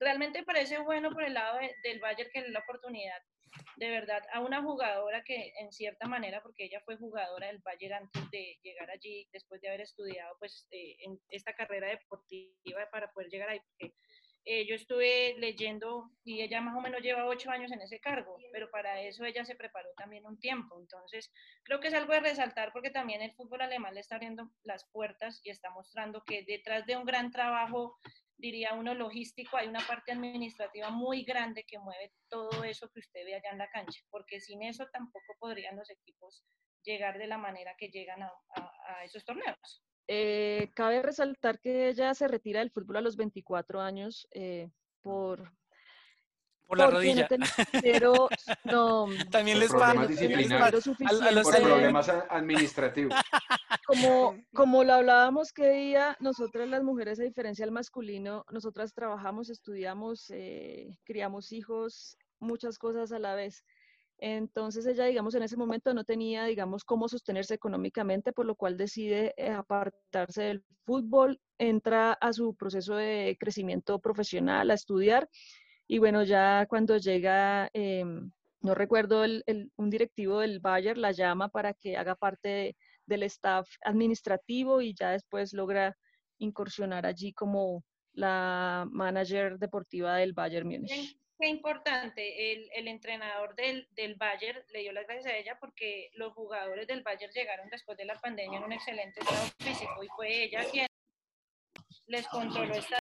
realmente 0.00 0.42
parece 0.44 0.78
bueno 0.78 1.10
por 1.10 1.24
el 1.24 1.34
lado 1.34 1.58
del 1.82 2.00
Bayern 2.00 2.30
que 2.32 2.40
es 2.40 2.48
la 2.48 2.60
oportunidad 2.60 3.20
de 3.76 3.90
verdad 3.90 4.22
a 4.32 4.40
una 4.40 4.62
jugadora 4.62 5.22
que 5.24 5.52
en 5.58 5.72
cierta 5.72 6.06
manera, 6.06 6.42
porque 6.42 6.64
ella 6.64 6.80
fue 6.84 6.96
jugadora 6.96 7.48
del 7.48 7.58
Bayern 7.58 8.04
antes 8.04 8.30
de 8.30 8.58
llegar 8.62 8.90
allí, 8.90 9.28
después 9.32 9.60
de 9.60 9.68
haber 9.68 9.82
estudiado 9.82 10.36
pues 10.38 10.66
eh, 10.70 10.96
en 11.00 11.18
esta 11.28 11.54
carrera 11.54 11.88
deportiva 11.88 12.88
para 12.90 13.10
poder 13.12 13.28
llegar 13.28 13.48
ahí, 13.48 13.60
porque 13.60 13.94
eh, 14.46 14.66
yo 14.66 14.74
estuve 14.74 15.34
leyendo 15.38 16.10
y 16.22 16.42
ella 16.42 16.60
más 16.60 16.76
o 16.76 16.80
menos 16.82 17.00
lleva 17.00 17.26
ocho 17.26 17.50
años 17.50 17.72
en 17.72 17.80
ese 17.80 17.98
cargo, 17.98 18.36
pero 18.52 18.70
para 18.70 19.00
eso 19.00 19.24
ella 19.24 19.42
se 19.44 19.56
preparó 19.56 19.88
también 19.96 20.26
un 20.26 20.38
tiempo. 20.38 20.78
Entonces, 20.78 21.32
creo 21.62 21.80
que 21.80 21.88
es 21.88 21.94
algo 21.94 22.12
de 22.12 22.20
resaltar 22.20 22.70
porque 22.72 22.90
también 22.90 23.22
el 23.22 23.32
fútbol 23.32 23.62
alemán 23.62 23.94
le 23.94 24.00
está 24.00 24.16
abriendo 24.16 24.50
las 24.62 24.84
puertas 24.92 25.40
y 25.44 25.50
está 25.50 25.70
mostrando 25.70 26.22
que 26.26 26.44
detrás 26.44 26.84
de 26.84 26.96
un 26.96 27.06
gran 27.06 27.30
trabajo 27.30 27.98
diría 28.44 28.74
uno 28.74 28.94
logístico, 28.94 29.56
hay 29.56 29.68
una 29.68 29.80
parte 29.86 30.12
administrativa 30.12 30.90
muy 30.90 31.24
grande 31.24 31.64
que 31.66 31.78
mueve 31.78 32.12
todo 32.28 32.62
eso 32.62 32.90
que 32.90 33.00
usted 33.00 33.24
ve 33.24 33.36
allá 33.36 33.50
en 33.52 33.58
la 33.58 33.70
cancha, 33.70 34.00
porque 34.10 34.38
sin 34.38 34.62
eso 34.62 34.86
tampoco 34.92 35.34
podrían 35.38 35.76
los 35.76 35.88
equipos 35.88 36.44
llegar 36.82 37.16
de 37.16 37.26
la 37.26 37.38
manera 37.38 37.74
que 37.78 37.88
llegan 37.88 38.22
a, 38.22 38.30
esos 39.02 39.24
torneos. 39.24 39.82
Eh, 40.08 40.70
cabe 40.74 41.00
resaltar 41.00 41.58
que 41.58 41.88
ella 41.88 42.12
se 42.12 42.28
retira 42.28 42.60
del 42.60 42.70
fútbol 42.70 42.98
a 42.98 43.00
los 43.00 43.16
24 43.16 43.80
años 43.80 44.28
eh, 44.32 44.70
por 45.00 45.50
por 46.66 46.78
la 46.78 46.90
rodilla. 46.90 47.28
pero 47.82 48.28
no, 48.64 49.06
también 49.30 49.58
les 49.58 49.72
pasa. 49.72 49.92
A, 49.92 51.30
los 51.30 51.48
problemas 51.48 52.08
administrativos. 52.28 53.14
Como, 53.86 54.42
como 54.54 54.82
lo 54.82 54.94
hablábamos 54.94 55.52
que 55.52 55.68
día, 55.68 56.16
nosotras 56.18 56.66
las 56.70 56.82
mujeres, 56.82 57.20
a 57.20 57.22
diferencia 57.22 57.66
del 57.66 57.72
masculino, 57.72 58.46
nosotras 58.50 58.94
trabajamos, 58.94 59.50
estudiamos, 59.50 60.30
eh, 60.30 60.96
criamos 61.04 61.52
hijos, 61.52 62.16
muchas 62.40 62.78
cosas 62.78 63.12
a 63.12 63.18
la 63.18 63.34
vez. 63.34 63.62
Entonces 64.18 64.86
ella, 64.86 65.04
digamos, 65.04 65.34
en 65.34 65.42
ese 65.42 65.58
momento 65.58 65.92
no 65.92 66.04
tenía, 66.04 66.44
digamos, 66.44 66.84
cómo 66.84 67.08
sostenerse 67.08 67.54
económicamente, 67.54 68.32
por 68.32 68.46
lo 68.46 68.54
cual 68.54 68.78
decide 68.78 69.34
eh, 69.36 69.50
apartarse 69.50 70.44
del 70.44 70.64
fútbol, 70.86 71.40
entra 71.58 72.12
a 72.14 72.32
su 72.32 72.54
proceso 72.54 72.94
de 72.96 73.36
crecimiento 73.38 73.98
profesional, 73.98 74.70
a 74.70 74.74
estudiar 74.74 75.28
y 75.86 75.98
bueno, 75.98 76.22
ya 76.24 76.66
cuando 76.68 76.96
llega, 76.96 77.68
em, 77.72 78.30
no 78.60 78.74
recuerdo, 78.74 79.24
el, 79.24 79.44
un 79.76 79.90
directivo 79.90 80.40
del 80.40 80.60
Bayer 80.60 80.96
la 80.96 81.12
llama 81.12 81.48
para 81.48 81.74
que 81.74 81.96
haga 81.96 82.14
parte 82.14 82.76
del 83.06 83.22
staff 83.24 83.68
administrativo 83.82 84.80
y 84.80 84.94
ya 84.94 85.10
después 85.10 85.52
logra 85.52 85.96
incursionar 86.38 87.04
allí 87.06 87.32
como 87.32 87.84
la 88.12 88.86
manager 88.90 89.58
deportiva 89.58 90.16
del 90.16 90.32
Bayern 90.32 90.68
Múnich. 90.68 91.16
Qué 91.38 91.48
importante, 91.48 92.52
el, 92.52 92.70
el 92.72 92.88
entrenador 92.88 93.54
del, 93.56 93.88
del, 93.90 94.14
Bayern 94.14 94.62
le 94.72 94.80
dio 94.80 94.92
las 94.92 95.04
gracias 95.04 95.26
a 95.26 95.36
ella 95.36 95.58
porque 95.60 96.10
los 96.14 96.32
jugadores 96.32 96.86
del 96.86 97.02
Bayern 97.02 97.32
llegaron 97.32 97.68
después 97.70 97.98
de 97.98 98.04
la 98.04 98.18
pandemia 98.20 98.58
en 98.58 98.64
un 98.64 98.72
excelente 98.72 99.20
estado 99.20 99.44
físico 99.58 100.02
y 100.02 100.08
fue 100.16 100.44
ella 100.44 100.64
quien 100.70 100.86
les 102.06 102.26
controló 102.28 102.72
esta 102.74 103.03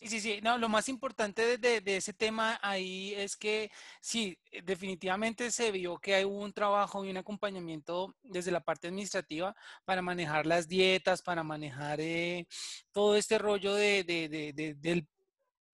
Sí, 0.00 0.06
sí, 0.08 0.20
sí. 0.20 0.40
No, 0.42 0.58
lo 0.58 0.68
más 0.68 0.88
importante 0.88 1.58
de, 1.58 1.82
ese 1.96 2.12
tema 2.12 2.58
ahí 2.62 3.14
es 3.16 3.36
que 3.36 3.70
sí, 4.00 4.38
eh, 4.52 4.62
definitivamente 4.62 5.50
se 5.50 5.72
vio 5.72 5.98
que 5.98 6.14
hay 6.14 6.22
un 6.24 6.52
trabajo 6.52 7.04
y 7.04 7.10
un 7.10 7.16
acompañamiento 7.16 8.14
desde 8.22 8.52
la 8.52 8.60
parte 8.60 8.86
administrativa 8.86 9.56
para 9.84 10.00
manejar 10.00 10.46
las 10.46 10.68
dietas, 10.68 11.20
para 11.20 11.42
manejar 11.42 12.00
eh, 12.00 12.46
todo 12.92 13.16
este 13.16 13.38
rollo 13.38 13.74
de, 13.74 14.04
de, 14.04 14.76
del 14.78 15.08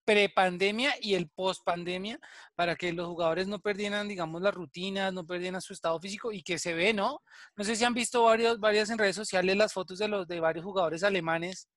prepandemia 0.05 0.95
y 1.01 1.14
el 1.14 1.29
post-pandemia 1.31 2.18
para 2.55 2.77
que 2.77 2.93
los 2.93 3.07
jugadores 3.09 3.47
no 3.49 3.61
perdieran, 3.61 4.09
digamos, 4.09 4.43
las 4.43 4.55
rutinas, 4.55 5.12
no 5.12 5.27
perdieran 5.27 5.61
su 5.62 5.72
estado 5.75 6.01
físico 6.01 6.33
y 6.33 6.43
que 6.43 6.59
se 6.59 6.75
ve, 6.75 6.93
¿no? 6.95 7.22
No 7.57 7.64
sé 7.64 7.77
si 7.77 7.85
han 7.85 7.95
visto 7.95 8.25
varios, 8.25 8.61
varias 8.61 8.91
en 8.91 8.99
redes 8.99 9.16
sociales 9.16 9.57
las 9.57 9.72
fotos 9.72 9.99
de 9.99 10.09
los 10.09 10.27
de 10.29 10.41
varios 10.41 10.64
jugadores 10.64 11.03
alemanes 11.05 11.68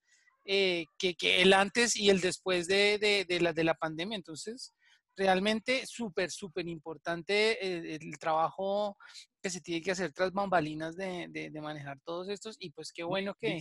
eh, 0.50 0.86
que, 0.98 1.16
que, 1.16 1.41
el 1.41 1.52
antes 1.52 1.98
y 1.98 2.10
el 2.10 2.22
después 2.22 2.68
de, 2.68 2.98
de, 3.00 3.26
de, 3.28 3.41
la, 3.41 3.52
de 3.52 3.66
la 3.66 3.74
pandemia. 3.74 4.16
Entonces, 4.16 4.74
realmente 5.18 5.86
súper, 5.86 6.32
súper 6.32 6.68
importante 6.68 7.95
el, 7.95 8.18
trabajo 8.20 8.95
que 9.41 9.50
se 9.50 9.60
tiene 9.60 9.82
que 9.82 9.91
hacer 9.91 10.14
tras 10.14 10.32
bambalinas 10.32 10.95
de, 10.95 11.28
de, 11.30 11.62
manejar 11.62 12.00
todos 12.06 12.30
estos 12.30 12.56
y 12.60 12.70
pues 12.70 12.93
qué 12.93 13.04
bueno 13.04 13.36
que... 13.36 13.56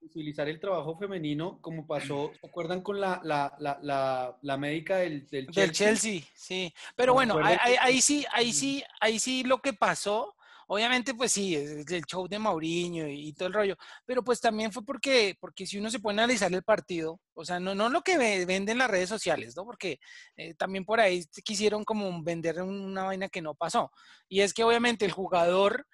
Visibilizar, 0.00 0.48
el 0.48 0.60
trabajo 0.60 0.96
femenino 0.96 1.58
como 1.60 1.86
pasó, 1.86 2.30
¿se 2.40 2.46
acuerdan 2.46 2.82
con 2.82 3.00
la, 3.00 3.20
la, 3.24 3.56
la, 3.58 4.36
la, 4.40 4.56
médica 4.56 4.98
del, 4.98 5.26
del 5.28 5.46
Chelsea? 5.46 5.64
Del 5.64 5.72
Chelsea, 5.72 6.20
sí. 6.34 6.72
Pero 6.94 7.14
bueno, 7.14 7.38
ahí, 7.42 7.76
ahí, 7.80 8.00
sí, 8.00 8.24
ahí 8.32 8.52
sí, 8.52 8.84
ahí 9.00 9.18
sí 9.18 9.42
lo 9.42 9.58
que 9.58 9.72
pasó 9.72 10.36
Obviamente, 10.68 11.14
pues 11.14 11.32
sí, 11.32 11.54
el 11.54 12.04
show 12.06 12.26
de 12.28 12.38
Mauriño 12.38 13.06
y, 13.08 13.32
todo 13.32 13.48
el 13.48 13.54
rollo, 13.54 13.76
pero 14.04 14.22
pues 14.22 14.40
también 14.40 14.72
fue 14.72 14.84
porque, 14.84 15.36
porque 15.40 15.66
si 15.66 15.78
uno 15.78 15.90
se 15.90 16.00
puede 16.00 16.14
analizar 16.14 16.52
el 16.52 16.62
partido, 16.62 17.20
o 17.34 17.44
sea, 17.44 17.60
no, 17.60 17.74
no 17.74 17.88
lo 17.88 18.02
que 18.02 18.16
venden 18.46 18.78
las 18.78 18.90
redes 18.90 19.08
sociales, 19.08 19.56
¿no? 19.56 19.64
Porque 19.64 19.98
eh, 20.36 20.54
también 20.54 20.84
por 20.84 21.00
ahí 21.00 21.24
quisieron 21.44 21.84
como 21.84 22.22
vender 22.22 22.62
una 22.62 23.04
vaina 23.04 23.28
que 23.28 23.42
no 23.42 23.54
pasó. 23.54 23.90
Y 24.28 24.40
es 24.40 24.54
que 24.54 24.64
obviamente 24.64 25.04
el 25.04 25.12
jugador, 25.12 25.86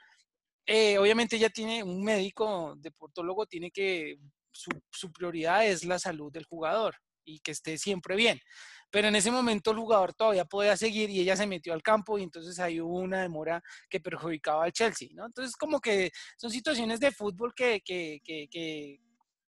eh, 0.66 0.99
obviamente 0.99 1.39
ya 1.39 1.51
tiene 1.51 1.83
un 1.83 2.03
médico 2.05 2.75
deportólogo, 2.79 3.47
tiene 3.47 3.71
que, 3.71 4.18
su, 4.53 4.71
su 4.91 5.12
prioridad 5.12 5.66
es 5.66 5.85
la 5.85 5.99
salud 5.99 6.33
del 6.33 6.45
jugador 6.45 6.97
y 7.25 7.41
que 7.41 7.53
esté 7.53 7.79
siempre 7.79 8.16
bien 8.16 8.41
pero 8.91 9.09
en 9.09 9.16
ese 9.16 9.30
momento 9.30 9.70
el 9.70 9.78
jugador 9.78 10.14
todavía 10.14 10.45
podía 10.45 10.76
seguir 10.76 11.11
y 11.11 11.20
ella 11.20 11.36
se 11.36 11.47
metió 11.47 11.72
al 11.72 11.82
campo 11.82 12.18
y 12.18 12.22
entonces 12.22 12.59
ahí 12.59 12.80
hubo 12.80 12.99
una 12.99 13.22
demora 13.22 13.62
que 13.88 14.01
perjudicaba 14.01 14.64
al 14.64 14.72
Chelsea, 14.72 15.09
¿no? 15.14 15.26
Entonces 15.26 15.57
como 15.57 15.80
que 15.80 16.11
son 16.36 16.51
situaciones 16.51 17.01
de 17.01 17.12
fútbol 17.12 17.55
que, 17.55 17.80
que, 17.82 18.20
que, 18.24 18.49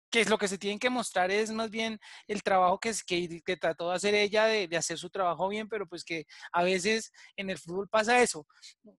que 0.09 0.21
es 0.21 0.29
lo 0.29 0.37
que 0.37 0.47
se 0.47 0.57
tienen 0.57 0.79
que 0.79 0.89
mostrar 0.89 1.31
es 1.31 1.51
más 1.51 1.69
bien 1.69 1.99
el 2.27 2.41
trabajo 2.43 2.79
que, 2.79 2.93
que, 3.05 3.41
que 3.41 3.57
trató 3.57 3.89
de 3.89 3.95
hacer 3.95 4.15
ella, 4.15 4.45
de, 4.45 4.67
de, 4.67 4.77
hacer 4.77 4.97
su 4.97 5.09
trabajo 5.09 5.47
bien, 5.49 5.69
pero 5.69 5.87
pues 5.87 6.03
que 6.03 6.25
a 6.51 6.63
veces 6.63 7.11
en 7.35 7.49
el 7.49 7.57
fútbol 7.57 7.87
pasa 7.89 8.21
eso, 8.21 8.47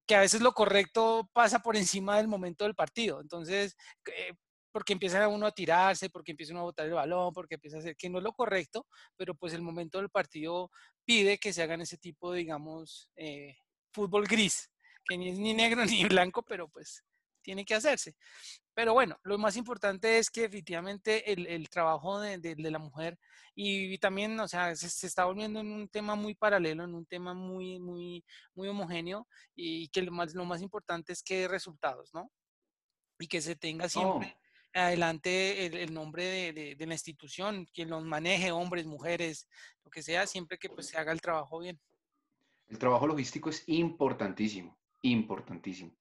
que 0.07 0.15
a 0.15 0.21
veces 0.21 0.41
lo 0.41 0.53
correcto 0.53 1.29
pasa 1.33 1.61
por 1.61 1.77
encima 1.77 2.17
del 2.17 2.29
momento 2.29 2.65
del 2.65 2.75
partido. 2.75 3.21
Entonces, 3.21 3.77
eh, 4.07 4.33
porque 4.73 4.93
empieza 4.93 5.27
uno 5.29 5.47
a 5.47 5.53
tirarse, 5.53 6.11
porque 6.11 6.33
empieza 6.33 6.53
uno 6.53 6.61
a 6.61 6.65
botar 6.65 6.87
el 6.87 6.93
balón, 6.93 7.33
porque 7.33 7.55
empieza 7.55 7.79
a 7.79 7.81
hacer 7.81 7.97
que 7.97 8.09
no 8.09 8.19
es 8.19 8.25
lo 8.25 8.33
correcto, 8.33 8.87
pero 9.17 9.35
pues 9.35 9.53
el 9.53 9.63
momento 9.63 9.99
del 9.99 10.11
partido 10.11 10.71
pide 11.05 11.39
que 11.39 11.53
se 11.53 11.63
hagan 11.63 11.81
ese 11.81 11.99
tipo, 11.99 12.33
digamos, 12.33 13.09
eh, 13.17 13.57
fútbol 13.93 14.27
gris, 14.27 14.71
que 15.05 15.19
ni 15.19 15.31
es 15.31 15.39
ni 15.39 15.55
negro 15.55 15.83
ni 15.87 16.05
blanco, 16.05 16.43
pero 16.43 16.69
pues 16.69 17.05
tiene 17.43 17.65
que 17.65 17.75
hacerse. 17.75 18.15
Pero 18.75 18.93
bueno, 18.93 19.19
lo 19.25 19.39
más 19.39 19.57
importante 19.57 20.19
es 20.19 20.31
que 20.31 20.45
efectivamente 20.45 21.33
el, 21.33 21.47
el 21.47 21.69
trabajo 21.69 22.21
de, 22.21 22.39
de, 22.39 22.71
la 22.71 22.79
mujer 22.79 23.19
y, 23.55 23.99
también, 23.99 24.39
o 24.39 24.47
sea, 24.47 24.77
se, 24.77 24.89
se, 24.89 25.07
está 25.07 25.25
volviendo 25.25 25.61
en 25.61 25.73
un 25.73 25.89
tema 25.89 26.15
muy 26.15 26.35
paralelo, 26.35 26.85
en 26.85 26.95
un 26.95 27.07
tema 27.07 27.35
muy, 27.35 27.79
muy, 27.81 28.25
muy 28.55 28.69
homogéneo 28.69 29.27
y 29.55 29.89
que 29.89 30.03
lo 30.03 30.13
más, 30.13 30.35
lo 30.35 30.45
más 30.45 30.63
importante 30.63 31.13
es 31.13 31.23
que 31.23 31.41
dé 31.41 31.49
resultados, 31.49 32.15
¿no? 32.15 32.31
Y 33.19 33.27
que 33.27 33.41
se 33.41 33.57
tenga 33.57 33.89
siempre 33.89 34.37
adelante 34.75 35.67
el, 35.67 35.93
nombre 35.93 36.25
de, 36.25 36.75
de, 36.77 36.87
la 36.87 36.95
institución, 36.95 37.67
quien 37.73 37.91
los 37.91 38.05
maneje, 38.05 38.53
hombres, 38.53 38.87
mujeres, 38.87 39.49
lo 39.85 39.91
que 39.91 40.03
sea, 40.03 40.27
siempre 40.27 40.59
que 40.59 40.69
pues 40.69 40.89
se 40.89 40.99
haga 40.99 41.13
el 41.13 41.21
trabajo 41.21 41.59
bien. 41.59 41.79
El 42.69 42.79
trabajo 42.79 43.07
logístico 43.07 43.51
es 43.51 43.65
importantísimo, 43.69 44.79
importantísimo. 45.03 45.93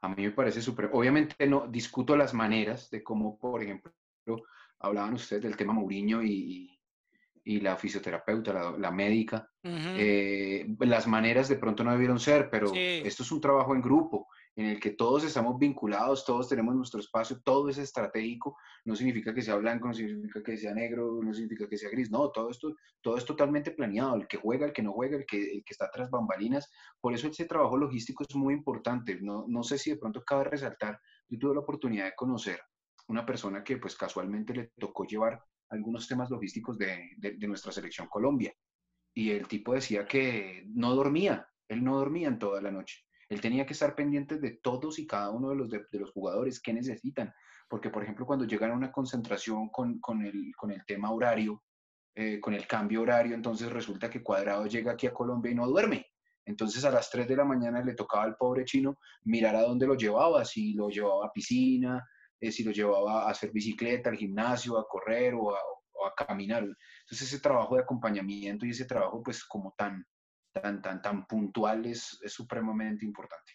A 0.00 0.08
mí 0.08 0.22
me 0.22 0.30
parece 0.30 0.62
súper, 0.62 0.90
obviamente 0.92 1.46
no 1.46 1.66
discuto 1.68 2.16
las 2.16 2.34
maneras 2.34 2.90
de 2.90 3.02
cómo, 3.02 3.38
por 3.38 3.62
ejemplo, 3.62 3.92
hablaban 4.80 5.14
ustedes 5.14 5.42
del 5.42 5.56
tema 5.56 5.72
Mourinho 5.72 6.22
y, 6.22 6.78
y 7.44 7.60
la 7.60 7.76
fisioterapeuta, 7.76 8.52
la, 8.52 8.70
la 8.78 8.90
médica. 8.90 9.50
eh, 9.62 10.66
las 10.80 11.06
maneras 11.06 11.48
de 11.48 11.56
pronto 11.56 11.82
no 11.82 11.92
debieron 11.92 12.20
ser, 12.20 12.50
pero 12.50 12.68
sí. 12.68 13.02
esto 13.04 13.22
es 13.22 13.32
un 13.32 13.40
trabajo 13.40 13.74
en 13.74 13.82
grupo 13.82 14.28
en 14.58 14.66
el 14.66 14.80
que 14.80 14.90
todos 14.90 15.22
estamos 15.22 15.56
vinculados, 15.56 16.24
todos 16.24 16.48
tenemos 16.48 16.74
nuestro 16.74 16.98
espacio, 16.98 17.40
todo 17.44 17.68
es 17.68 17.78
estratégico, 17.78 18.56
no 18.84 18.96
significa 18.96 19.32
que 19.32 19.40
sea 19.40 19.54
blanco, 19.54 19.86
no 19.86 19.94
significa 19.94 20.42
que 20.42 20.56
sea 20.56 20.74
negro, 20.74 21.20
no 21.22 21.32
significa 21.32 21.68
que 21.68 21.78
sea 21.78 21.90
gris, 21.90 22.10
no, 22.10 22.32
todo 22.32 22.50
esto 22.50 22.74
todo 23.00 23.16
es 23.16 23.24
totalmente 23.24 23.70
planeado, 23.70 24.16
el 24.16 24.26
que 24.26 24.36
juega, 24.36 24.66
el 24.66 24.72
que 24.72 24.82
no 24.82 24.92
juega, 24.92 25.16
el 25.16 25.26
que, 25.26 25.38
el 25.38 25.62
que 25.64 25.72
está 25.72 25.88
tras 25.92 26.10
bambalinas, 26.10 26.68
por 27.00 27.14
eso 27.14 27.28
ese 27.28 27.44
trabajo 27.44 27.76
logístico 27.76 28.24
es 28.28 28.34
muy 28.34 28.52
importante, 28.52 29.20
no, 29.20 29.44
no 29.46 29.62
sé 29.62 29.78
si 29.78 29.90
de 29.90 29.96
pronto 29.96 30.24
cabe 30.24 30.42
resaltar, 30.42 30.98
yo 31.28 31.38
tuve 31.38 31.54
la 31.54 31.60
oportunidad 31.60 32.06
de 32.06 32.16
conocer 32.16 32.60
una 33.06 33.24
persona 33.24 33.62
que 33.62 33.76
pues 33.76 33.94
casualmente 33.94 34.52
le 34.54 34.72
tocó 34.76 35.04
llevar 35.04 35.40
algunos 35.68 36.08
temas 36.08 36.30
logísticos 36.30 36.76
de, 36.76 37.10
de, 37.16 37.36
de 37.36 37.46
nuestra 37.46 37.70
selección 37.70 38.08
Colombia. 38.08 38.52
Y 39.14 39.30
el 39.30 39.46
tipo 39.46 39.72
decía 39.72 40.04
que 40.04 40.64
no 40.66 40.96
dormía, 40.96 41.48
él 41.68 41.84
no 41.84 41.96
dormía 41.96 42.26
en 42.26 42.40
toda 42.40 42.60
la 42.60 42.72
noche. 42.72 43.07
Él 43.28 43.40
tenía 43.40 43.66
que 43.66 43.74
estar 43.74 43.94
pendiente 43.94 44.38
de 44.38 44.58
todos 44.62 44.98
y 44.98 45.06
cada 45.06 45.30
uno 45.30 45.50
de 45.50 45.56
los, 45.56 45.68
de, 45.68 45.84
los 45.92 46.12
jugadores, 46.12 46.60
qué 46.60 46.72
necesitan. 46.72 47.32
Porque, 47.68 47.90
por 47.90 48.02
ejemplo, 48.02 48.24
cuando 48.24 48.46
llegan 48.46 48.70
a 48.70 48.76
una 48.76 48.90
concentración 48.90 49.68
con, 49.68 50.00
con, 50.00 50.22
el, 50.24 50.52
con 50.56 50.70
el 50.70 50.84
tema 50.86 51.12
horario, 51.12 51.62
eh, 52.14 52.40
con 52.40 52.54
el 52.54 52.66
cambio 52.66 53.02
horario, 53.02 53.34
entonces 53.34 53.70
resulta 53.70 54.08
que 54.08 54.22
Cuadrado 54.22 54.66
llega 54.66 54.92
aquí 54.92 55.06
a 55.06 55.12
Colombia 55.12 55.52
y 55.52 55.54
no 55.54 55.68
duerme. 55.68 56.06
Entonces 56.44 56.82
a 56.84 56.90
las 56.90 57.10
3 57.10 57.28
de 57.28 57.36
la 57.36 57.44
mañana 57.44 57.84
le 57.84 57.94
tocaba 57.94 58.24
al 58.24 58.36
pobre 58.36 58.64
chino 58.64 58.98
mirar 59.24 59.54
a 59.54 59.62
dónde 59.62 59.86
lo 59.86 59.94
llevaba, 59.94 60.44
si 60.46 60.72
lo 60.72 60.88
llevaba 60.88 61.26
a 61.26 61.32
piscina, 61.32 62.02
eh, 62.40 62.50
si 62.50 62.64
lo 62.64 62.70
llevaba 62.70 63.24
a 63.24 63.30
hacer 63.30 63.52
bicicleta, 63.52 64.08
al 64.08 64.16
gimnasio, 64.16 64.78
a 64.78 64.88
correr 64.88 65.34
o 65.34 65.54
a, 65.54 65.58
o 65.92 66.06
a, 66.06 66.14
caminar. 66.14 66.62
Entonces 66.62 67.28
ese 67.28 67.40
trabajo 67.40 67.76
de 67.76 67.82
acompañamiento 67.82 68.64
y 68.64 68.70
ese 68.70 68.86
trabajo 68.86 69.22
pues 69.22 69.44
como 69.44 69.74
tan, 69.76 70.04
tan, 70.60 70.82
tan, 70.82 71.02
tan 71.02 71.26
puntual 71.26 71.86
es, 71.86 72.18
es 72.22 72.32
supremamente 72.32 73.04
importante. 73.04 73.52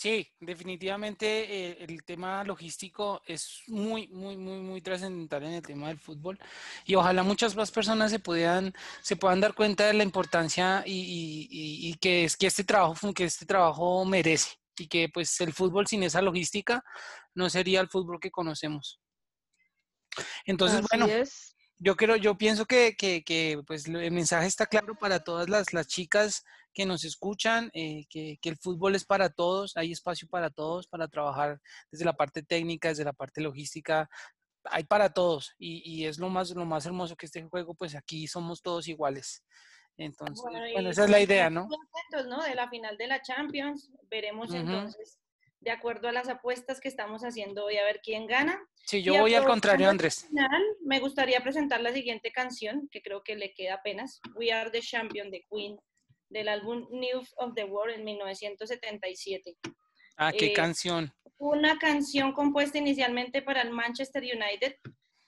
Sí, 0.00 0.26
definitivamente 0.40 1.26
eh, 1.26 1.76
el 1.80 2.02
tema 2.04 2.42
logístico 2.42 3.20
es 3.26 3.62
muy, 3.66 4.08
muy, 4.08 4.34
muy, 4.38 4.58
muy 4.60 4.80
trascendental 4.80 5.42
en 5.42 5.52
el 5.52 5.62
tema 5.62 5.88
del 5.88 5.98
fútbol 5.98 6.38
y 6.86 6.94
ojalá 6.94 7.22
muchas 7.22 7.54
más 7.54 7.70
personas 7.70 8.10
se 8.10 8.18
puedan, 8.18 8.72
se 9.02 9.16
puedan 9.16 9.40
dar 9.40 9.52
cuenta 9.52 9.86
de 9.86 9.92
la 9.92 10.02
importancia 10.02 10.82
y, 10.86 11.48
y, 11.50 11.90
y 11.90 11.94
que 11.98 12.24
es 12.24 12.38
que 12.38 12.46
este 12.46 12.64
trabajo, 12.64 13.12
que 13.12 13.24
este 13.24 13.44
trabajo 13.44 14.02
merece 14.06 14.56
y 14.78 14.88
que 14.88 15.10
pues 15.12 15.38
el 15.42 15.52
fútbol 15.52 15.86
sin 15.86 16.02
esa 16.02 16.22
logística 16.22 16.82
no 17.34 17.50
sería 17.50 17.82
el 17.82 17.88
fútbol 17.88 18.18
que 18.18 18.30
conocemos. 18.30 19.02
Entonces, 20.46 20.78
Así 20.78 20.86
bueno, 20.90 21.12
es. 21.12 21.54
Yo 21.80 21.96
creo, 21.96 22.16
yo 22.16 22.36
pienso 22.36 22.66
que, 22.66 22.94
que, 22.94 23.24
que, 23.24 23.60
pues 23.66 23.86
el 23.86 24.12
mensaje 24.12 24.46
está 24.46 24.66
claro 24.66 24.94
para 24.94 25.24
todas 25.24 25.48
las, 25.48 25.72
las 25.72 25.86
chicas 25.86 26.44
que 26.74 26.84
nos 26.84 27.04
escuchan, 27.04 27.70
eh, 27.72 28.04
que, 28.10 28.38
que, 28.40 28.50
el 28.50 28.58
fútbol 28.58 28.94
es 28.94 29.06
para 29.06 29.30
todos, 29.30 29.76
hay 29.76 29.90
espacio 29.90 30.28
para 30.28 30.50
todos, 30.50 30.86
para 30.86 31.08
trabajar 31.08 31.58
desde 31.90 32.04
la 32.04 32.12
parte 32.12 32.42
técnica, 32.42 32.88
desde 32.88 33.04
la 33.04 33.14
parte 33.14 33.40
logística, 33.40 34.08
hay 34.64 34.84
para 34.84 35.08
todos 35.08 35.54
y, 35.58 35.82
y 35.90 36.04
es 36.04 36.18
lo 36.18 36.28
más, 36.28 36.50
lo 36.50 36.66
más 36.66 36.84
hermoso 36.84 37.16
que 37.16 37.24
este 37.24 37.42
juego, 37.44 37.74
pues 37.74 37.94
aquí 37.94 38.26
somos 38.26 38.60
todos 38.60 38.86
iguales. 38.86 39.42
Entonces, 39.96 40.42
bueno, 40.42 40.58
bueno 40.72 40.90
esa 40.90 41.04
es 41.04 41.10
la 41.10 41.20
idea, 41.20 41.48
¿no? 41.48 41.66
Contentos, 41.66 42.26
¿no? 42.28 42.44
De 42.44 42.54
la 42.54 42.68
final 42.68 42.96
de 42.98 43.06
la 43.06 43.22
Champions, 43.22 43.90
veremos 44.10 44.50
uh 44.50 44.54
-huh. 44.54 44.60
entonces, 44.60 45.18
de 45.60 45.70
acuerdo 45.70 46.08
a 46.08 46.12
las 46.12 46.28
apuestas 46.28 46.80
que 46.80 46.88
estamos 46.88 47.22
haciendo 47.22 47.66
hoy, 47.66 47.76
a 47.76 47.84
ver 47.84 48.00
quién 48.02 48.26
gana. 48.26 48.58
Sí, 48.86 49.02
yo 49.02 49.14
y 49.14 49.18
voy 49.18 49.34
al 49.34 49.44
contrario, 49.44 49.88
Andrés. 49.88 50.26
Final, 50.26 50.62
me 50.82 51.00
gustaría 51.00 51.40
presentar 51.40 51.80
la 51.80 51.92
siguiente 51.92 52.32
canción, 52.32 52.88
que 52.90 53.02
creo 53.02 53.22
que 53.22 53.36
le 53.36 53.52
queda 53.52 53.74
apenas, 53.74 54.20
We 54.34 54.52
Are 54.52 54.70
the 54.70 54.80
Champion 54.80 55.30
de 55.30 55.46
Queen 55.50 55.78
del 56.30 56.48
álbum 56.48 56.86
News 56.90 57.34
of 57.36 57.54
the 57.54 57.64
World 57.64 57.96
en 57.96 58.04
1977. 58.04 59.56
Ah, 60.16 60.32
qué 60.32 60.46
eh, 60.46 60.52
canción. 60.52 61.12
Una 61.38 61.78
canción 61.78 62.32
compuesta 62.32 62.78
inicialmente 62.78 63.42
para 63.42 63.62
el 63.62 63.70
Manchester 63.70 64.22
United, 64.22 64.76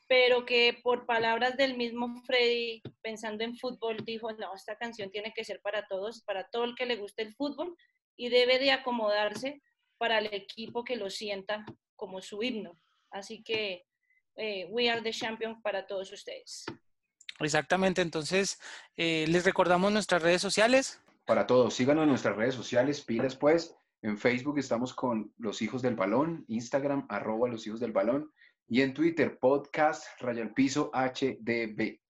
pero 0.06 0.44
que 0.46 0.78
por 0.82 1.06
palabras 1.06 1.56
del 1.56 1.76
mismo 1.76 2.22
Freddy, 2.24 2.82
pensando 3.02 3.44
en 3.44 3.56
fútbol, 3.56 3.98
dijo, 4.04 4.30
no, 4.32 4.54
esta 4.54 4.76
canción 4.76 5.10
tiene 5.10 5.32
que 5.34 5.44
ser 5.44 5.60
para 5.60 5.86
todos, 5.88 6.22
para 6.22 6.48
todo 6.48 6.64
el 6.64 6.74
que 6.74 6.86
le 6.86 6.96
guste 6.96 7.22
el 7.22 7.34
fútbol, 7.34 7.76
y 8.16 8.28
debe 8.28 8.58
de 8.58 8.72
acomodarse 8.72 9.62
para 10.02 10.18
el 10.18 10.34
equipo 10.34 10.82
que 10.82 10.96
lo 10.96 11.08
sienta 11.10 11.64
como 11.94 12.20
su 12.20 12.42
himno. 12.42 12.76
Así 13.12 13.44
que 13.44 13.86
eh, 14.34 14.66
We 14.68 14.90
Are 14.90 15.00
the 15.00 15.12
Champion 15.12 15.62
para 15.62 15.86
todos 15.86 16.10
ustedes. 16.10 16.64
Exactamente, 17.38 18.02
entonces 18.02 18.58
eh, 18.96 19.26
les 19.28 19.44
recordamos 19.44 19.92
nuestras 19.92 20.20
redes 20.20 20.42
sociales. 20.42 21.00
Para 21.24 21.46
todos, 21.46 21.74
síganos 21.74 22.02
en 22.02 22.08
nuestras 22.08 22.34
redes 22.34 22.56
sociales, 22.56 23.00
pilas 23.02 23.36
pues. 23.36 23.76
En 24.02 24.18
Facebook 24.18 24.58
estamos 24.58 24.92
con 24.92 25.32
Los 25.38 25.62
Hijos 25.62 25.82
del 25.82 25.94
Balón, 25.94 26.46
Instagram, 26.48 27.06
arroba 27.08 27.48
Los 27.48 27.64
Hijos 27.68 27.78
del 27.78 27.92
Balón, 27.92 28.32
y 28.66 28.80
en 28.80 28.94
Twitter, 28.94 29.38
podcast, 29.38 30.20
raya 30.20 30.42
al 30.42 30.52
piso, 30.52 30.90
HDB. 30.92 32.00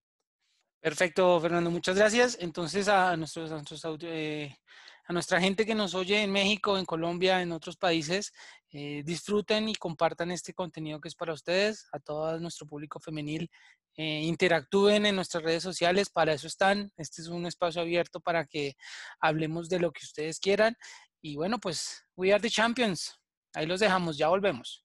Perfecto, 0.81 1.39
Fernando, 1.43 1.71
muchas 1.71 1.99
gracias. 1.99 2.39
Entonces, 2.41 2.89
a, 2.89 3.15
nuestros, 3.19 3.53
a, 3.53 3.57
nuestros, 3.57 3.85
eh, 4.01 4.57
a 5.05 5.13
nuestra 5.13 5.41
gente 5.41 5.67
que 5.67 5.75
nos 5.75 5.95
oye 5.95 6.23
en 6.23 6.31
México, 6.31 6.79
en 6.79 6.85
Colombia, 6.85 7.43
en 7.43 7.53
otros 7.53 7.77
países, 7.77 8.33
eh, 8.71 9.03
disfruten 9.05 9.69
y 9.69 9.75
compartan 9.75 10.31
este 10.31 10.55
contenido 10.55 11.01
que 11.01 11.09
es 11.09 11.15
para 11.15 11.33
ustedes, 11.33 11.87
a 11.93 11.99
todo 11.99 12.39
nuestro 12.39 12.67
público 12.67 13.01
femenil 13.01 13.51
eh, 13.97 14.23
interactúen 14.23 15.05
en 15.05 15.17
nuestras 15.17 15.43
redes 15.43 15.63
sociales, 15.63 16.09
para 16.09 16.33
eso 16.33 16.47
están. 16.47 16.91
Este 16.97 17.21
es 17.21 17.29
un 17.29 17.45
espacio 17.47 17.83
abierto 17.83 18.21
para 18.21 18.47
que 18.47 18.75
hablemos 19.21 19.69
de 19.69 19.81
lo 19.81 19.93
que 19.93 20.05
ustedes 20.05 20.41
quieran. 20.41 20.77
Y 21.21 21.37
bueno, 21.37 21.59
pues, 21.59 22.05
we 22.17 22.33
are 22.33 22.41
the 22.41 22.49
champions. 22.49 23.19
Ahí 23.55 23.67
los 23.67 23.81
dejamos, 23.81 24.17
ya 24.17 24.29
volvemos. 24.29 24.85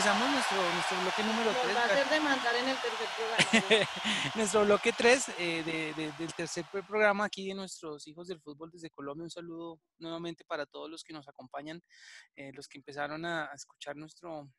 empezamos 0.00 0.30
nuestro, 0.30 0.56
nuestro 0.72 1.00
bloque 1.02 1.22
número 1.24 1.52
Nos 1.52 1.62
3. 1.62 1.76
va 1.76 1.80
a 1.80 1.84
hacer 1.84 2.08
demandar 2.08 2.54
en 2.56 2.68
el 2.68 2.76
tercer 2.78 3.08
programa. 3.16 3.86
nuestro 4.34 4.64
bloque 4.64 4.92
3 4.94 5.26
del 5.36 6.34
tercer 6.34 6.64
pro- 6.72 6.86
programa 6.86 7.24
aquí 7.26 7.48
de 7.48 7.54
nuestros 7.54 8.06
hijos 8.06 8.26
del 8.28 8.40
fútbol 8.40 8.70
desde 8.70 8.88
Colombia. 8.88 9.24
Un 9.24 9.30
saludo 9.30 9.78
nuevamente 9.98 10.42
para 10.46 10.64
todos 10.64 10.88
los 10.88 11.04
que 11.04 11.12
nos 11.12 11.28
acompañan, 11.28 11.82
eh, 12.34 12.50
los 12.54 12.66
que 12.66 12.78
empezaron 12.78 13.26
a, 13.26 13.50
a 13.50 13.54
escuchar 13.54 13.94
nuestro, 13.96 14.50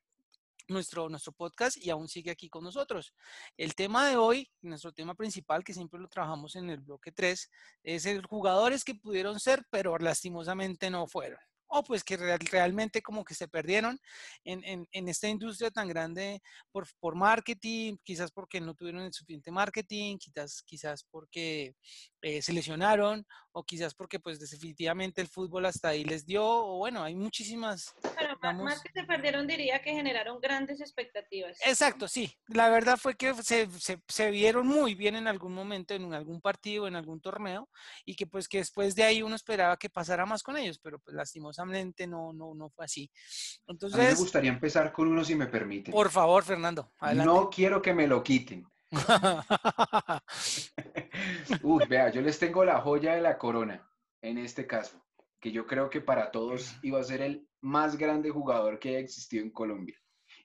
nuestro, 0.68 1.10
nuestro 1.10 1.32
podcast 1.32 1.76
y 1.78 1.90
aún 1.90 2.08
sigue 2.08 2.30
aquí 2.30 2.48
con 2.48 2.64
nosotros. 2.64 3.12
El 3.58 3.74
tema 3.74 4.08
de 4.08 4.18
hoy, 4.18 4.48
nuestro 4.62 4.92
tema 4.94 5.16
principal, 5.16 5.64
que 5.64 5.74
siempre 5.74 6.00
lo 6.00 6.08
trabajamos 6.08 6.56
en 6.56 6.70
el 6.70 6.82
bloque 6.82 7.12
3, 7.12 7.50
es 7.82 8.06
el 8.06 8.24
jugadores 8.28 8.84
que 8.84 8.94
pudieron 8.94 9.40
ser, 9.40 9.66
pero 9.72 9.98
lastimosamente 9.98 10.92
no 10.92 11.08
fueron. 11.08 11.40
O 11.74 11.84
pues 11.84 12.04
que 12.04 12.18
real- 12.18 12.40
realmente 12.52 13.02
como 13.02 13.24
que 13.24 13.34
se 13.34 13.48
perdieron 13.48 13.98
en, 14.44 14.64
en- 14.66 14.88
en 14.92 15.08
esta 15.08 15.28
industria 15.30 15.72
tan 15.72 15.88
grande 15.88 16.42
por, 16.72 16.86
por 17.00 17.16
marketing, 17.16 17.96
quizás 18.04 18.32
porque 18.32 18.60
no 18.60 18.74
tuvieron 18.76 19.04
el 19.04 19.14
suficiente 19.14 19.52
marketing, 19.52 20.18
quizás, 20.18 20.64
quizás 20.66 21.06
porque 21.10 21.76
eh, 22.22 22.42
se 22.42 22.54
lesionaron, 22.54 23.26
o 23.54 23.64
quizás 23.64 23.94
porque 23.94 24.20
pues 24.20 24.40
definitivamente 24.40 25.22
el 25.22 25.28
fútbol 25.28 25.66
hasta 25.66 25.90
ahí 25.90 26.04
les 26.04 26.26
dio, 26.26 26.44
o 26.46 26.78
bueno, 26.78 27.04
hay 27.04 27.16
muchísimas 27.16 27.94
Pero 28.18 28.36
digamos- 28.36 28.64
más 28.64 28.82
que 28.82 28.92
se 28.94 29.04
perdieron, 29.06 29.46
diría 29.48 29.82
que 29.82 29.92
generaron 29.92 30.40
grandes 30.40 30.80
expectativas. 30.80 31.58
Exacto, 31.66 32.08
sí. 32.08 32.32
La 32.48 32.70
verdad 32.70 32.98
fue 32.98 33.16
que 33.16 33.34
se, 33.36 33.70
se- 33.80 34.02
se 34.08 34.32
vieron 34.32 34.68
muy 34.68 34.96
bien 34.96 35.16
en 35.16 35.28
algún 35.28 35.54
momento, 35.54 35.94
en 35.94 36.06
un- 36.06 36.14
algún 36.14 36.40
partido, 36.42 36.88
en 36.88 36.96
algún 36.96 37.20
torneo, 37.20 37.68
y 38.06 38.16
que 38.16 38.26
pues 38.28 38.48
que 38.48 38.60
después 38.60 38.96
de 38.96 39.04
ahí 39.04 39.22
uno 39.22 39.36
esperaba 39.36 39.76
que 39.78 39.90
pasara 39.90 40.26
más 40.26 40.44
con 40.44 40.56
ellos, 40.58 40.80
pero 40.80 41.00
pues 41.00 41.16
lastimosamente 41.16 42.08
no, 42.08 42.32
no, 42.34 42.54
no 42.56 42.70
fue 42.70 42.86
así. 42.86 43.12
A 43.12 43.12
mí 43.12 43.66
me 43.68 43.72
Entonces, 43.74 44.18
gustaría 44.20 44.52
empezar 44.52 44.94
con 44.94 45.08
uno 45.08 45.24
si 45.26 45.36
me 45.36 45.48
permiten. 45.48 45.92
por 45.92 46.10
favor, 46.10 46.44
Fernando, 46.44 46.92
adelante. 47.00 47.34
No 47.34 47.50
quiero 47.50 47.82
que 47.82 47.94
me 47.94 48.08
lo 48.08 48.24
quiten. 48.24 48.66
Uy, 51.64 51.86
vea, 51.88 52.10
yo 52.12 52.22
les 52.22 52.40
tengo 52.40 52.66
la 52.66 52.82
joya 52.82 53.16
de 53.16 53.22
la 53.22 53.38
corona 53.38 53.88
en 54.22 54.38
este 54.38 54.68
caso, 54.68 55.04
que 55.40 55.52
yo 55.52 55.66
creo 55.66 55.90
que 55.90 56.02
para 56.02 56.32
todos 56.32 56.76
iba 56.84 57.00
a 57.00 57.04
ser 57.04 57.22
el 57.22 57.48
más 57.62 57.98
grande 57.98 58.30
jugador 58.30 58.80
que 58.80 58.90
haya 58.90 59.00
existido 59.00 59.44
en 59.44 59.52
Colombia. 59.52 59.98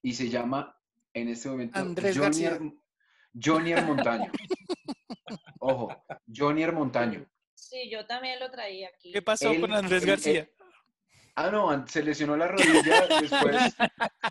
Y 0.03 0.15
se 0.15 0.29
llama 0.29 0.79
en 1.13 1.29
este 1.29 1.49
momento 1.49 1.79
Andrés 1.79 2.17
Jonier, 2.17 2.61
García. 3.33 3.83
Montaño. 3.83 4.31
Ojo, 5.59 6.05
Jonier 6.35 6.73
Montaño. 6.73 7.27
Sí, 7.55 7.91
yo 7.91 8.07
también 8.07 8.39
lo 8.39 8.51
traía 8.51 8.89
aquí. 8.89 9.13
¿Qué 9.13 9.23
pasó 9.23 9.51
Él- 9.51 9.61
con 9.61 9.73
Andrés 9.73 10.03
él- 10.03 10.09
García? 10.09 10.49
Ah, 11.39 11.51
no, 11.51 11.87
se 11.87 12.03
lesionó 12.03 12.35
la 12.37 12.49
rodilla, 12.49 13.07
después 13.21 13.75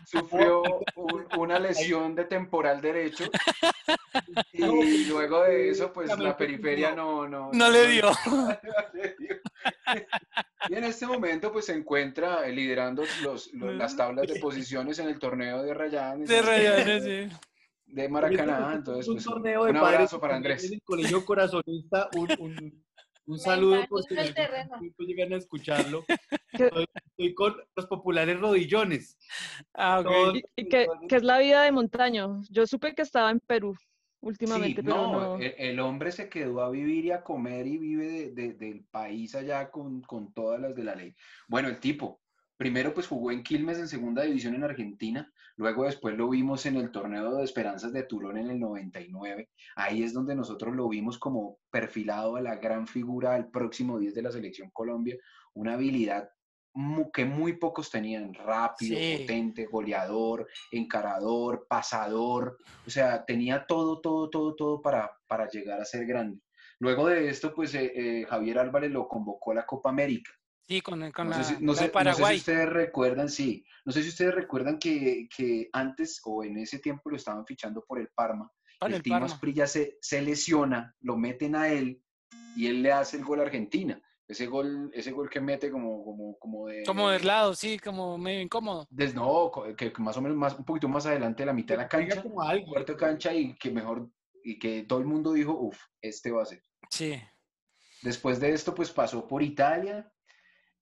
sufrió 0.08 0.64
un- 0.95 1.28
una 1.38 1.60
lesión 1.60 2.16
de 2.16 2.26
temporal 2.26 2.82
derecho 2.82 3.26
y 4.53 5.06
luego 5.06 5.43
de 5.43 5.70
eso, 5.70 5.93
pues 5.93 6.18
la 6.18 6.36
periferia 6.36 6.95
no... 6.95 7.28
No, 7.28 7.51
No 7.53 7.70
le 7.70 7.88
dio. 7.88 8.10
no 8.26 8.58
le 8.93 9.16
dio. 9.20 9.36
Y 10.68 10.74
en 10.74 10.84
este 10.84 11.06
momento, 11.06 11.51
pues 11.51 11.66
se 11.66 11.74
encuentra 11.74 12.47
liderando 12.47 13.03
los, 13.22 13.53
los- 13.53 13.76
las 13.76 13.95
tablas 13.95 14.28
de 14.28 14.39
posiciones 14.39 14.97
en 14.99 15.08
el 15.08 15.20
torneo 15.20 15.62
de 15.62 15.74
Rayanes 15.76 16.28
De 16.28 16.41
Rayanes, 16.41 17.03
sí. 17.03 17.38
de 17.86 18.10
Maracaná. 18.10 18.74
Entonces, 18.74 19.08
un 19.08 19.16
pues, 19.16 19.26
torneo 19.26 19.66
de 19.66 19.72
un 19.72 19.78
padres 19.80 19.95
abrazo 19.97 20.20
para 20.20 20.38
Andrés. 20.38 20.64
En 20.66 20.74
el 20.74 20.82
colegio 20.82 21.24
corazonista, 21.24 22.10
un, 22.16 22.30
un, 22.39 22.84
un 23.26 23.34
Me 23.36 23.39
saludo 23.39 23.86
por 23.88 24.03
si 24.03 24.15
terreno. 24.34 24.76
momento 24.76 25.03
llegan 25.03 25.34
a 25.34 25.38
escucharlo. 25.38 26.05
¿Qué- 26.07 26.17
Estoy, 26.73 26.86
estoy 27.05 27.34
con 27.34 27.55
los 27.76 27.86
populares 27.88 28.39
rodillones. 28.39 29.17
Ah, 29.73 29.99
ok. 29.99 30.05
Todos- 30.05 30.38
¿Y, 30.55 30.69
qué, 30.69 30.88
qué 31.09 31.15
es 31.17 31.23
la 31.23 31.39
vida 31.39 31.63
de 31.63 31.71
Montaño? 31.71 32.41
Yo 32.49 32.65
supe 32.67 32.93
que 32.95 33.01
estaba 33.01 33.32
en 33.32 33.39
Perú 33.39 33.76
últimamente, 34.21 34.82
Sí, 34.82 34.86
pero 34.88 34.95
no, 34.95 35.11
no. 35.11 35.36
El, 35.38 35.53
el 35.57 35.80
hombre 35.80 36.11
se 36.11 36.30
quedó 36.30 36.61
a 36.61 36.69
vivir 36.71 37.05
y 37.05 37.11
a 37.11 37.23
comer 37.23 37.67
y 37.67 37.78
vive 37.78 38.07
de- 38.07 38.32
de- 38.32 38.53
del 38.53 38.84
país 38.86 39.36
allá 39.36 39.69
con, 39.69 40.01
con 40.01 40.34
todas 40.34 40.59
las 40.59 40.73
de 40.76 40.84
la 40.84 40.95
ley. 40.95 41.13
Bueno, 41.47 41.67
el 41.69 41.80
tipo, 41.80 42.21
primero 42.58 42.93
pues 42.93 43.08
jugó 43.08 43.32
en 43.32 43.43
Quilmes 43.43 43.78
en 43.80 43.88
segunda 43.88 44.24
división 44.24 44.56
en 44.56 44.64
Argentina, 44.64 45.32
luego 45.58 45.86
después 45.86 46.16
lo 46.16 46.30
vimos 46.30 46.66
en 46.66 46.78
el 46.78 46.91
torneo 46.91 47.36
de 47.36 47.43
Esperanzas 47.43 47.91
de 47.93 48.03
Tulón 48.03 48.38
en 48.38 48.49
el 48.49 48.60
99. 48.60 49.49
Ahí 49.76 50.03
es 50.03 50.14
donde 50.14 50.36
nosotros 50.36 50.76
lo 50.76 50.88
vimos 50.88 51.18
como 51.18 51.60
perfilado 51.70 52.36
a 52.36 52.41
la 52.41 52.56
gran 52.56 52.88
figura 52.88 53.36
al 53.36 53.49
próximo 53.49 53.99
10 53.99 54.14
de 54.14 54.22
la 54.22 54.32
selección 54.32 54.70
Colombia, 54.72 55.18
una 55.53 55.74
habilidad 55.74 56.30
que 57.14 57.24
muy 57.24 57.53
pocos 57.53 57.89
tenían, 57.89 58.34
rápido, 58.34 58.97
Sí. 58.97 59.20
potente, 59.22 59.66
goleador, 59.66 60.47
encarador, 60.72 61.68
pasador, 61.70 62.58
o 62.86 62.89
sea, 62.89 63.24
tenía 63.24 63.66
todo, 63.66 64.01
todo, 64.01 64.30
todo, 64.30 64.56
todo 64.56 64.82
para, 64.82 65.10
para 65.28 65.47
llegar 65.49 65.80
a 65.80 65.86
ser 65.86 66.06
grande. 66.06 66.41
Luego 66.80 67.08
de 67.08 67.30
esto, 67.30 67.53
pues 67.53 67.74
eh, 67.76 67.91
eh, 67.95 68.26
Javier 68.26 68.60
Álvarez 68.60 68.91
lo 68.91 69.08
convocó 69.08 69.51
a 69.51 69.56
la 69.56 69.66
Copa 69.66 69.89
América. 69.89 70.32
Sí, 70.68 70.82
con, 70.82 71.11
con 71.11 71.30
No 71.30 71.38
la, 71.38 71.43
sé, 71.43 71.55
si, 71.57 71.63
no 71.63 71.74
la 71.74 71.78
sé- 71.78 71.84
de 71.84 71.88
no 71.88 71.89
sé 71.89 71.89
Paraguay. 71.93 72.36
si 72.36 72.39
ustedes 72.39 72.70
recuerdan, 72.70 73.30
sí, 73.30 73.63
no 73.86 73.91
sé 73.91 74.01
si 74.03 74.09
ustedes 74.09 74.34
recuerdan 74.34 74.80
que, 74.80 75.28
que 75.36 75.70
antes 75.74 76.22
o 76.26 76.43
en 76.43 76.57
ese 76.57 76.80
tiempo 76.80 77.09
lo 77.09 77.18
estaban 77.18 77.45
fichando 77.45 77.84
por 77.86 77.99
el 77.99 78.09
Parma. 78.09 78.51
Para 78.80 78.89
el 78.91 78.95
el 78.97 79.03
Timo. 79.03 79.18
Asprilla 79.18 79.68
se, 79.68 79.97
se 80.01 80.22
lesiona, 80.22 80.95
lo 81.01 81.18
meten 81.18 81.55
a 81.55 81.70
él 81.70 82.01
y 82.57 82.68
él 82.68 82.82
le 82.82 82.91
hace 82.91 83.18
el 83.18 83.24
gol 83.24 83.39
a 83.39 83.43
Argentina. 83.43 84.01
Ese 84.28 84.47
gol, 84.47 84.89
ese 84.95 85.11
gol 85.11 85.30
que 85.30 85.39
mete 85.39 85.70
como, 85.70 86.03
como, 86.03 86.36
como 86.39 86.66
de... 86.68 86.82
Como 86.84 87.09
del 87.11 87.28
lado, 87.28 87.53
sí, 87.53 87.78
como 87.78 88.18
medio 88.18 88.41
incómodo. 88.41 88.88
des- 88.89 89.13
no, 89.13 89.51
que, 89.78 89.93
que 89.93 90.01
más 90.01 90.18
o 90.18 90.22
menos 90.22 90.36
más, 90.36 90.57
un 90.57 90.66
poquito 90.66 90.88
más 90.89 91.05
adelante 91.05 91.43
de 91.43 91.45
la 91.47 91.53
mitad 91.53 91.76
de 91.76 91.84
la 91.84 91.88
cancha, 91.88 92.24
como 92.24 92.41
algo. 92.41 92.66
cuarto 92.66 92.97
cancha 92.97 93.32
y 93.36 93.53
que 93.55 93.70
mejor, 93.70 94.09
y 94.43 94.57
que 94.57 94.82
todo 94.82 94.97
el 94.97 95.05
mundo 95.05 95.32
dijo, 95.34 95.51
uff, 95.55 95.80
este 96.01 96.32
va 96.32 96.41
a 96.41 96.45
ser. 96.47 96.63
Sí. 96.89 97.22
Después 98.01 98.39
de 98.39 98.51
esto, 98.51 98.74
pues 98.74 98.89
pasó 98.91 99.28
por 99.28 99.43
Italia, 99.43 100.11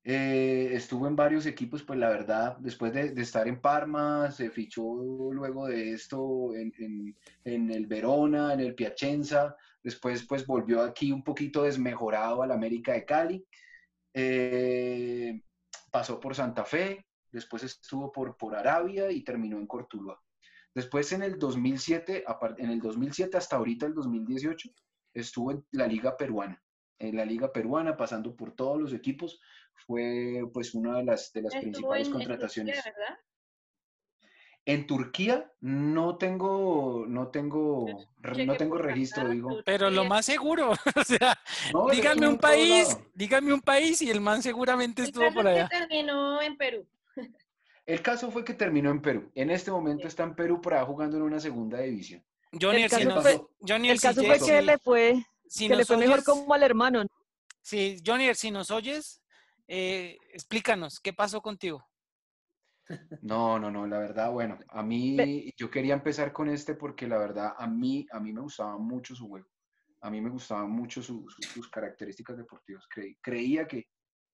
eh, 0.04 0.70
estuvo 0.74 1.08
en 1.08 1.16
varios 1.16 1.46
equipos, 1.46 1.84
pues 1.84 1.98
la 2.00 2.10
verdad, 2.10 2.58
después 2.60 2.94
de, 2.94 3.12
de 3.12 3.22
estar 3.22 3.48
en 3.48 3.62
Parma, 3.62 4.32
se 4.32 4.50
fichó 4.50 4.84
luego 5.32 5.68
de 5.68 5.92
esto 5.94 6.54
en, 6.56 6.74
en- 6.80 7.18
en 7.46 7.72
el 7.72 7.88
Verona, 7.88 8.54
en 8.54 8.60
el 8.60 8.76
Piacenza, 8.76 9.56
después 9.84 10.26
pues 10.28 10.46
volvió 10.46 10.82
aquí 10.82 11.12
un 11.12 11.24
poquito 11.24 11.64
desmejorado 11.64 12.44
al 12.44 12.52
América 12.52 12.94
de 12.94 13.06
Cali, 13.06 13.46
eh, 14.14 15.42
pasó 15.92 16.20
por 16.20 16.36
Santa 16.36 16.66
Fe, 16.66 17.06
después 17.32 17.64
estuvo 17.64 18.12
por, 18.12 18.38
por 18.38 18.56
Arabia 18.56 19.12
y 19.12 19.24
terminó 19.24 19.58
en 19.58 19.68
Cortuluá. 19.68 20.20
Después 20.74 21.12
en 21.14 21.24
el 21.24 21.38
2007, 21.38 22.24
apar- 22.28 22.56
en 22.58 22.70
el 22.70 22.80
2007 22.80 23.38
hasta 23.38 23.58
ahorita 23.58 23.86
el 23.86 23.94
2018, 23.94 24.70
estuvo 25.14 25.52
en 25.52 25.66
la 25.72 25.88
Liga 25.88 26.18
Peruana. 26.18 26.62
En 27.00 27.16
la 27.18 27.26
Liga 27.26 27.52
Peruana, 27.52 27.98
pasando 27.98 28.36
por 28.36 28.54
todos 28.56 28.80
los 28.80 28.94
equipos, 28.94 29.40
fue 29.86 30.42
pues 30.54 30.74
una 30.74 30.98
de 30.98 31.04
las, 31.06 31.32
de 31.34 31.42
las 31.44 31.54
principales 31.56 32.08
en- 32.08 32.14
en 32.14 32.20
contrataciones. 32.20 32.76
Turquía, 32.76 32.94
¿verdad? 32.98 33.20
En 34.66 34.88
Turquía 34.88 35.52
no 35.60 36.18
tengo, 36.18 37.04
no 37.06 37.28
tengo, 37.28 37.86
no 38.46 38.56
tengo 38.56 38.78
registro, 38.78 39.28
digo. 39.28 39.60
Pero 39.66 39.90
lo 39.90 40.06
más 40.06 40.26
seguro, 40.26 40.72
o 40.96 41.04
sea, 41.04 41.38
No, 41.74 41.84
un 41.84 42.38
país, 42.38 42.88
lado. 42.88 43.06
díganme 43.14 43.54
un 43.54 43.60
país 43.62 44.02
y 44.02 44.10
el 44.10 44.22
man 44.22 44.42
seguramente 44.42 45.02
El 45.02 45.10
estuvo 45.10 45.24
caso 45.26 45.36
por 45.36 45.48
es 45.48 45.54
que 45.56 45.60
allá. 45.60 45.70
terminó 45.70 46.42
en 46.42 46.56
Perú. 46.58 46.88
El 47.86 48.02
caso 48.02 48.32
fue 48.32 48.46
que 48.46 48.54
terminó 48.54 48.90
en 48.92 49.02
Perú. 49.02 49.30
En 49.36 49.52
este 49.52 49.70
momento 49.70 50.04
Sí. 50.04 50.08
está 50.08 50.24
en 50.24 50.34
Perú 50.36 50.62
para 50.62 50.86
jugando 50.86 51.18
en 51.18 51.24
una 51.24 51.42
segunda 51.42 51.80
división. 51.80 52.24
Johnny, 52.54 52.84
El 52.84 52.90
si 52.90 52.96
caso 52.96 53.10
nos, 53.10 53.22
fue- 53.24 53.42
Johnny, 53.68 53.90
El 53.90 54.00
caso 54.00 54.24
fue 54.24 54.40
que 54.40 54.46
si- 54.46 54.66
le 54.66 54.78
fue, 54.78 55.26
si 55.50 55.68
que 55.68 55.76
le 55.76 55.84
fue 55.84 55.98
mejor 55.98 56.24
como 56.24 56.54
al 56.54 56.64
hermano. 56.64 57.04
¿no? 57.04 57.10
Sí, 57.62 58.02
Johnny, 58.06 58.34
si 58.36 58.52
nos 58.52 58.72
oyes, 58.72 59.22
eh, 59.68 60.18
explícanos, 60.32 61.00
¿qué 61.00 61.14
pasó 61.14 61.42
contigo? 61.42 61.86
No, 63.22 63.58
no, 63.60 63.72
no, 63.72 63.88
la 63.88 64.00
verdad, 64.00 64.32
bueno, 64.32 64.58
a 64.70 64.84
mí, 64.84 65.52
yo 65.58 65.72
quería 65.72 65.94
empezar 65.94 66.34
con 66.34 66.50
este 66.50 66.76
porque 66.76 67.08
la 67.08 67.18
verdad, 67.18 67.54
a 67.58 67.68
mí, 67.68 68.06
a 68.12 68.20
mí 68.20 68.34
me 68.34 68.42
gustaba 68.42 68.78
mucho 68.78 69.16
su 69.16 69.28
juego. 69.30 69.48
A 70.02 70.10
mí 70.10 70.20
me 70.20 70.30
gustaban 70.30 70.70
mucho 70.70 71.02
su- 71.02 71.26
su- 71.30 71.42
sus 71.44 71.70
características 71.70 72.38
deportivas. 72.38 72.84
Creí- 72.94 73.18
creía 73.22 73.66
que, 73.66 73.86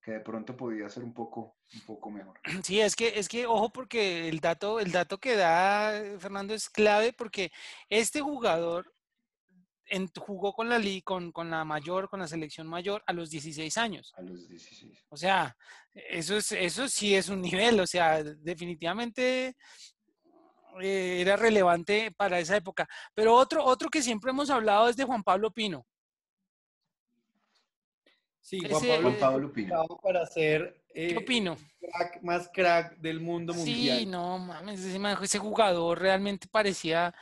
que 0.01 0.13
de 0.13 0.19
pronto 0.21 0.57
podía 0.57 0.89
ser 0.89 1.03
un 1.03 1.13
poco, 1.13 1.57
un 1.75 1.82
poco 1.86 2.09
mejor. 2.09 2.39
Sí, 2.65 2.80
es 2.80 2.95
que, 2.95 3.19
es 3.19 3.30
que, 3.30 3.45
ojo, 3.45 3.69
porque 3.69 4.27
el 4.30 4.39
dato, 4.39 4.80
el 4.80 4.91
dato 4.91 5.19
que 5.19 5.36
da 5.36 5.95
eh, 5.95 6.17
Fernando 6.17 6.55
es 6.55 6.69
clave 6.69 7.13
porque 7.13 7.51
este 7.89 8.21
jugador 8.21 8.91
en- 9.90 10.10
jugó 10.18 10.54
con 10.54 10.70
la, 10.70 10.80
con, 11.04 11.32
con 11.32 11.50
la 11.50 11.64
mayor, 11.66 12.10
con 12.10 12.20
la 12.20 12.28
selección 12.28 12.68
mayor 12.68 13.04
a 13.06 13.14
los 13.14 13.30
16 13.30 13.78
años. 13.78 14.14
A 14.18 14.22
los 14.22 14.48
16. 14.48 15.06
O 15.10 15.18
sea, 15.18 15.56
eso, 15.94 16.38
es, 16.38 16.52
eso 16.52 16.88
sí 16.88 17.16
es 17.16 17.30
un 17.30 17.42
nivel, 17.42 17.80
o 17.80 17.88
sea, 17.88 18.24
definitivamente 18.24 19.56
eh, 20.82 21.18
era 21.22 21.36
relevante 21.36 22.12
para 22.16 22.40
esa 22.40 22.56
época. 22.58 22.88
Pero 23.14 23.36
otro, 23.36 23.64
otro 23.66 23.90
que 23.90 24.02
siempre 24.02 24.32
hemos 24.32 24.50
hablado 24.50 24.88
es 24.90 24.96
de 24.96 25.04
Juan 25.06 25.24
Pablo 25.24 25.52
Pino. 25.52 25.86
Sí, 28.42 28.60
Juan 28.62 28.72
Ese- 28.72 28.88
Pablo, 28.96 29.10
Juan 29.10 29.20
Pablo 29.20 29.54
Pino. 29.54 29.86
para 30.02 30.26
ser 30.26 30.82
¿Qué 30.94 31.12
eh, 31.12 31.18
opino? 31.18 31.56
crack, 31.80 32.22
más 32.24 32.50
crack 32.52 32.98
del 32.98 33.20
mundo 33.20 33.54
mundial. 33.54 34.00
Sí, 34.00 34.06
no 34.08 34.40
mames, 34.40 34.80
ese, 34.80 34.98
man- 34.98 35.18
ese 35.22 35.38
jugador 35.38 36.00
realmente 36.00 36.48
parecía, 36.50 37.14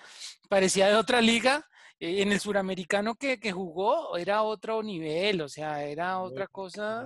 parecía 0.48 0.88
de 0.88 0.96
otra 0.96 1.20
liga. 1.22 1.68
Eh, 2.00 2.22
En 2.22 2.32
el 2.32 2.40
suramericano 2.40 3.16
que, 3.16 3.40
que 3.40 3.52
jugó 3.52 4.18
era 4.18 4.44
otro 4.44 4.84
nivel, 4.84 5.42
o 5.42 5.50
sea, 5.50 5.84
era 5.84 6.20
otra 6.20 6.48
cosa. 6.48 7.06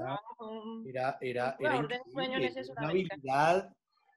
Era, 0.85 1.17
era, 1.21 1.55
era, 1.59 1.77
en 1.77 2.43
ese 2.43 2.71
una 2.71 2.89
habilidad 2.89 3.73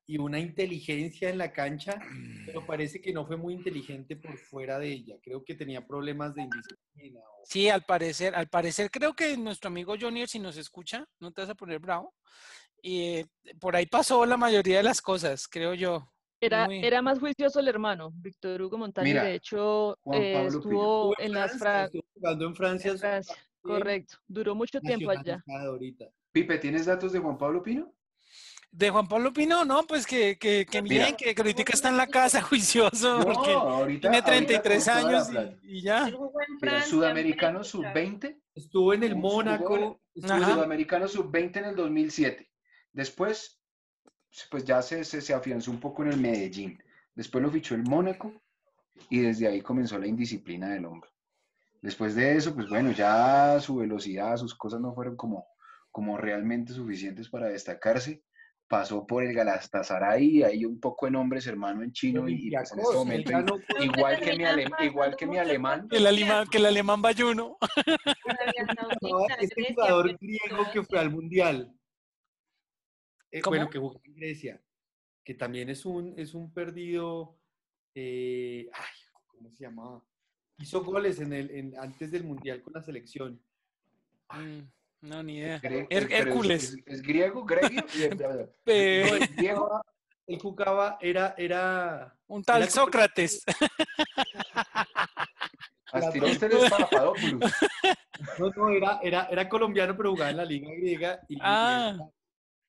y 0.06 0.18
una 0.18 0.38
inteligencia 0.38 1.30
en 1.30 1.38
la 1.38 1.52
cancha, 1.52 1.98
pero 2.44 2.66
parece 2.66 3.00
que 3.00 3.12
no 3.12 3.26
fue 3.26 3.36
muy 3.36 3.54
inteligente 3.54 4.16
por 4.16 4.36
fuera 4.36 4.78
de 4.78 4.88
ella. 4.88 5.16
Creo 5.22 5.44
que 5.44 5.54
tenía 5.54 5.86
problemas 5.86 6.34
de 6.34 6.42
indisciplina. 6.42 7.20
Sí, 7.44 7.68
al 7.68 7.84
parecer, 7.84 8.34
al 8.34 8.48
parecer 8.48 8.90
creo 8.90 9.14
que 9.14 9.36
nuestro 9.36 9.68
amigo 9.68 9.94
Jonier, 9.98 10.28
si 10.28 10.38
nos 10.38 10.56
escucha, 10.56 11.06
no 11.20 11.32
te 11.32 11.42
vas 11.42 11.50
a 11.50 11.54
poner 11.54 11.78
bravo. 11.78 12.14
Y 12.82 13.00
eh, 13.00 13.26
por 13.60 13.76
ahí 13.76 13.86
pasó 13.86 14.26
la 14.26 14.36
mayoría 14.36 14.78
de 14.78 14.82
las 14.82 15.00
cosas, 15.00 15.48
creo 15.48 15.72
yo. 15.72 16.06
Era, 16.44 16.66
Muy- 16.66 16.84
era 16.84 17.00
más 17.02 17.18
juicioso 17.18 17.60
el 17.60 17.68
hermano, 17.68 18.12
Víctor 18.16 18.60
Hugo 18.62 18.76
Montaño, 18.78 19.06
Mira, 19.08 19.24
de 19.24 19.34
hecho 19.34 19.98
eh, 20.12 20.44
estuvo 20.46 21.14
en 21.18 21.32
las 21.32 21.52
Francia, 21.56 21.84
estuvo 21.86 22.04
jugando 22.14 22.46
en 22.46 22.54
Francia. 22.56 22.90
en 22.92 22.98
Francia, 22.98 23.34
correcto, 23.62 24.18
duró 24.26 24.54
mucho 24.54 24.80
tiempo 24.80 25.10
allá. 25.10 25.42
ahorita. 25.48 26.06
Pipe, 26.32 26.58
¿tienes 26.58 26.86
datos 26.86 27.12
de 27.12 27.18
Juan 27.20 27.38
Pablo 27.38 27.62
Pino? 27.62 27.94
De 28.70 28.90
Juan 28.90 29.06
Pablo 29.06 29.32
Pino, 29.32 29.64
no, 29.64 29.84
pues 29.84 30.04
que, 30.04 30.36
que, 30.36 30.66
que 30.68 30.82
Mira. 30.82 31.04
bien, 31.04 31.16
que 31.16 31.32
ahorita 31.36 31.62
está 31.72 31.90
en 31.90 31.96
la 31.96 32.08
casa 32.08 32.42
juicioso, 32.42 33.18
No, 33.20 33.24
porque 33.24 33.52
ahorita, 33.52 34.00
tiene 34.10 34.16
ahorita 34.16 34.30
33 34.62 34.84
con 34.84 34.84
toda 34.94 35.12
la 35.12 35.18
años 35.22 35.60
y, 35.62 35.78
y 35.78 35.82
ya. 35.82 36.08
En 36.08 36.14
Mira, 36.14 36.28
Francia, 36.58 36.90
Sudamericano 36.90 37.58
México, 37.60 37.78
sub-20, 37.84 38.40
Estuvo 38.56 38.92
en 38.92 39.02
el 39.04 39.14
Mónaco. 39.16 40.00
estuvo 40.14 40.44
Sudamericano 40.44 41.06
sub-20 41.08 41.56
en 41.58 41.64
el 41.66 41.76
2007. 41.76 42.50
Después, 42.92 43.60
pues 44.50 44.64
ya 44.64 44.82
se, 44.82 45.04
se, 45.04 45.20
se 45.20 45.34
afianzó 45.34 45.70
un 45.70 45.80
poco 45.80 46.02
en 46.02 46.10
el 46.12 46.20
Medellín. 46.20 46.82
Después 47.14 47.42
lo 47.42 47.50
fichó 47.50 47.74
el 47.74 47.82
Mónaco 47.84 48.32
y 49.08 49.20
desde 49.20 49.46
ahí 49.46 49.60
comenzó 49.60 49.98
la 49.98 50.06
indisciplina 50.06 50.70
del 50.70 50.86
hombre. 50.86 51.10
Después 51.80 52.14
de 52.14 52.36
eso, 52.36 52.54
pues 52.54 52.68
bueno, 52.68 52.92
ya 52.92 53.58
su 53.60 53.76
velocidad, 53.76 54.36
sus 54.36 54.54
cosas 54.54 54.80
no 54.80 54.94
fueron 54.94 55.16
como, 55.16 55.46
como 55.90 56.16
realmente 56.16 56.72
suficientes 56.72 57.28
para 57.28 57.48
destacarse. 57.48 58.22
Pasó 58.66 59.06
por 59.06 59.22
el 59.22 59.34
Galatasaray, 59.34 60.42
ahí 60.42 60.64
un 60.64 60.80
poco 60.80 61.06
en 61.06 61.16
hombres, 61.16 61.46
hermano, 61.46 61.82
en 61.82 61.92
chino, 61.92 62.26
y, 62.28 62.48
y, 62.48 62.50
pues 62.50 62.72
en 62.72 62.78
este 62.80 62.94
momento, 62.94 63.30
igual 63.78 64.14
que 64.18 64.20
mi, 64.22 64.26
termina 64.30 64.50
ale- 64.50 64.62
pasando 64.64 64.84
igual 64.90 65.16
que 65.16 65.26
mi 65.26 65.36
alemán, 65.36 65.86
el 65.90 66.06
alemán, 66.06 66.46
que 66.50 66.56
el 66.58 66.66
alemán 66.66 67.02
bayuno. 67.02 67.58
Saudita, 69.00 69.34
este 69.40 69.74
jugador 69.74 70.16
griego 70.18 70.64
que 70.72 70.82
fue 70.82 70.98
al 70.98 71.10
Mundial. 71.10 71.72
Eh, 73.34 73.40
¿Cómo? 73.40 73.56
bueno, 73.56 73.68
que 73.70 73.78
jugó 73.80 74.00
en 74.04 74.14
Grecia. 74.14 74.60
Que 75.24 75.34
también 75.34 75.68
es 75.68 75.84
un, 75.84 76.14
es 76.16 76.34
un 76.34 76.52
perdido. 76.52 77.36
eh, 77.96 78.68
ay, 78.72 78.94
¿cómo 79.26 79.50
se 79.50 79.64
llamaba? 79.64 80.00
Hizo 80.58 80.84
goles 80.84 81.18
en 81.18 81.32
el, 81.32 81.50
en- 81.50 81.76
antes 81.80 82.12
del 82.12 82.22
Mundial 82.22 82.62
con 82.62 82.74
la 82.74 82.82
selección. 82.82 83.42
Mm, 84.30 84.60
No, 85.00 85.22
ni 85.24 85.38
idea. 85.38 85.60
Her- 85.60 85.88
Hércules. 85.90 86.74
Es, 86.74 86.82
es 86.86 87.02
griego, 87.02 87.44
griego, 87.44 87.84
No, 88.16 88.72
él 88.72 89.28
griego. 89.36 89.60
jugaba- 89.62 89.84
él 90.26 90.38
jugaba, 90.40 90.98
era, 91.00 91.34
era, 91.36 92.16
un 92.28 92.44
tal 92.44 92.62
Era 92.62 92.70
Sócrates. 92.70 93.44
Astirósteles 95.92 96.70
Papadopoulos. 96.70 97.52
no, 98.38 98.50
no, 98.56 98.68
era, 98.70 98.98
era, 99.02 99.24
era 99.30 99.48
colombiano, 99.48 99.96
pero 99.96 100.10
jugaba 100.12 100.30
en 100.30 100.36
la 100.38 100.44
Liga 100.44 100.70
Griega. 100.72 101.20
Y, 101.28 101.34
y 101.34 101.38
Ah. 101.42 101.96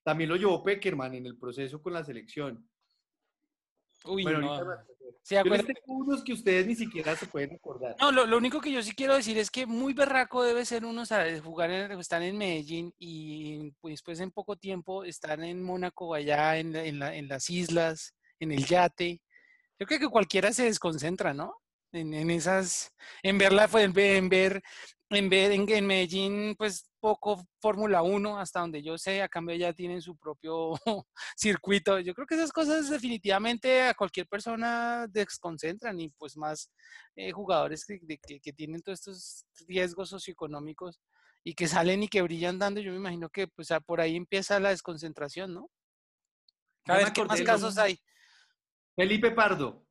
También 0.05 0.29
lo 0.29 0.35
llevó 0.35 0.63
Peckerman 0.63 1.15
en 1.15 1.25
el 1.25 1.35
proceso 1.37 1.81
con 1.81 1.91
la 1.93 2.03
selección. 2.03 2.69
Uy, 4.05 4.21
Bueno, 4.21 4.39
no. 4.41 4.53
ahorita 4.53 5.73
unos 5.87 6.23
que 6.23 6.33
ustedes 6.33 6.67
ni 6.67 6.75
siquiera 6.75 7.15
se 7.15 7.25
pueden 7.25 7.55
acordar. 7.55 7.95
No, 7.99 8.11
lo, 8.11 8.27
lo 8.27 8.37
único 8.37 8.61
que 8.61 8.71
yo 8.71 8.83
sí 8.83 8.93
quiero 8.93 9.15
decir 9.15 9.35
es 9.39 9.49
que 9.49 9.65
muy 9.65 9.93
berraco 9.93 10.43
debe 10.43 10.63
ser 10.63 10.85
uno 10.85 11.07
saber 11.07 11.41
jugar 11.41 11.71
en, 11.71 11.99
estar 11.99 12.21
en 12.21 12.37
Medellín 12.37 12.93
y 12.99 13.71
pues, 13.81 13.93
después 13.93 14.19
en 14.19 14.29
poco 14.29 14.55
tiempo 14.57 15.03
estar 15.03 15.41
en 15.41 15.63
Mónaco, 15.63 16.13
allá 16.13 16.57
en, 16.59 16.71
la- 16.71 16.85
en, 16.85 16.99
la- 16.99 17.15
en 17.15 17.27
las 17.27 17.49
islas, 17.49 18.13
en 18.39 18.51
el 18.51 18.63
yate. 18.67 19.21
Yo 19.79 19.87
creo 19.87 19.99
que 19.99 20.07
cualquiera 20.09 20.53
se 20.53 20.65
desconcentra, 20.65 21.33
¿no? 21.33 21.55
En, 21.91 22.13
en 22.13 22.29
esas, 22.29 22.93
en 23.23 23.39
verla, 23.39 23.67
fue 23.67 23.83
en 23.83 23.93
ver, 23.93 24.17
en 24.17 24.29
ver, 24.29 24.63
en 25.09 25.29
ver 25.29 25.51
en 25.51 25.87
Medellín, 25.87 26.55
pues 26.57 26.91
poco 27.05 27.45
Fórmula 27.61 28.01
1, 28.01 28.39
hasta 28.39 28.61
donde 28.61 28.81
yo 28.81 28.97
sé, 28.97 29.21
a 29.21 29.29
cambio 29.29 29.55
ya 29.55 29.71
tienen 29.73 30.01
su 30.01 30.17
propio 30.17 30.71
circuito. 31.37 31.99
Yo 31.99 32.15
creo 32.15 32.25
que 32.25 32.33
esas 32.33 32.51
cosas 32.51 32.89
definitivamente 32.89 33.83
a 33.83 33.93
cualquier 33.93 34.27
persona 34.27 35.05
desconcentran 35.07 35.99
y 35.99 36.09
pues 36.09 36.35
más 36.35 36.71
eh, 37.15 37.31
jugadores 37.31 37.85
que, 37.85 37.99
de- 38.01 38.17
que- 38.17 38.39
que 38.39 38.51
tienen 38.53 38.81
todos 38.81 38.99
estos 39.01 39.45
riesgos 39.67 40.09
socioeconómicos 40.09 40.99
y 41.43 41.53
que 41.53 41.67
salen 41.67 42.01
y 42.01 42.07
que 42.07 42.23
brillan 42.23 42.57
dando, 42.57 42.81
yo 42.81 42.89
me 42.91 42.97
imagino 42.97 43.29
que 43.29 43.47
pues 43.47 43.69
a- 43.69 43.79
por 43.81 44.01
ahí 44.01 44.15
empieza 44.15 44.59
la 44.59 44.69
desconcentración, 44.69 45.53
¿no? 45.53 45.69
A 46.85 46.93
Ya 46.93 46.93
me 46.93 46.97
ver, 47.03 47.13
¿qué 47.13 47.23
más 47.23 47.41
casos 47.43 47.77
hay? 47.77 47.99
Felipe 48.95 49.29
Pardo. 49.29 49.84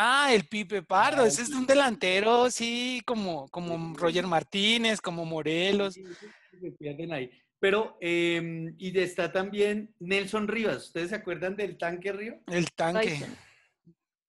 Ah, 0.00 0.32
el 0.32 0.44
Pipe 0.44 0.82
Pardo, 0.82 1.22
Ah, 1.22 1.26
ese 1.26 1.42
es 1.42 1.50
un 1.50 1.66
delantero, 1.66 2.48
sí, 2.52 3.02
como, 3.04 3.48
como 3.48 3.96
Roger 3.96 4.28
Martínez, 4.28 5.00
como 5.00 5.24
Morelos. 5.24 5.94
Sí, 5.94 6.04
sí, 6.04 6.58
se 6.60 6.70
pierden 6.70 7.12
ahí. 7.12 7.28
Pero, 7.58 7.98
eh, 8.00 8.72
y 8.78 8.96
está 8.96 9.32
también 9.32 9.92
Nelson 9.98 10.46
Rivas. 10.46 10.86
¿Ustedes 10.86 11.08
se 11.08 11.16
acuerdan 11.16 11.56
del 11.56 11.76
tanque 11.76 12.12
Río? 12.12 12.40
El 12.46 12.70
tanque. 12.70 13.08
Tyson. 13.08 13.36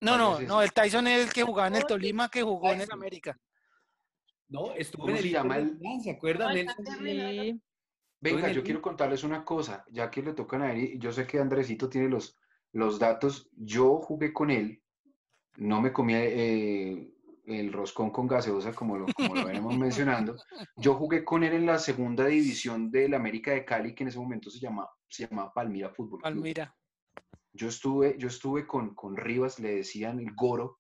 No, 0.01 0.17
¿Cuál 0.17 0.17
no, 0.17 0.39
no, 0.39 0.61
el 0.63 0.74
Tyson 0.74 1.05
es 1.05 1.28
el 1.28 1.34
que 1.34 1.43
jugaba 1.43 1.67
en 1.67 1.76
el. 1.76 1.86
Tolima, 1.86 2.30
que 2.30 2.41
jugó 2.41 2.72
en 2.72 2.82
el. 2.82 2.91
América. 2.91 3.38
No, 4.47 4.74
estuvo 4.74 5.03
¿Cómo 5.03 5.15
en 5.15 5.24
el 5.24 5.78
Milán, 5.78 6.01
¿Se 6.01 6.09
acuerdan? 6.09 6.47
No, 6.47 6.53
Nelson. 6.55 6.86
Sí, 7.03 7.61
Venga, 8.22 8.51
yo 8.51 8.63
quiero 8.63 8.82
contarles 8.82 9.24
una 9.24 9.45
cosa, 9.45 9.86
ya 9.91 10.09
que 10.09 10.24
le 10.24 10.34
tocan 10.34 10.63
a 10.63 10.74
él, 10.74 10.80
y 10.80 10.97
yo 10.97 11.11
sé 11.11 11.28
que 11.28 11.39
Andresito 11.39 11.88
tiene 11.88 12.09
los, 12.09 12.38
los 12.74 12.97
datos, 12.97 13.49
yo 13.55 13.99
jugué 13.99 14.34
con 14.34 14.49
él, 14.49 14.82
no 15.58 15.82
me 15.82 15.91
comí 15.91 16.14
eh, 16.16 17.14
el 17.45 17.74
roscón 17.74 18.12
con 18.12 18.28
gaseosa 18.28 18.74
como 18.74 18.97
lo, 18.97 19.06
como 19.08 19.36
lo 19.36 19.45
venimos 19.45 19.78
mencionando, 19.78 20.36
yo 20.78 20.95
jugué 20.95 21.24
con 21.24 21.43
él 21.43 21.54
en 21.54 21.66
la 21.66 21.80
segunda 21.80 22.26
división 22.26 22.91
del 22.91 23.14
América 23.14 23.52
de 23.52 23.66
Cali, 23.66 23.95
que 23.95 24.04
en 24.04 24.10
ese 24.10 24.20
momento 24.20 24.50
se 24.50 24.60
llama, 24.60 24.88
se 25.08 25.28
llama 25.28 25.52
Palmira 25.54 25.89
Fútbol 25.89 26.22
Club. 26.22 26.34
Palmira. 26.34 26.76
Yo 27.52 27.68
estuve, 27.68 28.16
yo 28.20 28.28
estuve 28.28 28.68
con, 28.68 28.93
con 28.93 29.18
Rivas, 29.18 29.60
le 29.60 29.76
decían 29.76 30.20
el 30.20 30.34
Goro, 30.36 30.78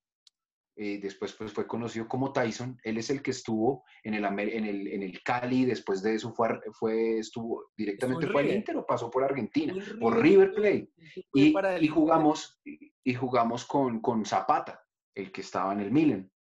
eh, 0.81 0.97
después 0.97 1.33
pues, 1.33 1.51
fue 1.51 1.67
conocido 1.67 2.07
como 2.07 2.31
Tyson. 2.31 2.79
Él 2.85 2.97
es 2.97 3.09
el 3.09 3.21
que 3.21 3.31
estuvo 3.31 3.83
en 4.01 4.13
el, 4.13 4.23
en 4.23 4.65
el, 4.65 4.87
en 4.87 5.03
el 5.03 5.21
Cali, 5.21 5.65
después 5.65 6.01
de 6.01 6.15
eso 6.15 6.31
fue, 6.31 6.57
fue 6.71 7.19
estuvo 7.19 7.71
directamente 7.75 8.27
en 8.27 8.31
fue 8.31 8.43
al. 8.43 8.51
Inter 8.51 8.77
o 8.77 8.85
pasó 8.85 9.11
por 9.11 9.25
Argentina, 9.25 9.73
por 9.99 10.17
River 10.21 10.53
River 10.53 10.53
Plate. 10.53 10.89
Y, 11.33 11.53
y 11.83 11.87
jugamos, 11.89 12.61
y, 12.63 13.13
jugamos 13.13 13.65
con, 13.65 13.99
con 13.99 14.23
Zapata, 14.23 14.81
el 15.13 15.33
que 15.33 15.41
estaba 15.41 15.73
en 15.73 15.81
el 15.81 15.91
Milan. 15.91 16.31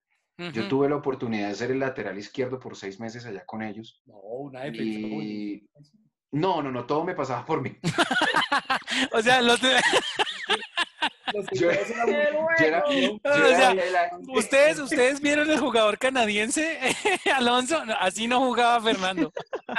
Yo 0.53 0.68
tuve 0.68 0.89
la 0.89 0.95
oportunidad 0.95 1.49
de 1.49 1.57
ser 1.57 1.72
el 1.72 1.80
lateral 1.80 2.16
izquierdo 2.16 2.61
por 2.61 2.76
seis 2.76 3.01
meses 3.01 3.26
allá 3.26 3.45
con 3.45 3.61
ellos. 3.61 4.05
No, 4.07 4.18
una 4.18 4.68
Y-. 4.68 5.68
No, 6.30 6.62
no, 6.62 6.70
no, 6.70 6.86
todo 6.86 7.03
me 7.03 7.14
pasaba 7.14 7.45
por 7.45 7.61
mí. 7.61 7.76
O 9.12 9.22
sea, 9.22 9.41
los 9.43 9.61
¿Ustedes, 14.29 14.79
¿Ustedes 14.79 15.20
vieron 15.20 15.51
el 15.51 15.59
jugador 15.59 15.99
canadiense, 15.99 16.79
Alonso? 17.35 17.85
No, 17.85 17.95
así 18.01 18.26
no 18.26 18.41
jugaba 18.41 18.81
Fernando. 18.81 19.33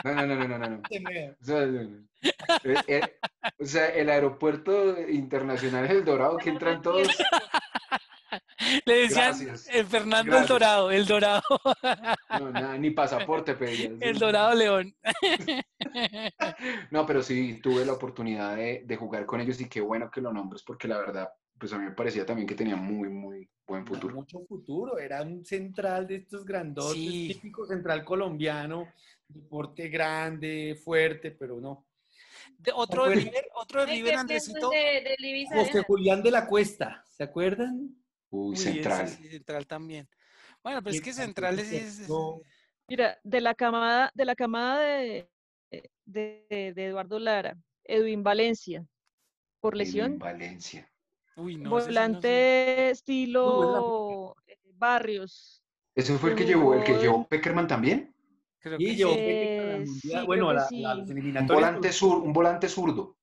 No, 0.04 0.14
no, 0.14 0.26
no, 0.28 0.47
no, 0.47 0.58
no, 0.58 0.70
no, 0.70 0.82
O 1.41 1.45
sea. 1.45 1.64
Eh, 1.64 2.76
eh, 2.88 3.02
o 3.58 3.66
sea, 3.66 3.88
el 3.88 4.10
aeropuerto 4.10 5.00
internacional 5.10 5.89
El 5.89 6.04
Dorado 6.04 6.38
que 6.38 6.50
entran 6.50 6.82
todos. 6.82 7.08
Le 8.86 8.93
decían 8.93 9.34
el 9.72 9.86
Fernando 9.86 10.38
el. 10.38 10.45
Dorado, 10.45 10.91
el 10.91 11.06
Dorado, 11.06 11.41
No, 12.38 12.52
nada, 12.52 12.78
ni 12.78 12.91
pasaporte 12.91 13.56
pedían. 13.56 13.93
sí. 13.93 13.97
el 14.02 14.20
Dorado 14.20 14.54
León. 14.54 14.93
No, 16.91 17.06
pero 17.06 17.24
sí 17.24 17.60
tuve 17.64 17.86
la 17.86 17.93
oportunidad 17.93 18.56
de, 18.56 18.84
de 18.86 18.95
jugar 18.97 19.26
con 19.26 19.39
ellos 19.39 19.60
y 19.62 19.70
qué 19.70 19.82
bueno 19.82 20.12
que 20.12 20.22
lo 20.22 20.34
nombres 20.34 20.62
porque 20.64 20.88
la 20.88 20.97
verdad, 21.00 21.30
pues 21.60 21.74
a 21.74 21.78
mí 21.78 21.86
me 21.86 21.91
parecía 21.91 22.26
también 22.26 22.47
que 22.47 22.55
tenía 22.55 22.76
muy, 22.76 23.10
muy 23.10 23.49
buen 23.68 23.86
futuro. 23.86 24.16
Mucho 24.16 24.39
futuro. 24.47 24.97
Era 24.97 25.22
un 25.22 25.45
central 25.45 26.07
de 26.07 26.16
estos 26.18 26.45
grandotes, 26.45 26.93
Sí. 26.93 27.28
típico 27.34 27.66
central 27.66 28.03
colombiano, 28.05 28.88
deporte 29.28 29.89
grande, 29.89 30.80
fuerte, 30.84 31.32
pero 31.32 31.60
no. 31.60 31.86
De- 32.57 32.72
otro 32.74 33.07
de? 33.07 33.16
River, 33.16 33.49
otro 33.55 33.82
de 33.86 33.91
River, 33.91 34.12
¿qué 34.14 34.18
Andresito. 34.18 34.70
de, 34.70 34.78
de 34.78 35.16
Livisa 35.20 35.55
José 35.55 35.70
Arenas? 35.70 35.86
Julián 35.86 36.24
de 36.24 36.32
la 36.32 36.47
Cuesta, 36.47 37.03
¿se 37.10 37.24
acuerdan? 37.24 37.95
Uy, 38.32 38.49
Uy, 38.49 38.53
ese 38.55 38.74
central. 38.74 39.07
central 39.07 39.68
también. 39.68 40.10
Bueno, 40.64 40.82
pues 40.84 40.95
es 40.95 41.01
que 41.01 41.14
sí 41.14 41.22
es, 41.22 42.10
Mira, 42.88 43.20
de 43.24 43.41
la 43.41 43.53
camada, 43.53 44.12
de 44.16 44.26
la 44.26 44.36
camada 44.36 44.80
de, 44.97 45.30
de, 46.05 46.74
de 46.76 46.86
Eduardo 46.86 47.20
Lara, 47.20 47.55
Edwin 47.84 48.24
Valencia, 48.24 48.84
por 49.60 49.76
lesión. 49.76 50.14
En 50.14 50.20
Valencia. 50.20 50.89
Uy, 51.40 51.58
no, 51.58 51.78
ese 51.78 51.88
sí 51.88 51.94
no 51.94 51.94
sé. 51.94 52.00
Volante 52.00 52.90
estilo 52.90 54.36
eh, 54.48 54.58
Barrios. 54.78 55.62
¿Ese 55.96 56.18
fue 56.18 56.32
el 56.32 56.36
que 56.36 56.46
llevó, 56.46 56.74
el 56.74 56.84
que 56.84 56.94
llevó 56.98 57.28
Peckerman 57.28 57.68
también? 57.68 58.14
Creo 58.60 58.80
Y 58.80 58.88
que 58.88 58.96
llevó 58.96 59.14
sí. 59.14 59.22
Eh, 59.26 60.24
bueno, 60.26 60.54
la- 60.54 60.68
sí. 60.68 60.84
Un 60.84 61.48
volante, 61.48 61.92
sur, 61.94 62.18
un 62.24 62.34
volante 62.34 62.68
zurdo. 62.70 63.16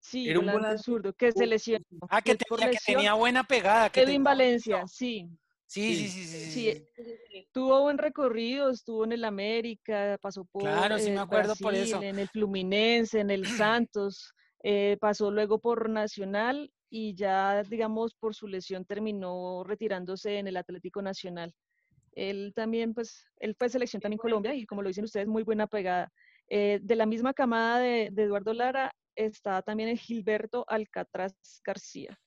Sí, 0.00 0.28
Era 0.30 0.38
un 0.38 0.46
volante 0.46 0.62
volante 0.66 0.82
zurdo, 0.82 1.12
que 1.12 1.32
se 1.32 1.46
lesionó. 1.46 1.84
Ah, 2.08 2.22
que 2.22 2.34
tenía, 2.34 2.70
que 2.70 2.78
tenía 2.84 3.14
buena 3.14 3.44
pegada. 3.44 3.90
Que 3.90 4.00
Edwin 4.00 4.24
Valencia, 4.24 4.86
sí. 4.86 5.28
Sí, 5.66 5.94
Sí. 5.94 6.08
sí, 6.08 6.24
sí, 6.24 6.50
sí. 6.50 7.46
Tuvo 7.52 7.82
buen 7.82 7.98
recorrido, 7.98 8.70
estuvo 8.70 9.04
en 9.04 9.12
el 9.12 9.24
América, 9.24 10.18
pasó 10.20 10.44
por 10.44 10.62
Claro, 10.62 10.98
sí 10.98 11.10
me 11.10 11.16
eh, 11.16 11.20
acuerdo 11.20 11.54
por 11.56 11.74
eso. 11.74 12.00
en 12.02 12.18
el 12.18 12.28
Fluminense, 12.28 13.20
en 13.20 13.30
el 13.30 13.44
Santos, 13.46 14.32
eh, 14.62 14.96
pasó 15.00 15.30
luego 15.30 15.58
por 15.60 15.88
Nacional 15.88 16.72
y 16.90 17.14
ya, 17.14 17.62
digamos, 17.62 18.14
por 18.14 18.34
su 18.34 18.48
lesión 18.48 18.84
terminó 18.84 19.62
retirándose 19.64 20.38
en 20.38 20.48
el 20.48 20.56
Atlético 20.56 21.00
Nacional. 21.00 21.54
Él 22.12 22.52
también, 22.54 22.92
pues, 22.92 23.24
él 23.38 23.54
fue 23.56 23.68
selección 23.68 24.02
también 24.02 24.18
Colombia 24.18 24.52
y 24.54 24.66
como 24.66 24.82
lo 24.82 24.88
dicen 24.88 25.04
ustedes, 25.04 25.28
muy 25.28 25.44
buena 25.44 25.68
pegada. 25.68 26.12
Eh, 26.48 26.80
de 26.82 26.96
la 26.96 27.06
misma 27.06 27.32
camada 27.32 27.78
de, 27.78 28.10
de 28.10 28.24
Eduardo 28.24 28.52
Lara 28.52 28.92
está 29.14 29.62
también 29.62 29.88
el 29.88 29.98
Gilberto 29.98 30.64
Alcatraz 30.68 31.34
García, 31.64 32.18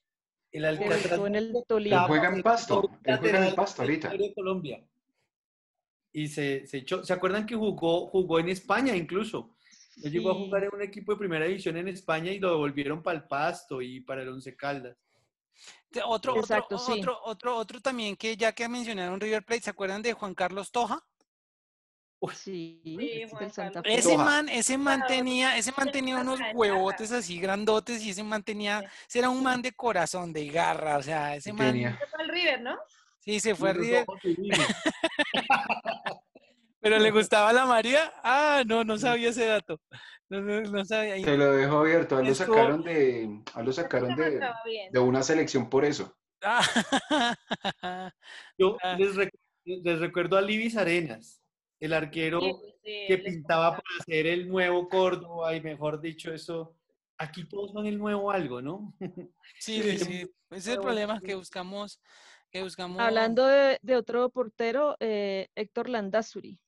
El 0.50 0.64
Alcatraz 0.64 1.18
en 1.26 1.34
el 1.34 1.52
Tolima. 1.68 2.06
juega 2.06 2.34
en 2.34 2.42
Pasto. 2.42 2.90
Él 3.04 3.18
juega 3.18 3.48
en 3.48 3.54
Pasto 3.54 3.82
ahorita. 3.82 4.12
Colombia. 4.34 4.82
Y 6.12 6.28
se, 6.28 6.66
se 6.66 6.78
echó, 6.78 7.04
¿se 7.04 7.12
acuerdan 7.12 7.44
que 7.44 7.54
jugó, 7.54 8.06
jugó 8.06 8.38
en 8.38 8.48
España 8.48 8.96
incluso? 8.96 9.54
Llegó 9.96 10.30
a 10.30 10.34
jugar 10.34 10.64
en 10.64 10.74
un 10.74 10.82
equipo 10.82 11.12
de 11.12 11.18
primera 11.18 11.46
división 11.46 11.76
en 11.76 11.88
España 11.88 12.32
y 12.32 12.38
lo 12.38 12.50
devolvieron 12.50 13.02
para 13.02 13.18
el 13.18 13.24
Pasto 13.24 13.80
y 13.80 14.00
para 14.00 14.22
el 14.22 14.28
Once 14.28 14.54
Caldas. 14.56 14.96
Otro, 16.04 16.36
Exacto, 16.36 16.76
otro, 16.76 16.94
sí. 16.94 17.00
otro, 17.00 17.20
otro, 17.22 17.56
otro 17.56 17.80
también 17.80 18.16
que 18.16 18.36
ya 18.36 18.52
que 18.52 18.68
mencionaron 18.68 19.20
River 19.20 19.44
Plate, 19.44 19.62
¿se 19.62 19.70
acuerdan 19.70 20.02
de 20.02 20.12
Juan 20.12 20.34
Carlos 20.34 20.72
Toja? 20.72 21.04
Sí, 22.32 22.80
Sí, 22.84 23.24
Juan 23.28 23.42
del 23.42 23.52
Santa 23.52 23.82
Carlos. 23.82 23.94
Fe. 23.94 23.98
Ese 23.98 24.16
man, 24.16 24.48
ese 24.48 24.78
man 24.78 25.02
tenía, 25.06 25.56
ese 25.58 25.72
man 25.76 25.90
tenía 25.90 26.16
unos 26.18 26.40
huevotes 26.54 27.12
así 27.12 27.38
grandotes 27.38 28.02
y 28.02 28.10
ese 28.10 28.22
man 28.22 28.42
tenía, 28.42 28.80
ese 29.08 29.18
era 29.18 29.28
un 29.28 29.42
man 29.42 29.60
de 29.60 29.72
corazón, 29.72 30.32
de 30.32 30.48
garra, 30.48 30.98
o 30.98 31.02
sea, 31.02 31.36
ese 31.36 31.52
man. 31.52 31.72
Se 31.72 32.06
fue 32.06 32.22
al 32.22 32.28
River, 32.28 32.62
¿no? 32.62 32.78
sí, 33.20 33.40
se 33.40 33.54
fue 33.54 33.70
a 33.70 33.74
Los 33.74 33.82
River. 33.82 34.06
pero 36.84 36.98
le 36.98 37.10
gustaba 37.10 37.52
la 37.52 37.64
María, 37.64 38.12
ah, 38.22 38.62
no, 38.66 38.84
no 38.84 38.98
sabía 38.98 39.30
ese 39.30 39.46
dato, 39.46 39.80
no, 40.28 40.40
no, 40.42 40.60
no 40.60 40.84
sabía. 40.84 41.16
y- 41.16 41.24
Se 41.24 41.36
lo 41.36 41.50
dejó 41.52 41.78
abierto. 41.78 42.16
A 42.18 42.22
lo 42.22 42.34
sacaron 42.34 42.82
de, 42.82 43.42
a 43.54 43.62
lo 43.62 43.72
sacaron 43.72 44.14
de, 44.14 44.40
de 44.92 44.98
una 45.00 45.22
selección 45.22 45.70
por 45.70 45.84
eso. 45.86 46.14
Ah, 46.42 46.60
Yo 48.58 48.76
Ah. 48.82 48.96
les, 48.98 49.14
rec- 49.16 49.32
les 49.64 49.98
recuerdo 49.98 50.36
a 50.36 50.42
Libis 50.42 50.76
Arenas, 50.76 51.40
el 51.80 51.92
arquero 51.94 52.40
Sí, 52.40 52.52
sí, 52.84 53.04
que 53.08 53.18
pintaba 53.18 53.70
para 53.70 54.04
ser 54.06 54.26
el 54.26 54.48
nuevo 54.48 54.88
Córdoba 54.88 55.54
y 55.56 55.60
mejor 55.62 56.00
dicho 56.00 56.32
eso. 56.32 56.76
Aquí 57.16 57.48
todos 57.48 57.72
son 57.72 57.86
el 57.86 57.96
nuevo 57.96 58.30
algo, 58.30 58.60
¿no? 58.60 58.92
sí, 59.58 59.82
sí, 59.82 59.98
sí, 59.98 60.12
ese 60.20 60.30
es 60.50 60.66
el 60.68 60.80
problema 60.80 61.20
que 61.20 61.34
buscamos, 61.34 62.00
que 62.50 62.62
buscamos. 62.62 63.00
Hablando 63.00 63.46
de, 63.46 63.78
de 63.82 63.96
otro 63.96 64.28
portero, 64.30 64.96
eh, 65.00 65.48
Héctor 65.54 65.88
Landazuri. 65.88 66.60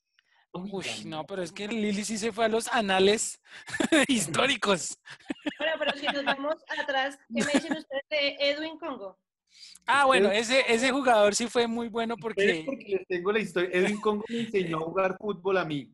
Uy, 0.57 0.85
no, 1.05 1.25
pero 1.27 1.43
es 1.43 1.53
que 1.53 1.69
Lili 1.69 2.05
sí 2.05 2.19
se 2.19 2.33
fue 2.33 2.45
a 2.45 2.49
los 2.49 2.69
anales 2.69 3.41
históricos. 4.09 4.99
Bueno, 5.59 5.75
pero 5.79 5.93
si 5.99 6.07
nos 6.07 6.25
vamos 6.25 6.57
atrás, 6.79 7.19
¿qué 7.35 7.45
me 7.45 7.53
dicen 7.53 7.77
ustedes 7.77 8.05
de 8.11 8.37
Edwin 8.41 8.79
Congo? 8.79 9.19
Ah, 9.87 10.05
bueno, 10.05 10.31
ese, 10.31 10.65
ese 10.73 10.91
jugador 10.91 11.35
sí 11.35 11.47
fue 11.49 11.67
muy 11.67 11.89
bueno 11.89 12.17
porque 12.17 12.63
porque 12.67 12.85
les 12.89 13.07
tengo 13.07 13.33
la 13.33 13.39
historia. 13.39 13.71
Edwin 13.73 14.01
Congo 14.01 14.25
me 14.29 14.41
enseñó 14.41 14.79
a 14.79 14.81
jugar 14.81 15.17
fútbol 15.19 15.59
a 15.59 15.65
mí. 15.65 15.93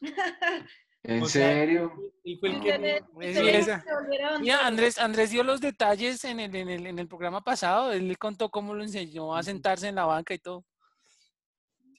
¿En 1.02 1.22
O 1.22 1.26
sea, 1.28 1.48
serio? 1.52 1.92
Él 2.24 2.36
fue 2.40 2.48
el 2.48 2.56
Y 2.56 2.60
que 2.60 2.78
me- 2.78 2.96
y 2.96 4.40
Mira. 4.40 4.66
Andrés, 4.66 4.98
Andrés 4.98 5.30
dio 5.30 5.44
los 5.44 5.60
detalles 5.60 6.24
en 6.24 6.40
el, 6.40 6.54
en, 6.56 6.68
el, 6.68 6.86
en 6.86 6.98
el 6.98 7.06
programa 7.06 7.42
pasado. 7.44 7.92
Él 7.92 8.08
le 8.08 8.16
contó 8.16 8.50
cómo 8.50 8.74
lo 8.74 8.82
enseñó 8.82 9.36
a 9.36 9.42
sentarse 9.44 9.86
en 9.86 9.94
la 9.94 10.04
banca 10.04 10.34
y 10.34 10.38
todo. 10.38 10.64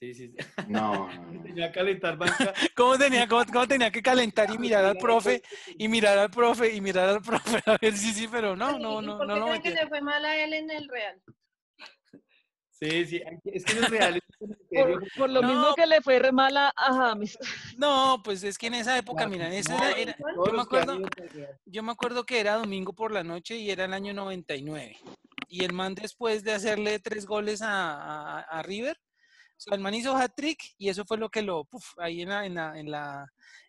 Sí, 0.00 0.14
sí, 0.14 0.28
sí. 0.28 0.36
No, 0.68 1.08
no, 1.08 1.08
Me 1.08 1.14
no. 1.34 1.40
enseñó 1.40 1.64
a 1.66 1.72
calentar 1.72 2.16
banca. 2.16 2.54
Cómo 2.76 2.96
tenía, 2.96 3.26
cómo, 3.26 3.44
cómo 3.52 3.66
tenía 3.66 3.90
que 3.90 4.00
calentar 4.02 4.48
y 4.50 4.58
mirar 4.58 4.84
al 4.84 4.96
profe, 4.96 5.42
y 5.76 5.88
mirar 5.88 6.18
al 6.18 6.30
profe, 6.30 6.72
y 6.74 6.80
mirar 6.80 7.08
al 7.08 7.22
profe. 7.22 7.60
A 7.66 7.76
ver, 7.80 7.96
sí, 7.96 8.12
sí, 8.12 8.28
pero 8.30 8.54
no, 8.54 8.78
¿Y- 8.78 8.82
no, 8.82 9.02
y 9.02 9.06
no, 9.06 9.18
por 9.18 9.26
no 9.26 9.34
qué 9.34 9.40
creen 9.42 9.62
que 9.62 9.70
le 9.70 9.88
fue 9.88 10.00
mal 10.00 10.24
a 10.24 10.36
él 10.36 10.52
en 10.52 10.70
el 10.70 10.88
Real? 10.88 11.20
Sí, 12.70 13.06
sí. 13.06 13.20
Es 13.44 13.64
que 13.64 13.72
en 13.72 13.86
serio. 13.88 14.20
Por, 14.72 15.02
por 15.16 15.30
lo 15.30 15.42
No. 15.42 15.48
mismo 15.48 15.74
que 15.74 15.84
le 15.84 16.00
fue 16.00 16.20
re 16.20 16.30
mal 16.30 16.56
a, 16.56 16.72
James. 16.76 17.36
No, 17.76 18.20
pues 18.22 18.44
es 18.44 18.56
que 18.56 18.68
en 18.68 18.74
esa 18.74 18.96
época, 18.96 19.24
Claro, 19.24 19.30
mira, 19.32 19.46
en 19.48 19.54
esa 19.54 19.76
no, 19.76 19.84
era- 19.84 20.16
yo 20.16 20.52
me 20.52 20.52
que 20.52 20.60
acuerdo, 20.60 20.98
Real. 21.34 21.58
yo 21.66 21.82
me 21.82 21.90
acuerdo 21.90 22.24
que 22.24 22.38
era 22.38 22.54
domingo 22.54 22.92
por 22.92 23.10
la 23.10 23.24
noche 23.24 23.56
y 23.56 23.68
era 23.72 23.86
el 23.86 23.92
año 23.94 24.14
99. 24.14 24.96
Y 25.48 25.64
el 25.64 25.72
man 25.72 25.96
después 25.96 26.44
de 26.44 26.52
hacerle 26.52 27.00
tres 27.00 27.26
goles 27.26 27.62
a, 27.62 27.94
a- 27.94 28.40
a 28.42 28.62
River, 28.62 28.96
sea, 29.60 29.74
el 29.74 29.80
man 29.80 29.94
hizo 29.94 30.16
hat-trick 30.16 30.58
y 30.78 30.88
eso 30.88 31.04
fue 31.04 31.18
lo 31.18 31.28
que 31.30 31.42
lo, 31.42 31.64
puf, 31.64 31.94
ahí 31.98 32.22
en 32.22 32.28
la, 32.28 32.46
en 32.46 32.54
la, 32.54 32.78
en 32.78 32.90
la, 32.90 33.26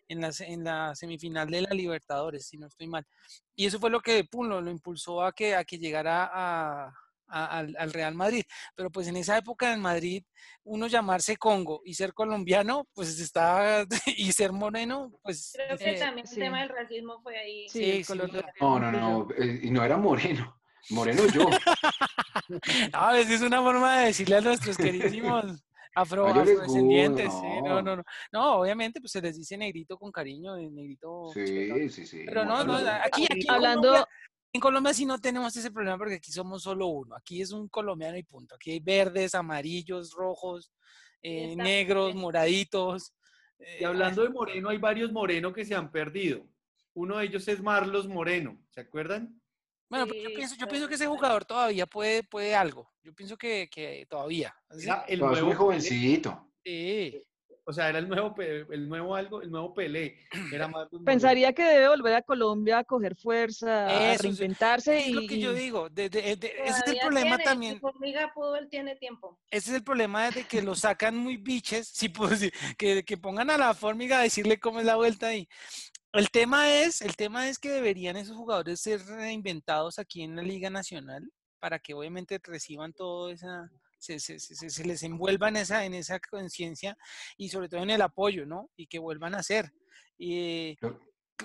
en 0.08 0.20
la, 0.20 0.30
en 0.40 0.64
la 0.64 0.94
semifinal 0.94 1.48
de 1.50 1.62
la 1.62 1.70
Libertadores, 1.74 2.46
si 2.46 2.58
no 2.58 2.66
estoy 2.66 2.86
mal. 2.86 3.06
Y 3.54 3.66
eso 3.66 3.78
fue 3.78 3.90
lo 3.90 4.00
que, 4.00 4.24
pum, 4.24 4.46
lo, 4.48 4.60
lo 4.60 4.70
impulsó 4.70 5.22
a 5.22 5.32
que, 5.32 5.54
a 5.54 5.64
que 5.64 5.78
llegara 5.78 6.30
a, 6.32 6.92
a- 7.28 7.58
al, 7.58 7.76
al 7.78 7.92
Real 7.92 8.14
Madrid. 8.14 8.42
Pero 8.74 8.90
pues 8.90 9.06
en 9.08 9.16
esa 9.16 9.36
época 9.38 9.72
en 9.72 9.80
Madrid, 9.80 10.24
uno 10.64 10.86
llamarse 10.88 11.36
Congo 11.36 11.80
y 11.84 11.94
ser 11.94 12.12
colombiano, 12.12 12.88
pues 12.92 13.18
está, 13.20 13.84
y 14.06 14.32
ser 14.32 14.52
moreno, 14.52 15.12
pues... 15.22 15.52
Creo 15.54 15.78
que 15.78 15.90
Eh, 15.92 15.98
también 16.00 16.26
sí. 16.26 16.34
el 16.40 16.46
tema 16.46 16.60
del 16.60 16.68
racismo 16.70 17.20
fue 17.22 17.38
ahí. 17.38 17.68
Sí, 17.68 17.78
Sí, 17.78 17.90
el 17.90 18.04
sí, 18.04 18.04
color 18.04 18.32
de 18.32 18.44
no. 18.60 18.78
No, 18.80 18.92
no, 18.92 19.28
eh, 19.36 19.60
Y 19.62 19.70
no 19.70 19.84
era 19.84 19.96
moreno. 19.96 20.56
Moreno 20.90 21.22
yo. 21.32 21.46
A 22.92 23.12
veces 23.12 23.34
es 23.36 23.42
una 23.42 23.62
forma 23.62 23.98
de 23.98 24.06
decirle 24.06 24.36
a 24.36 24.40
nuestros 24.40 24.76
queridísimos 24.78 25.62
afro, 25.94 26.26
afrodescendientes. 26.26 27.26
gusta, 27.26 27.40
sí, 27.40 27.62
no. 27.62 27.68
no, 27.68 27.82
no, 27.82 27.96
no. 27.96 28.04
No, 28.32 28.54
obviamente, 28.60 29.00
pues 29.00 29.12
se 29.12 29.20
les 29.20 29.36
dice 29.36 29.56
negrito 29.56 29.98
con 29.98 30.12
cariño, 30.12 30.56
eh, 30.56 30.70
negrito. 30.70 31.30
Sí, 31.34 31.88
sí, 31.90 32.06
sí. 32.06 32.22
Pero 32.26 32.44
no, 32.44 32.64
no, 32.64 32.74
moreno. 32.74 32.90
aquí, 33.04 33.24
aquí 33.24 33.46
Hablando, 33.48 33.88
Colombia, 33.88 34.08
en 34.52 34.60
Colombia 34.60 34.94
sí 34.94 35.06
no 35.06 35.18
tenemos 35.18 35.56
ese 35.56 35.70
problema 35.70 35.98
porque 35.98 36.14
aquí 36.14 36.32
somos 36.32 36.62
solo 36.62 36.86
uno. 36.86 37.14
Aquí 37.14 37.40
es 37.40 37.52
un 37.52 37.68
colombiano 37.68 38.16
y 38.16 38.22
punto. 38.22 38.56
Aquí 38.56 38.72
hay 38.72 38.80
verdes, 38.80 39.34
amarillos, 39.34 40.12
rojos, 40.12 40.72
eh, 41.22 41.54
negros, 41.56 42.14
moraditos. 42.14 43.14
Y 43.58 43.84
eh, 43.84 43.86
hablando 43.86 44.22
de 44.22 44.30
Moreno, 44.30 44.70
hay 44.70 44.78
varios 44.78 45.12
Moreno 45.12 45.52
que 45.52 45.64
se 45.64 45.74
han 45.74 45.90
perdido. 45.90 46.46
Uno 46.94 47.18
de 47.18 47.26
ellos 47.26 47.46
es 47.46 47.62
Marlos 47.62 48.08
Moreno, 48.08 48.58
¿se 48.70 48.80
acuerdan? 48.80 49.39
Bueno, 49.90 50.06
pero 50.06 50.20
yo 50.22 50.34
pienso, 50.34 50.54
yo 50.56 50.68
pienso 50.68 50.88
que 50.88 50.94
ese 50.94 51.06
jugador 51.06 51.44
todavía 51.44 51.84
puede, 51.84 52.22
puede 52.22 52.54
algo. 52.54 52.88
Yo 53.02 53.12
pienso 53.12 53.36
que, 53.36 53.68
que 53.70 54.06
todavía. 54.08 54.54
¿sí? 54.70 54.84
Era 54.84 55.04
el 55.08 55.18
muy 55.18 55.28
nuevo 55.30 55.46
Pelé. 55.48 55.56
jovencito. 55.56 56.52
Sí. 56.64 57.20
O 57.64 57.72
sea, 57.72 57.88
era 57.88 57.98
el 58.00 58.08
nuevo, 58.08 58.34
el 58.38 58.88
nuevo 58.88 59.14
algo, 59.14 59.42
el 59.42 59.50
nuevo 59.50 59.74
Pelé. 59.74 60.16
Era 60.52 60.66
Moreno. 60.66 61.04
pensaría 61.04 61.52
que 61.52 61.62
debe 61.62 61.88
volver 61.88 62.14
a 62.14 62.22
Colombia 62.22 62.78
a 62.78 62.84
coger 62.84 63.14
fuerza, 63.16 63.86
a 63.86 64.12
Eso, 64.14 64.22
sí. 64.22 64.28
reinventarse 64.28 64.98
Es 64.98 65.06
y, 65.08 65.12
lo 65.12 65.20
que 65.28 65.38
yo 65.38 65.52
digo. 65.52 65.88
de- 65.88 66.08
de- 66.08 66.36
de- 66.36 66.54
ese 66.64 66.80
es 66.80 66.86
el 66.88 66.98
problema 66.98 67.36
tiene, 67.36 67.44
también. 67.44 67.74
Si 67.74 67.80
Formiga 67.80 68.32
pudo, 68.34 68.56
él 68.56 68.68
tiene 68.68 68.96
tiempo. 68.96 69.38
Ese 69.50 69.70
es 69.70 69.76
el 69.76 69.84
problema 69.84 70.30
de 70.30 70.44
que 70.44 70.62
lo 70.62 70.74
sacan 70.74 71.16
muy 71.16 71.36
biches. 71.36 71.88
Sí, 72.00 72.08
pues, 72.08 72.50
que, 72.78 73.04
que 73.04 73.16
pongan 73.18 73.50
a 73.50 73.58
la 73.58 73.74
formiga 73.74 74.18
a 74.20 74.22
decirle 74.22 74.58
cómo 74.58 74.80
es 74.80 74.86
la 74.86 74.96
vuelta 74.96 75.28
ahí. 75.28 75.48
El 76.12 76.30
tema 76.30 76.72
es, 76.72 77.02
el 77.02 77.14
tema 77.16 77.48
es 77.48 77.58
que 77.58 77.70
deberían 77.70 78.16
esos 78.16 78.36
jugadores 78.36 78.80
ser 78.80 79.00
reinventados 79.06 79.98
aquí 79.98 80.22
en 80.22 80.34
la 80.36 80.42
Liga 80.42 80.68
Nacional 80.70 81.30
para 81.60 81.78
que 81.78 81.94
obviamente 81.94 82.40
reciban 82.42 82.92
todo 82.92 83.30
esa, 83.30 83.70
se, 83.98 84.18
se- 84.18 84.40
se- 84.40 84.70
se- 84.70 84.84
les 84.84 85.02
envuelva 85.04 85.48
en 85.48 85.56
esa, 85.56 85.84
en 85.84 85.94
esa 85.94 86.18
conciencia 86.18 86.96
y 87.36 87.48
sobre 87.50 87.68
todo 87.68 87.82
en 87.82 87.90
el 87.90 88.02
apoyo, 88.02 88.44
¿no? 88.44 88.70
Y 88.76 88.86
que 88.88 88.98
vuelvan 88.98 89.34
a 89.34 89.42
ser. 89.42 89.72
Y, 90.18 90.76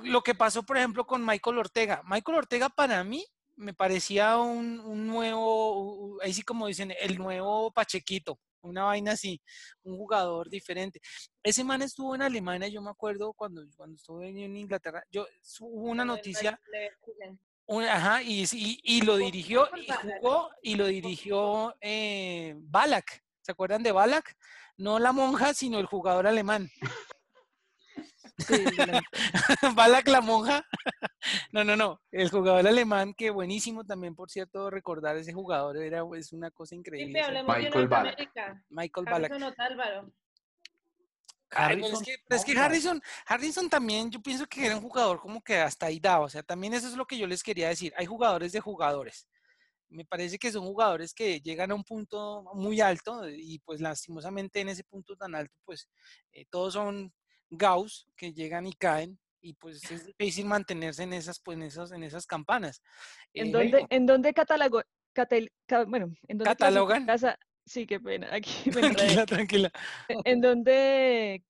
Lo- 0.03 0.23
que 0.23 0.33
pasó, 0.35 0.63
por 0.63 0.77
ejemplo, 0.77 1.05
con 1.05 1.23
Michael 1.25 1.59
Ortega. 1.59 2.01
Michael 2.05 2.37
Ortega 2.39 2.69
para 2.69 3.03
mí 3.03 3.23
me 3.57 3.73
parecía 3.73 4.37
un, 4.37 4.79
un 4.79 5.05
nuevo, 5.07 6.17
ahí 6.23 6.33
sí 6.33 6.41
como 6.41 6.67
dicen, 6.67 6.93
el 6.99 7.17
nuevo 7.17 7.71
Pachequito, 7.71 8.39
una 8.65 8.83
vaina 8.85 9.13
así, 9.13 9.41
un 9.83 9.97
jugador 9.97 10.49
diferente. 10.49 10.99
Ese 11.43 11.63
man 11.63 11.81
estuvo 11.81 12.15
en 12.15 12.21
Alemania, 12.21 12.67
yo 12.67 12.81
me 12.81 12.89
acuerdo 12.89 13.33
cuando, 13.33 13.63
cuando 13.75 13.95
estuve 13.95 14.29
en 14.29 14.55
Inglaterra, 14.55 15.03
yo 15.11 15.25
hubo 15.61 15.89
una 15.89 16.03
noticia, 16.05 16.59
una- 17.67 17.93
ajá, 17.93 18.21
y, 18.23 18.43
y, 18.53 18.79
y 18.83 19.01
lo 19.01 19.17
dirigió, 19.17 19.67
y 19.77 19.87
jugó, 20.19 20.49
y 20.61 20.75
lo 20.75 20.85
dirigió 20.87 21.75
eh, 21.81 22.55
Balak. 22.57 23.23
¿Se 23.41 23.51
acuerdan 23.51 23.83
de 23.83 23.91
Balak? 23.91 24.35
no 24.77 24.99
la 24.99 25.13
monja, 25.13 25.53
sino 25.53 25.79
el 25.79 25.85
jugador 25.85 26.27
alemán. 26.27 26.69
Sí, 28.37 28.63
la- 28.77 29.01
Balak 29.75 30.07
la 30.07 30.21
monja. 30.21 30.65
No, 31.51 31.63
no, 31.63 31.75
no. 31.75 32.01
El 32.11 32.29
jugador 32.29 32.67
alemán, 32.67 33.13
que 33.13 33.29
buenísimo 33.29 33.85
también, 33.85 34.15
por 34.15 34.29
cierto, 34.29 34.69
recordar 34.69 35.15
ese 35.17 35.33
jugador, 35.33 35.77
era 35.77 36.03
es 36.17 36.33
una 36.33 36.51
cosa 36.51 36.75
increíble. 36.75 37.21
De 37.21 37.43
Michael 37.43 37.87
Ballack. 37.87 38.19
Norteamérica. 38.19 38.63
Michael 38.69 39.05
Ballack. 39.05 39.31
Harrison 41.51 41.93
es 41.93 42.01
que, 42.01 42.35
es 42.35 42.43
que. 42.45 42.57
Harrison, 42.57 43.01
Harrison 43.25 43.69
también, 43.69 44.11
yo 44.11 44.21
pienso 44.21 44.45
que 44.45 44.65
era 44.65 44.75
un 44.75 44.81
jugador 44.81 45.19
como 45.19 45.41
que 45.41 45.57
hasta 45.57 45.85
ahí 45.85 45.99
da, 45.99 46.19
o 46.19 46.27
sea, 46.27 46.43
también 46.43 46.73
eso 46.73 46.87
es 46.87 46.95
lo 46.95 47.05
que 47.05 47.17
yo 47.17 47.27
les 47.27 47.43
quería 47.43 47.69
decir. 47.69 47.93
Hay 47.97 48.05
jugadores 48.05 48.51
de 48.51 48.59
jugadores. 48.59 49.27
Me 49.87 50.03
parece 50.03 50.37
que 50.37 50.51
son 50.51 50.65
jugadores 50.65 51.13
que 51.13 51.39
llegan 51.39 51.71
a 51.71 51.75
un 51.75 51.83
punto 51.83 52.43
muy 52.55 52.81
alto 52.81 53.29
y 53.29 53.59
pues 53.59 53.79
lastimosamente 53.79 54.59
en 54.59 54.69
ese 54.69 54.83
punto 54.83 55.15
tan 55.15 55.35
alto, 55.35 55.57
pues 55.63 55.87
eh, 56.33 56.45
todos 56.49 56.73
son 56.73 57.13
Gauss 57.49 58.07
que 58.15 58.33
llegan 58.33 58.65
y 58.67 58.73
caen 58.73 59.19
y 59.41 59.53
pues 59.53 59.89
es 59.91 60.05
difícil 60.05 60.45
mantenerse 60.45 61.03
en 61.03 61.13
esas, 61.13 61.39
pues, 61.39 61.55
en 61.57 61.63
esas, 61.63 61.91
en 61.91 62.03
esas 62.03 62.25
campanas. 62.25 62.81
¿En 63.33 63.47
Eh, 63.47 63.51
dónde, 63.51 63.85
en 63.89 64.05
dónde 64.05 64.33
catalogo, 64.33 64.81
ca- 65.13 65.83
bueno, 65.85 66.07
en 66.27 66.37
dónde 66.37 66.45
¿Catalogan? 66.55 67.07
sí, 67.65 67.85
qué 67.85 67.99
pena, 67.99 68.29
aquí 68.33 68.51
me 68.71 68.81
tranquila, 68.81 69.25
tranquila. 69.25 69.71
¿En- 70.07 70.19
¿En 70.25 70.41
dónde 70.41 71.43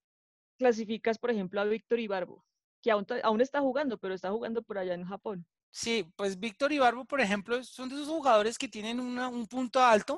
clasificas, 0.58 1.18
por 1.18 1.32
ejemplo, 1.32 1.62
a 1.62 1.66
Víctor 1.66 2.00
Ibarbo? 2.00 2.46
Que 2.82 2.92
aún, 2.92 3.06
aún 3.24 3.42
está 3.42 3.62
jugando, 3.62 3.98
pero 3.98 4.14
está 4.14 4.30
jugando 4.32 4.62
por 4.62 4.78
allá 4.78 4.94
en 4.94 5.06
Japón. 5.06 5.46
Sí, 5.72 6.06
pues 6.16 6.40
Víctor 6.40 6.72
Ibarbo, 6.72 7.04
por 7.06 7.20
ejemplo, 7.20 7.62
son 7.64 7.90
de 7.90 7.96
esos 7.96 8.08
jugadores 8.08 8.58
que 8.58 8.68
tienen 8.70 9.00
una- 9.00 9.28
un 9.28 9.46
punto 9.48 9.82
alto, 9.82 10.18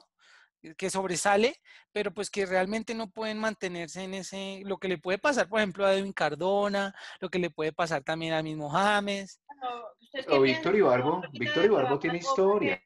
que 0.76 0.90
sobresale, 0.90 1.62
pero 1.92 2.14
pues 2.14 2.30
que 2.30 2.46
realmente 2.46 2.94
no 2.96 3.10
pueden 3.10 3.38
mantenerse 3.40 4.04
en 4.04 4.14
ese, 4.16 4.62
lo 4.66 4.78
que 4.78 4.88
le 4.88 4.98
puede 4.98 5.18
pasar, 5.18 5.48
por 5.48 5.60
ejemplo, 5.60 5.86
a 5.86 5.94
Edwin 5.94 6.14
Cardona, 6.14 6.94
lo 7.20 7.30
que 7.30 7.40
le 7.40 7.50
puede 7.50 7.72
pasar 7.74 8.04
también 8.04 8.34
al 8.34 8.44
mismo 8.44 8.70
James. 8.70 9.40
Bueno, 9.48 9.86
¿ustedes 10.02 10.28
O 10.30 10.42
Víctor? 10.42 10.76
Ibarbo, 10.76 11.22
Víctor 11.32 11.66
Ibarbo 11.66 12.00
tiene 12.00 12.20
para 12.20 12.30
Copa, 12.30 12.60
¿qué- 12.60 12.68
historia. 12.68 12.84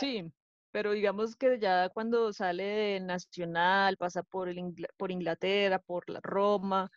Sí, 0.00 0.32
pero 0.70 0.92
digamos 0.92 1.36
que 1.36 1.58
ya 1.58 1.88
cuando 1.90 2.32
sale 2.32 2.64
del 2.64 3.06
Nacional, 3.06 3.96
pasa 3.96 4.22
por, 4.22 4.48
el 4.48 4.58
Ingla- 4.58 4.88
por 4.96 5.10
Inglaterra, 5.10 5.78
por 5.78 6.08
la 6.08 6.20
Roma, 6.22 6.90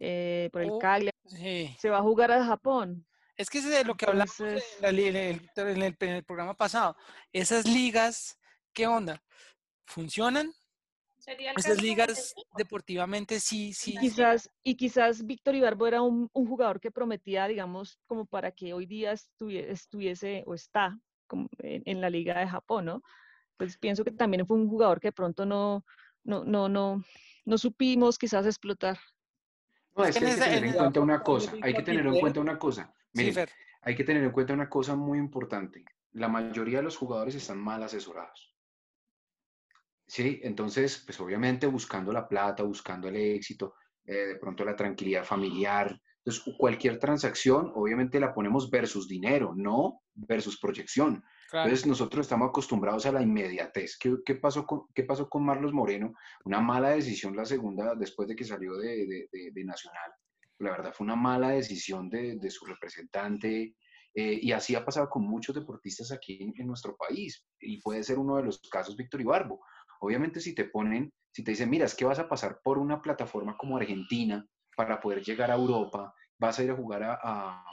eh, 0.00 0.48
por 0.52 0.62
el 0.62 0.70
Oh, 0.70 0.78
Cagliari, 0.78 1.16
Sí. 1.26 1.76
se 1.78 1.90
va 1.90 1.98
a 1.98 2.02
jugar 2.02 2.32
a 2.32 2.44
Japón. 2.44 3.06
Es 3.36 3.48
que 3.48 3.58
es 3.58 3.68
de 3.68 3.84
lo 3.84 3.94
que 3.94 4.06
hablamos 4.06 4.38
en, 4.40 4.58
la 4.80 4.88
en 4.90 4.98
el, 5.16 5.50
en 5.56 5.82
el- 5.82 5.96
en 6.00 6.08
el 6.10 6.24
programa 6.24 6.54
pasado. 6.54 6.96
Esas 7.32 7.66
ligas, 7.66 8.38
¿qué 8.72 8.86
onda? 8.86 9.22
¿Funcionan? 9.92 10.52
Esas 11.56 11.80
ligas 11.80 12.08
México. 12.08 12.56
deportivamente 12.56 13.38
sí, 13.38 13.72
sí. 13.74 13.92
Y 13.94 13.98
quizás, 13.98 14.50
y 14.64 14.74
quizás 14.74 15.24
Víctor 15.24 15.54
Ibarbo 15.54 15.86
era 15.86 16.02
un, 16.02 16.28
un 16.32 16.46
jugador 16.46 16.80
que 16.80 16.90
prometía, 16.90 17.46
digamos, 17.46 17.98
como 18.06 18.24
para 18.26 18.50
que 18.50 18.72
hoy 18.72 18.86
día 18.86 19.12
estuvie- 19.12 19.66
estuviese 19.68 20.42
o 20.46 20.54
está 20.54 20.98
como 21.28 21.48
en, 21.58 21.82
en 21.84 22.00
la 22.00 22.10
Liga 22.10 22.40
de 22.40 22.48
Japón, 22.48 22.86
¿no? 22.86 23.02
Pues 23.56 23.78
pienso 23.78 24.02
que 24.02 24.10
también 24.10 24.46
fue 24.46 24.56
un 24.56 24.68
jugador 24.68 24.98
que 24.98 25.12
pronto 25.12 25.44
no, 25.46 25.84
no, 26.24 26.42
no, 26.44 26.68
no, 26.68 27.04
no 27.44 27.58
supimos 27.58 28.18
quizás 28.18 28.46
explotar. 28.46 28.98
No, 29.94 30.04
Es 30.04 30.16
es 30.16 30.18
que 30.18 30.24
que 30.24 30.30
hay 30.30 30.36
que 30.38 30.40
tener 30.44 30.64
en 30.64 30.72
cuenta 30.74 31.00
una 31.00 31.22
cosa, 31.22 31.52
hay 31.62 31.74
que 31.74 31.82
tener 31.82 32.06
en 32.06 32.18
cuenta 32.18 32.40
una 32.40 32.58
cosa. 32.58 32.94
Miren, 33.12 33.46
hay 33.82 33.94
que 33.94 34.04
tener 34.04 34.24
en 34.24 34.30
cuenta 34.32 34.54
una 34.54 34.68
cosa 34.70 34.96
muy 34.96 35.18
importante. 35.18 35.84
La 36.12 36.28
mayoría 36.28 36.78
de 36.78 36.84
los 36.84 36.96
jugadores 36.96 37.34
están 37.34 37.58
mal 37.58 37.82
asesorados. 37.82 38.51
Sí, 40.14 40.40
entonces, 40.42 41.02
pues 41.06 41.18
obviamente 41.20 41.66
buscando 41.66 42.12
la 42.12 42.28
plata, 42.28 42.62
buscando 42.64 43.08
el 43.08 43.16
éxito, 43.16 43.74
eh, 44.04 44.26
de 44.32 44.36
pronto 44.36 44.62
la 44.62 44.76
tranquilidad 44.76 45.24
familiar. 45.24 45.98
Entonces, 46.18 46.54
cualquier 46.58 46.98
transacción, 46.98 47.72
obviamente 47.74 48.20
la 48.20 48.34
ponemos 48.34 48.68
versus 48.70 49.08
dinero, 49.08 49.54
no 49.56 50.02
versus 50.14 50.58
proyección. 50.60 51.24
Claro. 51.48 51.64
Entonces, 51.68 51.86
nosotros 51.86 52.26
estamos 52.26 52.50
acostumbrados 52.50 53.06
a 53.06 53.12
la 53.12 53.22
inmediatez. 53.22 53.96
¿Qué, 53.98 54.14
qué 54.26 54.34
pasó 54.34 54.66
con, 54.66 54.82
qué 54.94 55.04
pasó 55.04 55.30
con 55.30 55.46
Marlos 55.46 55.72
Moreno? 55.72 56.12
Una 56.44 56.60
mala 56.60 56.90
decisión 56.90 57.34
la 57.34 57.46
segunda 57.46 57.94
después 57.94 58.28
de 58.28 58.36
que 58.36 58.44
salió 58.44 58.76
de, 58.76 59.06
de- 59.06 59.28
de- 59.32 59.50
de 59.50 59.64
Nacional. 59.64 60.10
La 60.58 60.72
verdad 60.72 60.92
fue 60.94 61.04
una 61.06 61.16
mala 61.16 61.48
decisión 61.50 62.10
de, 62.10 62.36
de 62.36 62.50
su 62.50 62.66
representante. 62.66 63.74
eh, 64.14 64.38
y 64.42 64.52
así 64.52 64.74
ha 64.74 64.84
pasado 64.84 65.08
con 65.08 65.22
muchos 65.24 65.54
deportistas 65.54 66.12
aquí 66.12 66.36
en, 66.42 66.52
en 66.58 66.66
nuestro 66.66 66.94
país. 66.96 67.46
Y 67.58 67.80
puede 67.80 68.04
ser 68.04 68.18
uno 68.18 68.36
de 68.36 68.42
los 68.42 68.60
casos 68.70 68.94
Víctor 68.94 69.22
Ibarbo. 69.22 69.58
Obviamente 70.02 70.40
si 70.40 70.52
te 70.54 70.64
ponen, 70.64 71.12
si 71.32 71.44
te 71.44 71.52
dicen, 71.52 71.70
mira, 71.70 71.86
es 71.86 71.94
que 71.94 72.04
vas 72.04 72.18
a 72.18 72.28
pasar 72.28 72.60
por 72.62 72.76
una 72.78 73.00
plataforma 73.00 73.56
como 73.56 73.76
Argentina 73.76 74.44
para 74.76 75.00
poder 75.00 75.22
llegar 75.22 75.50
a 75.50 75.54
Europa, 75.54 76.12
vas 76.38 76.58
a 76.58 76.64
ir 76.64 76.70
a 76.72 76.76
jugar 76.76 77.04
a, 77.04 77.18
a- 77.22 77.64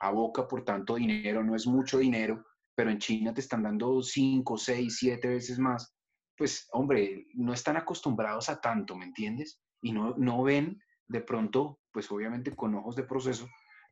a 0.00 0.10
Boca 0.10 0.48
por 0.48 0.64
tanto 0.64 0.94
dinero, 0.96 1.44
no 1.44 1.54
es 1.54 1.66
mucho 1.66 1.98
dinero, 1.98 2.42
pero 2.74 2.90
en 2.90 2.98
China 2.98 3.34
te 3.34 3.40
están 3.42 3.62
dando 3.62 4.02
5, 4.02 4.56
6, 4.56 4.96
7 4.98 5.28
veces 5.28 5.58
más, 5.58 5.94
pues 6.36 6.68
hombre, 6.72 7.26
no 7.34 7.52
están 7.52 7.76
acostumbrados 7.76 8.48
a 8.48 8.60
tanto, 8.60 8.96
¿me 8.96 9.04
entiendes? 9.04 9.60
Y 9.82 9.92
no, 9.92 10.14
no 10.16 10.42
ven 10.42 10.80
de 11.06 11.20
pronto, 11.20 11.80
pues 11.92 12.10
obviamente 12.10 12.56
con 12.56 12.74
ojos 12.74 12.96
de 12.96 13.04
proceso, 13.04 13.46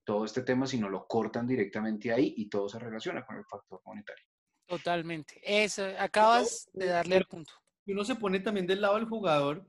todo 0.04 0.24
este 0.24 0.42
tema, 0.42 0.66
sino 0.66 0.88
lo 0.88 1.06
cortan 1.06 1.46
directamente 1.46 2.10
ahí 2.10 2.32
y 2.38 2.48
todo 2.48 2.68
se 2.70 2.78
relaciona 2.78 3.24
con 3.24 3.36
el 3.36 3.44
factor 3.44 3.80
monetario. 3.84 4.24
Totalmente. 4.66 5.40
Eso, 5.42 5.84
acabas 5.98 6.68
de 6.72 6.86
darle 6.86 7.16
el 7.18 7.26
punto. 7.26 7.52
Y 7.84 7.92
uno 7.92 8.04
se 8.04 8.14
pone 8.14 8.40
también 8.40 8.66
del 8.66 8.80
lado 8.80 8.96
del 8.96 9.06
jugador. 9.06 9.66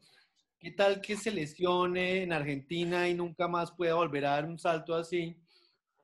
¿Qué 0.59 0.71
tal 0.71 1.01
que 1.01 1.17
se 1.17 1.31
lesione 1.31 2.23
en 2.23 2.31
Argentina 2.31 3.09
y 3.09 3.13
nunca 3.13 3.47
más 3.47 3.71
pueda 3.71 3.95
volver 3.95 4.25
a 4.25 4.31
dar 4.31 4.45
un 4.45 4.57
salto 4.57 4.95
así? 4.95 5.35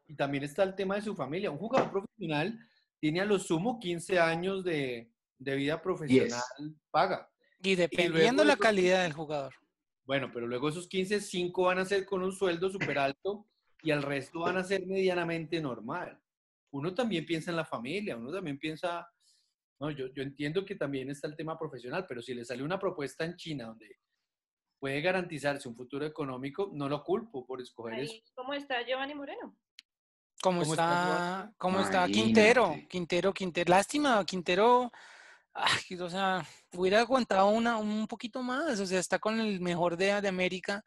Y 0.08 0.16
también 0.16 0.44
está 0.44 0.64
el 0.64 0.76
tema 0.76 0.96
de 0.96 1.02
su 1.02 1.16
familia. 1.16 1.52
Un 1.52 1.58
jugador 1.58 1.92
profesional 1.92 2.60
tiene 3.00 3.22
a 3.22 3.26
lo 3.26 3.40
sumo 3.40 3.80
15 3.80 4.20
años 4.20 4.64
de, 4.64 5.12
de 5.40 5.56
vida 5.56 5.82
profesional 5.82 6.42
paga. 6.92 7.30
Y 7.62 7.76
dependiendo 7.76 8.44
luego 8.44 8.46
la 8.46 8.58
calidad 8.58 9.04
del 9.04 9.14
jugador. 9.14 9.54
Bueno, 10.06 10.30
pero 10.34 10.48
luego 10.48 10.70
esos 10.70 10.88
15, 10.88 11.22
5 11.22 11.64
van 11.64 11.80
a 11.80 11.86
ser 11.86 12.06
con 12.06 12.24
un 12.24 12.32
sueldo 12.32 12.70
súper 12.70 13.00
alto 13.00 13.48
y 13.82 13.92
el 13.92 14.02
resto 14.02 14.40
van 14.42 14.58
a 14.58 14.64
ser 14.64 14.86
medianamente 14.86 15.62
normal. 15.62 16.20
Uno 16.72 16.94
también 16.94 17.26
piensa 17.26 17.52
en 17.52 17.58
la 17.58 17.66
familia, 17.66 18.18
uno 18.18 18.32
también 18.32 18.60
piensa, 18.60 19.08
no, 19.80 19.92
yo, 19.92 20.08
yo 20.14 20.24
entiendo 20.24 20.66
que 20.66 20.76
también 20.76 21.10
está 21.10 21.28
el 21.28 21.36
tema 21.36 21.58
profesional, 21.58 22.06
pero 22.08 22.22
si 22.22 22.34
le 22.34 22.44
sale 22.44 22.64
una 22.64 22.80
propuesta 22.80 23.24
en 23.24 23.36
China 23.38 23.68
donde 23.68 23.98
puede 24.80 25.02
garantizarse 25.02 25.68
un 25.68 25.76
futuro 25.76 26.06
económico, 26.06 26.70
no 26.74 26.90
lo 26.90 27.04
culpo 27.04 27.46
por 27.46 27.62
escoger 27.62 28.00
eso. 28.00 28.14
¿Cómo 28.36 28.54
está 28.54 28.82
Giovanni 28.86 29.14
Moreno? 29.14 29.56
¿Cómo, 30.42 30.62
¿Cómo 30.62 30.74
está 30.74 31.44
está, 31.44 31.54
cómo 31.58 31.80
está 31.82 32.08
Quintero? 32.08 32.76
Quintero, 32.90 33.34
Quintero. 33.34 33.70
Lástima, 33.70 34.24
Quintero. 34.26 34.90
ay, 35.54 35.98
o 36.00 36.10
sea, 36.10 36.46
hubiera 36.74 37.02
aguantado 37.02 37.50
una, 37.50 37.78
un 37.78 38.08
poquito 38.08 38.42
más. 38.42 38.80
O 38.80 38.86
sea, 38.86 39.00
está 39.00 39.20
con 39.20 39.40
el 39.40 39.60
mejor 39.60 39.98
de, 39.98 40.22
de 40.22 40.28
América. 40.28 40.86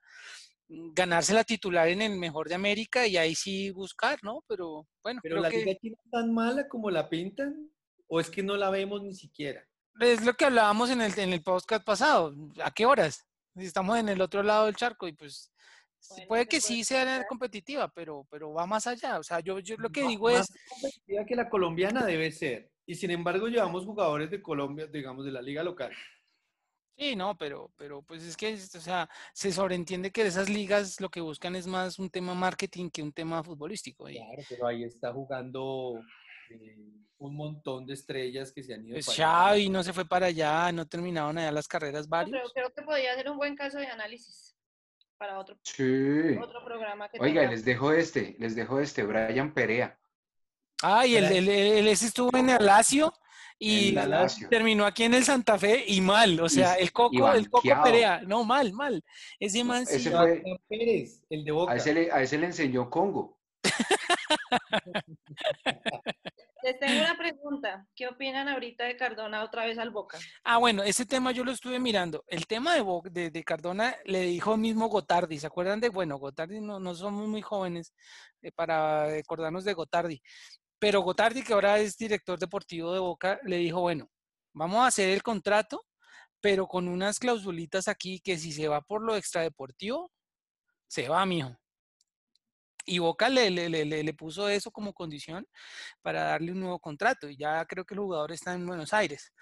Ganarse 0.69 1.35
la 1.35 1.45
titular 1.45 1.89
en 1.89 2.01
el 2.01 2.19
mejor 2.19 2.49
de 2.49 2.55
América 2.55 3.07
y 3.07 3.19
ahí 3.19 3.35
sí 3.35 3.71
buscar, 3.71 4.19
¿no? 4.23 4.43
Pero 4.49 4.87
bueno, 5.03 5.21
Pero 5.23 5.35
creo 5.35 5.43
la 5.43 5.51
que 5.51 5.59
liga 5.59 5.79
china 5.79 5.97
es 6.03 6.11
tan 6.11 6.33
mala 6.33 6.67
como 6.67 6.91
la 6.91 7.11
pintan, 7.11 7.71
o 8.15 8.21
es 8.21 8.29
que 8.29 8.43
no 8.43 8.59
la 8.59 8.69
vemos 8.69 9.03
ni 9.03 9.15
siquiera. 9.15 9.67
es 9.99 10.23
lo 10.23 10.35
que 10.35 10.45
hablábamos 10.45 10.91
en 10.91 11.01
el, 11.01 11.19
en 11.19 11.33
el 11.33 11.43
podcast 11.43 11.83
pasado. 11.83 12.35
¿A 12.63 12.71
qué 12.71 12.85
horas? 12.85 13.27
Estamos 13.55 13.99
en 13.99 14.11
el 14.11 14.21
otro 14.21 14.43
lado 14.43 14.67
del 14.67 14.77
charco 14.77 15.09
y 15.09 15.15
pues 15.15 15.51
Bueno, 16.11 16.29
puede 16.29 16.43
se 16.43 16.49
que 16.49 16.61
sí 16.61 16.85
sea 16.85 17.27
competitiva, 17.27 17.89
pero, 17.89 18.27
pero 18.29 18.53
va 18.53 18.67
más 18.67 18.87
allá. 18.87 19.19
O 19.19 19.23
sea, 19.23 19.41
yo, 19.41 19.61
yo 19.61 19.77
lo 19.79 19.89
que 19.89 20.07
digo 20.07 20.29
más 20.31 20.51
es, 20.51 20.57
competitiva 20.69 21.25
que 21.25 21.37
la 21.37 21.49
colombiana 21.49 22.05
debe 22.05 22.31
ser. 22.33 22.71
Y 22.85 22.97
sin 22.97 23.13
embargo, 23.13 23.49
llevamos 23.49 23.87
jugadores 23.87 24.31
de 24.31 24.43
Colombia, 24.43 24.87
digamos, 24.89 25.25
de 25.25 25.33
la 25.33 25.41
liga 25.41 25.63
local. 25.63 25.91
Sí, 26.99 27.17
no, 27.17 27.39
pero, 27.39 27.73
pero 27.77 28.03
pues 28.03 28.23
es 28.25 28.37
que, 28.37 28.51
es- 28.51 28.75
o 28.75 28.81
sea, 28.81 29.09
se 29.33 29.51
sobreentiende 29.53 30.11
que 30.11 30.27
esas 30.27 30.51
ligas 30.51 31.01
lo 31.01 31.09
que 31.09 31.23
buscan 31.23 31.57
es 31.57 31.67
más 31.67 31.99
un 31.99 32.11
tema 32.11 32.35
marketing 32.35 32.91
que 32.91 33.03
un 33.03 33.13
tema 33.13 33.43
futbolístico. 33.43 34.11
Y 34.11 34.17
Claro, 34.17 34.43
pero 34.51 34.67
ahí 34.67 34.85
está 34.85 35.13
jugando 35.15 35.95
eh, 36.61 36.79
un 37.19 37.37
montón 37.37 37.87
de 37.87 37.95
estrellas 37.95 38.53
que 38.53 38.63
se 38.63 38.75
han 38.75 38.85
ido 38.85 38.95
pues 38.97 39.07
para 39.07 39.17
allá. 39.17 39.49
Xavi 39.51 39.69
no 39.69 39.83
se 39.85 39.93
fue 39.93 40.05
para 40.07 40.27
allá, 40.27 40.73
no 40.73 40.87
terminaron 40.89 41.39
allá 41.39 41.53
las 41.53 41.69
carreras 41.69 42.09
No, 42.09 42.19
pero 42.19 42.31
varios. 42.33 42.53
creo 42.53 42.71
que 42.75 42.83
podría 42.83 43.15
ser 43.15 43.31
un 43.31 43.37
buen 43.37 43.55
caso 43.55 43.79
de 43.79 43.87
análisis 43.87 44.57
para 45.19 45.39
otro, 45.39 45.57
Sí. 45.63 46.37
otro 46.43 46.65
programa 46.65 47.09
que 47.09 47.19
Oiga, 47.21 47.49
les 47.49 47.65
dejo 47.65 47.93
este, 47.93 48.35
les 48.41 48.57
dejo 48.57 48.81
este, 48.81 49.05
Brian 49.05 49.55
Perea. 49.55 49.97
Ah, 50.83 51.07
y 51.07 51.15
el, 51.15 51.27
el, 51.27 51.49
el- 51.49 51.87
ese 51.87 52.07
estuvo 52.07 52.37
en 52.37 52.51
el 52.51 52.67
Lazio 52.67 53.13
y 53.57 53.93
Lazio. 53.93 54.49
terminó 54.49 54.85
aquí 54.85 55.05
en 55.05 55.15
el 55.15 55.23
Santa 55.23 55.57
Fe 55.57 55.85
y 55.87 56.01
mal, 56.01 56.41
o 56.41 56.49
sea, 56.49 56.77
Y- 56.77 56.83
el 56.83 56.93
Coco, 56.93 57.33
el 57.33 57.49
Coco. 57.49 57.63
Perea, 57.85 58.21
no, 58.27 58.43
mal, 58.43 58.73
mal. 58.73 59.01
Ese 59.39 59.63
man 59.63 59.87
sí, 59.87 59.95
ese 59.95 60.11
fue- 60.11 60.43
Pérez, 60.69 61.23
el 61.31 61.45
de 61.45 61.53
Boca. 61.53 61.73
A 61.73 61.77
ese 61.77 61.95
le, 61.95 62.11
a 62.11 62.21
ese 62.21 62.37
le 62.37 62.47
enseñó 62.47 62.91
Congo. 62.91 63.39
Les 66.63 66.79
tengo 66.79 67.01
una 67.01 67.17
pregunta. 67.17 67.87
¿Qué 67.95 68.07
opinan 68.07 68.49
ahorita 68.49 68.85
de 68.85 68.97
Cardona 68.97 69.43
otra 69.43 69.67
vez 69.67 69.79
al 69.79 69.91
Boca? 69.91 70.19
Ah, 70.45 70.59
bueno, 70.59 70.83
ese 70.83 71.05
tema 71.05 71.33
yo 71.33 71.45
lo 71.45 71.51
estuve 71.51 71.81
mirando. 71.81 72.25
El 72.29 72.47
tema 72.47 72.75
de, 72.75 72.81
Bo- 72.81 73.03
de, 73.11 73.45
Cardona 73.45 73.97
le 74.05 74.21
dijo 74.21 74.57
mismo 74.57 74.89
Gotardi. 74.89 75.39
¿Se 75.39 75.47
acuerdan 75.49 75.81
de, 75.81 75.89
bueno, 75.89 76.19
Gotardi 76.19 76.61
no, 76.61 76.79
no 76.79 76.95
somos 76.95 77.27
muy 77.29 77.43
jóvenes 77.43 77.93
eh, 78.43 78.53
para 78.53 79.05
acordarnos 79.17 79.65
de 79.65 79.75
Gotardi, 79.75 80.23
pero 80.79 81.01
Gotardi, 81.01 81.43
que 81.43 81.53
ahora 81.53 81.79
es 81.79 81.97
director 81.97 82.39
deportivo 82.39 82.93
de 82.93 82.99
Boca, 83.01 83.41
le 83.45 83.57
dijo, 83.57 83.81
bueno, 83.81 84.09
vamos 84.53 84.81
a 84.81 84.87
hacer 84.87 85.11
el 85.11 85.23
contrato, 85.23 85.85
pero 86.41 86.67
con 86.67 86.89
unas 86.89 87.19
clausulitas 87.19 87.89
aquí 87.89 88.21
que 88.21 88.37
si 88.37 88.53
se 88.53 88.69
va 88.69 88.81
por 88.81 89.03
lo 89.03 89.17
extradeportivo, 89.17 90.11
se 90.89 91.09
va, 91.09 91.25
mijo. 91.25 91.57
Y 92.85 92.99
Boca 92.99 93.29
le, 93.29 93.51
le, 93.51 93.69
le, 93.69 93.85
le- 93.85 94.15
puso 94.15 94.49
eso 94.49 94.71
como 94.71 94.93
condición 94.93 95.47
para 96.03 96.25
darle 96.25 96.53
un 96.53 96.61
nuevo 96.61 96.81
contrato. 96.81 97.29
Y 97.31 97.37
ya 97.37 97.65
creo 97.67 97.85
que 97.85 97.95
el 97.95 98.01
jugador 98.01 98.33
está 98.33 98.55
en 98.55 98.67
Buenos 98.67 98.93
Aires. 98.93 99.33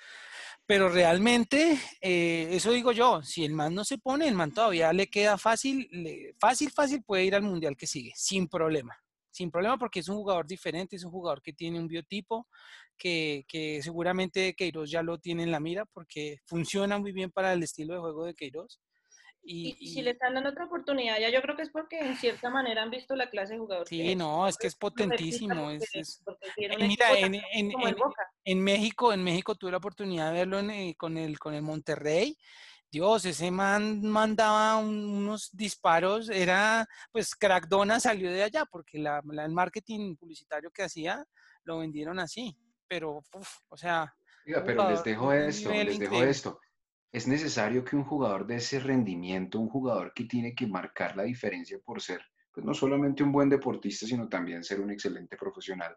Pero 0.67 0.89
realmente, 0.89 1.79
eh, 2.01 2.49
eso 2.53 2.73
digo 2.73 2.93
yo, 2.93 3.23
si 3.23 3.45
el 3.45 3.53
man 3.53 3.75
no 3.75 3.85
se 3.85 3.99
pone, 3.99 4.29
el 4.29 4.35
man 4.35 4.53
todavía 4.53 4.93
le 4.93 5.09
queda 5.09 5.39
fácil, 5.39 5.89
fácil, 6.39 6.71
fácil 6.71 7.03
puede 7.03 7.25
ir 7.25 7.35
al 7.35 7.43
mundial 7.43 7.77
que 7.77 7.87
sigue, 7.87 8.13
sin 8.17 8.49
problema. 8.49 8.97
Sin 9.31 9.51
problema 9.51 9.79
porque 9.79 10.01
es 10.01 10.09
un 10.09 10.17
jugador 10.17 10.47
diferente, 10.47 10.97
es 10.97 11.05
un 11.05 11.13
jugador 11.13 11.41
que 11.43 11.53
tiene 11.53 11.79
un 11.79 11.87
biotipo, 11.89 12.49
que, 12.97 13.45
que 13.49 13.83
seguramente 13.83 14.55
Queiroz 14.55 14.91
ya 14.91 15.03
lo 15.03 15.19
tiene 15.19 15.45
en 15.45 15.51
la 15.53 15.61
mira 15.61 15.87
porque 15.87 16.39
funciona 16.47 16.99
muy 16.99 17.13
bien 17.13 17.31
para 17.31 17.53
el 17.53 17.63
estilo 17.63 17.95
de 17.95 18.01
juego 18.01 18.25
de 18.27 18.35
Queiroz. 18.35 18.81
Y, 19.43 19.71
Y, 19.81 19.87
si 19.89 20.01
y- 20.01 20.03
le 20.03 20.11
están 20.11 20.35
dando 20.35 20.51
otra 20.51 20.67
oportunidad, 20.67 21.19
ya 21.19 21.31
yo 21.31 21.41
creo 21.41 21.57
que 21.57 21.63
es 21.63 21.71
porque 21.71 21.99
en 21.99 22.17
cierta 22.17 22.51
manera 22.51 22.83
han 22.83 22.91
visto 22.91 23.17
la 23.17 23.31
clase 23.31 23.55
de 23.55 23.59
jugador. 23.59 23.89
que 23.89 23.97
sí, 23.97 24.11
es. 24.11 24.17
no, 24.17 24.47
es 24.47 24.57
que 24.59 24.67
es 24.67 24.77
potentísimo. 24.77 25.71
Es, 25.71 25.89
es- 25.95 26.23
mira, 26.79 27.19
en, 27.19 27.35
en- 27.35 27.73
en- 27.73 27.97
en 28.45 28.61
México, 28.63 29.13
en 29.13 29.25
México 29.25 29.55
tuve 29.55 29.71
la 29.71 29.79
oportunidad 29.79 30.29
de 30.33 30.39
verlo 30.41 30.59
en, 30.59 30.71
eh, 30.71 30.95
con, 30.97 31.17
el, 31.17 31.39
con 31.39 31.55
el 31.55 31.63
Monterrey. 31.63 32.37
Dios, 32.93 33.25
ese 33.25 33.51
man 33.53 34.03
mandaba 34.03 34.77
un- 34.77 35.05
unos 35.05 35.51
disparos, 35.57 36.29
era, 36.29 36.87
pues 37.13 37.35
Crackdona 37.37 38.01
salió 38.01 38.31
de 38.33 38.43
allá 38.43 38.65
porque 38.67 38.99
la, 38.99 39.23
la- 39.25 39.45
el 39.45 39.53
marketing 39.53 40.17
publicitario 40.17 40.71
que 40.71 40.83
hacía 40.83 41.25
lo 41.65 41.79
vendieron 41.79 42.19
así. 42.19 42.57
Pero, 42.89 43.23
uf, 43.33 43.59
o 43.69 43.77
sea, 43.77 44.13
Oiga, 44.47 44.65
pero 44.65 44.91
les 44.91 45.05
dejo 45.05 45.33
esto, 45.33 45.71
les 45.71 45.87
dejo 45.87 46.05
increíble. 46.05 46.31
esto. 46.31 46.61
Es 47.13 47.27
necesario 47.27 47.85
que 47.85 47.97
un 47.97 48.05
jugador 48.05 48.47
de 48.47 48.57
ese 48.57 48.79
rendimiento, 48.79 49.59
un 49.59 49.69
jugador 49.69 50.13
que 50.15 50.25
tiene 50.25 50.55
que 50.55 50.67
marcar 50.67 51.17
la 51.17 51.25
diferencia 51.25 51.79
por 51.85 52.01
ser, 52.01 52.23
pues 52.53 52.65
no 52.65 52.73
solamente 52.73 53.23
un 53.23 53.33
buen 53.33 53.49
deportista, 53.49 54.07
sino 54.07 54.29
también 54.29 54.63
ser 54.63 54.81
un 54.81 54.91
excelente 54.91 55.37
profesional. 55.37 55.97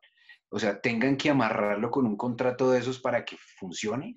O 0.50 0.60
sea, 0.60 0.82
tengan 0.82 1.18
que 1.18 1.30
amarrarlo 1.30 1.92
con 1.92 2.06
un 2.06 2.18
contrato 2.18 2.72
de 2.72 2.80
esos 2.80 3.00
para 3.00 3.26
que 3.26 3.38
funcione. 3.38 4.16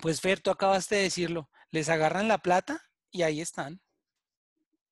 Pues 0.00 0.20
Fer, 0.20 0.40
tú 0.40 0.50
acabaste 0.50 0.96
de 0.96 1.02
decirlo, 1.02 1.48
les 1.70 1.88
agarran 1.88 2.28
la 2.28 2.38
plata 2.38 2.80
y 3.10 3.22
ahí 3.22 3.40
están. 3.40 3.80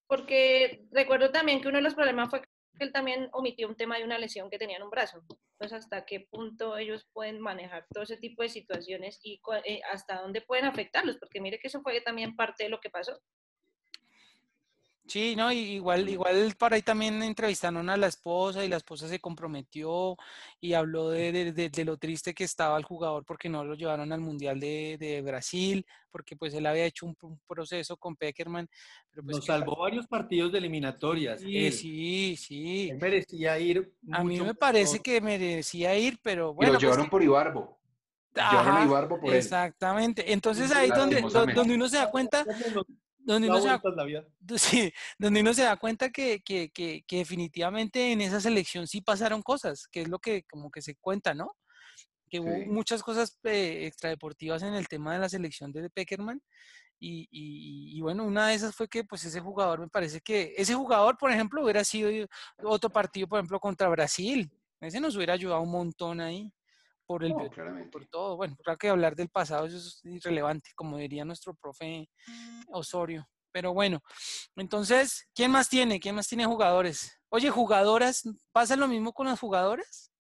Porque 0.07 0.87
recuerdo 0.91 1.31
también 1.31 1.61
que 1.61 1.69
uno 1.69 1.79
de 1.79 1.83
los 1.83 1.95
problemas 1.95 2.31
fue 2.31 2.43
que 2.43 2.52
él 2.79 2.93
también 2.93 3.29
omitió 3.33 3.69
un 3.69 3.77
tema 3.77 3.99
de 3.99 4.05
una 4.05 4.19
lesión 4.19 4.51
que 4.51 4.59
tenía 4.59 4.77
en 4.77 4.83
un 4.83 4.91
brazo. 4.91 5.23
Entonces, 5.53 5.85
¿hasta 5.85 6.05
qué 6.05 6.21
punto 6.21 6.77
ellos 6.77 7.07
pueden 7.13 7.41
manejar 7.41 7.87
todo 7.93 8.05
ese 8.05 8.17
tipo 8.17 8.43
de 8.43 8.49
situaciones 8.49 9.21
y 9.23 9.41
eh, 9.65 9.81
hasta 9.93 10.21
dónde 10.21 10.41
pueden 10.41 10.65
afectarlos? 10.65 11.19
Porque 11.19 11.41
mire 11.41 11.59
que 11.59 11.69
eso 11.69 11.83
fue 11.83 12.01
también 12.01 12.35
parte 12.37 12.65
de 12.65 12.71
lo 12.71 12.81
que 12.81 12.91
pasó. 12.91 13.21
Sí, 15.05 15.35
no, 15.37 15.51
y 15.53 15.59
igual, 15.59 16.09
igual 16.09 16.55
por 16.57 16.73
ahí 16.73 16.81
también 16.83 17.23
entrevistaron 17.23 17.91
a 17.91 17.97
la 17.97 18.07
esposa 18.07 18.65
y 18.65 18.69
la 18.69 18.77
esposa 18.77 19.09
se 19.09 19.19
comprometió 19.19 20.17
y 20.61 20.75
habló 20.75 21.11
de, 21.11 21.33
de- 21.33 21.53
de- 21.53 21.69
de 21.71 21.85
lo 21.85 21.97
triste 21.99 22.33
que 22.35 22.45
estaba 22.45 22.79
el 22.79 22.85
jugador 22.85 23.25
porque 23.25 23.49
no 23.49 23.65
lo 23.65 23.75
llevaron 23.75 24.13
al 24.13 24.21
Mundial 24.21 24.61
de, 24.61 24.97
de 25.01 25.21
Brasil, 25.21 25.85
porque 26.11 26.37
pues 26.37 26.55
él 26.55 26.67
había 26.67 26.85
hecho 26.87 27.07
un, 27.07 27.17
un 27.23 27.41
proceso 27.49 27.97
con 27.97 28.15
Peckerman, 28.17 28.69
pero 29.11 29.25
pues 29.25 29.37
Nos 29.39 29.45
que 29.45 29.53
salvó 29.53 29.77
varios 29.81 30.07
partidos 30.07 30.53
de 30.53 30.59
eliminatorias. 30.59 31.41
Sí, 31.41 31.67
él. 31.67 31.73
sí, 31.73 32.37
sí. 32.37 32.91
Él 32.91 32.99
merecía 32.99 33.59
ir 33.59 33.93
A 34.13 34.23
mí 34.23 34.37
me 34.37 34.43
mejor. 34.45 34.59
parece 34.59 35.01
que 35.01 35.21
merecía 35.21 35.99
ir, 35.99 36.21
pero 36.23 36.53
Y 36.53 36.55
bueno, 36.55 36.73
lo 36.75 36.79
pues 36.79 36.83
llevaron 36.85 37.05
que- 37.07 37.11
por 37.11 37.23
Ibarbo. 37.23 37.81
Llevaron 38.35 38.69
a 38.69 38.77
Ajá, 38.79 38.85
Ibarbo 38.87 39.21
por 39.21 39.31
él. 39.31 39.37
exactamente. 39.37 40.33
Entonces 40.33 40.71
ahí 40.73 40.91
donde, 40.91 41.21
donde 41.21 41.75
uno 41.75 41.89
se 41.89 41.97
da 41.99 42.09
cuenta, 42.11 42.45
¿Cómo 42.45 42.71
nos 42.71 42.87
donde 43.25 43.49
uno 43.49 43.61
se 43.61 43.69
da 43.69 43.75
vueltas 43.79 43.97
la 43.97 44.05
vida? 44.05 44.25
Sí, 44.57 44.93
donde 45.19 45.41
uno 45.41 45.55
se 45.55 45.63
da 45.63 45.77
cuenta 45.77 46.11
que, 46.11 46.41
que, 46.43 46.71
que, 46.71 47.05
que 47.07 47.19
definitivamente 47.19 48.13
en 48.13 48.21
esa 48.21 48.41
selección 48.41 48.87
sí 48.87 49.01
pasaron 49.01 49.43
cosas, 49.43 49.87
que 49.89 50.03
es 50.03 50.09
lo 50.09 50.19
que 50.19 50.43
como 50.45 50.71
que 50.71 50.83
se 50.83 50.97
cuenta, 50.97 51.33
¿no? 51.35 51.57
Que 52.29 52.41
hubo 52.41 52.49
muchas 52.67 53.03
cosas 53.03 53.39
eh, 53.45 53.87
extradeportivas 53.87 54.63
en 54.63 54.75
el 54.75 54.89
tema 54.89 55.13
de 55.13 55.21
la 55.21 55.29
selección 55.29 55.71
de 55.73 55.89
Peckerman. 55.91 56.41
Y, 56.99 57.29
y- 57.31 57.97
y 57.99 58.01
bueno, 58.01 58.25
una 58.25 58.49
de 58.49 58.55
esas 58.55 58.75
fue 58.77 58.89
que 58.89 59.05
pues 59.05 59.25
ese 59.25 59.41
jugador, 59.41 59.81
me 59.81 59.89
parece 59.89 60.21
que 60.21 60.55
ese 60.57 60.75
jugador, 60.75 61.19
por 61.19 61.31
ejemplo, 61.33 61.63
hubiera 61.65 61.85
sido 61.85 62.09
otro 62.63 62.91
partido, 62.91 63.27
por 63.29 63.39
ejemplo, 63.39 63.59
contra 63.61 63.89
Brasil. 63.89 64.51
Ese 64.81 65.01
nos 65.01 65.17
hubiera 65.17 65.35
ayudado 65.35 65.61
un 65.63 65.71
montón 65.71 66.21
ahí 66.21 66.53
por 67.13 67.25
el 67.25 67.35
biotipo, 67.35 67.91
por 67.91 68.07
todo. 68.07 68.37
Bueno, 68.37 68.57
claro 68.63 68.79
que 68.79 68.89
hablar 68.89 69.15
del 69.17 69.29
pasado 69.29 69.67
eso 69.67 69.77
es 69.77 70.01
irrelevante, 70.05 70.71
como 70.75 70.97
diría 70.97 71.25
nuestro 71.25 71.55
profe 71.55 72.09
Osorio. 72.69 73.27
Pero 73.53 73.75
bueno, 73.75 74.01
entonces, 74.57 75.29
¿quién 75.35 75.51
más 75.51 75.69
tiene? 75.69 76.01
¿Quién 76.01 76.15
más 76.15 76.27
tiene 76.27 76.47
jugadores? 76.47 77.21
Oye, 77.29 77.51
jugadoras, 77.51 78.23
¿pasa 78.51 78.77
lo 78.77 78.89
mismo 78.89 79.13
con 79.13 79.27
las 79.27 79.39
jugadoras? 79.39 80.11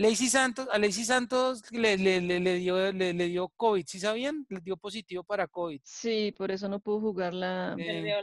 Lacey 0.00 0.28
Santos, 0.28 0.68
a 0.70 0.78
Lacey 0.78 1.04
Santos 1.04 1.62
le, 1.72 1.98
le, 1.98 2.20
le, 2.20 2.38
le 2.40 2.54
dio, 2.54 2.92
le, 2.92 3.12
le 3.12 3.26
dio 3.26 3.48
COVID, 3.48 3.84
¿sí 3.86 3.98
sabían? 3.98 4.46
Le 4.48 4.60
dio 4.60 4.76
positivo 4.76 5.24
para 5.24 5.48
COVID. 5.48 5.80
Sí, 5.84 6.32
por 6.38 6.50
eso 6.52 6.68
no 6.68 6.78
pudo 6.78 7.00
jugar 7.00 7.34
la, 7.34 7.74
Eh, 7.78 8.14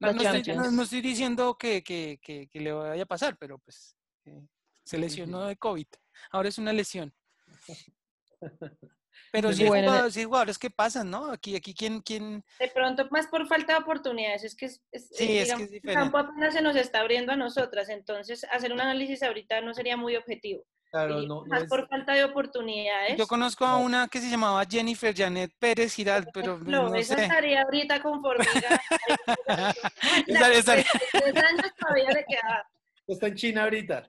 No, 0.00 0.08
la 0.08 0.12
no 0.14 0.22
estoy, 0.22 0.24
no- 0.24 0.32
Champions. 0.54 0.72
no 0.72 0.82
estoy 0.82 1.00
diciendo 1.02 1.56
que, 1.58 1.82
que, 1.82 2.18
que, 2.22 2.48
que 2.48 2.60
le 2.60 2.72
vaya 2.72 3.02
a 3.02 3.06
pasar, 3.06 3.36
pero 3.38 3.58
pues 3.58 3.94
eh, 4.24 4.48
se 4.84 4.96
lesionó 4.98 5.44
de 5.44 5.56
COVID. 5.56 5.86
Ahora 6.30 6.48
es 6.48 6.58
una 6.58 6.72
lesión. 6.72 7.12
Pero 9.32 9.52
sí 9.52 9.62
hay, 9.64 9.68
Bueno, 9.68 9.88
jugadores, 9.88 10.14
sí 10.14 10.24
jugadores 10.24 10.58
que 10.58 10.70
pasan, 10.70 11.10
¿no? 11.10 11.30
Aquí, 11.32 11.56
aquí, 11.56 11.74
¿quién, 11.74 12.00
quién? 12.00 12.44
De 12.58 12.68
pronto, 12.68 13.06
más 13.10 13.26
por 13.26 13.46
falta 13.48 13.74
de 13.74 13.78
oportunidades, 13.80 14.44
es 14.44 14.54
que, 14.54 14.66
es, 14.66 14.82
es- 14.92 15.08
Sí, 15.12 15.38
es 15.38 15.52
que 15.54 15.62
es 15.64 15.72
el 15.72 15.80
campo 15.82 16.18
diferente. 16.18 16.18
apenas 16.18 16.54
se 16.54 16.62
nos 16.62 16.76
está 16.76 17.00
abriendo 17.00 17.32
a 17.32 17.36
nosotras, 17.36 17.88
entonces 17.88 18.44
hacer 18.50 18.72
un 18.72 18.80
análisis 18.80 19.22
ahorita 19.22 19.60
no 19.62 19.74
sería 19.74 19.96
muy 19.96 20.16
objetivo. 20.16 20.64
Claro, 20.90 21.16
no, 21.22 21.44
no 21.44 21.44
más 21.46 21.64
es- 21.64 21.68
por 21.68 21.88
falta 21.88 22.12
de 22.14 22.24
oportunidades. 22.24 23.16
Yo 23.18 23.26
conozco 23.26 23.66
a 23.66 23.76
una 23.78 24.06
que 24.08 24.20
se 24.20 24.30
llamaba 24.30 24.64
Jennifer 24.64 25.14
Janet 25.14 25.52
Pérez 25.58 25.94
Giral, 25.94 26.28
pero 26.32 26.58
pues, 26.58 26.68
No, 26.70 26.88
no 26.88 26.94
esa 26.94 27.16
sé. 27.16 27.22
estaría 27.22 27.62
ahorita 27.62 28.00
con 28.02 28.22
formiga. 28.22 28.46
Tres 30.26 30.68
años 30.68 31.72
todavía 31.78 32.10
le 32.10 32.24
quedaba. 32.26 32.68
Está 33.14 33.28
en 33.28 33.34
China 33.34 33.64
ahorita. 33.64 34.08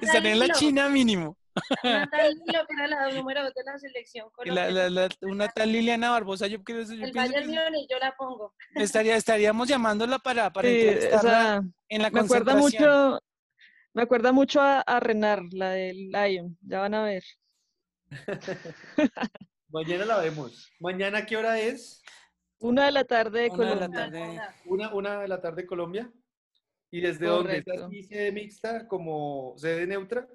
Estaría 0.00 0.32
en 0.32 0.38
la. 0.38 0.48
China 0.50 0.88
mínimo. 0.88 1.36
Una 1.84 2.08
tal 2.10 2.34
que 2.44 2.74
era 2.74 2.86
la 2.88 3.10
número 3.12 3.42
dos 3.44 3.54
de 3.54 3.62
la 3.64 3.78
selección 3.78 4.26
Y 4.44 4.50
la- 4.50 4.64
colombiana. 4.66 4.70
la- 4.72 4.90
la- 4.90 5.08
una 5.22 5.48
tal 5.48 5.70
Liliana 5.72 6.10
Barbosa, 6.10 6.46
yo, 6.48 6.62
creo, 6.64 6.82
yo 6.82 7.04
El 7.04 7.12
Bayern 7.12 7.48
que 7.48 7.56
Múnich 7.70 7.88
yo 7.88 7.98
la 7.98 8.12
pongo. 8.16 8.54
estaría, 8.74 9.14
estaríamos 9.16 9.68
llamándola 9.68 10.18
para, 10.18 10.52
para 10.52 10.68
Sí, 10.68 10.80
entrevistarla 10.80 11.30
esa- 11.30 11.62
en 11.88 12.02
la 12.02 12.10
me 12.10 12.20
acuerda 12.20 12.56
mucho, 12.56 13.20
me 13.92 14.02
acuerda 14.02 14.32
mucho 14.32 14.60
a, 14.60 14.80
a 14.80 14.98
Renar, 14.98 15.42
la 15.52 15.70
del 15.70 16.08
Lion, 16.10 16.58
ya 16.60 16.80
van 16.80 16.94
a 16.94 17.04
ver. 17.04 17.22
Mañana 19.68 20.04
la 20.04 20.18
vemos. 20.18 20.72
¿Mañana 20.80 21.24
qué 21.24 21.36
hora 21.36 21.58
es? 21.60 22.02
Una 22.58 22.86
de 22.86 22.92
la 22.92 23.04
tarde 23.04 23.42
de 23.42 23.50
Una 23.50 23.58
de 23.58 23.74
la 23.76 23.86
Colombia. 23.86 24.00
tarde. 24.04 24.40
Una, 24.66 24.94
una 24.94 25.20
de 25.20 25.28
la 25.28 25.40
tarde 25.40 25.66
Colombia. 25.66 26.10
¿Y 26.94 27.00
desde 27.00 27.26
dónde? 27.26 27.64
¿Es 27.90 28.06
sede 28.06 28.30
mixta, 28.30 28.86
como 28.86 29.54
sede 29.56 29.84
neutra? 29.84 30.28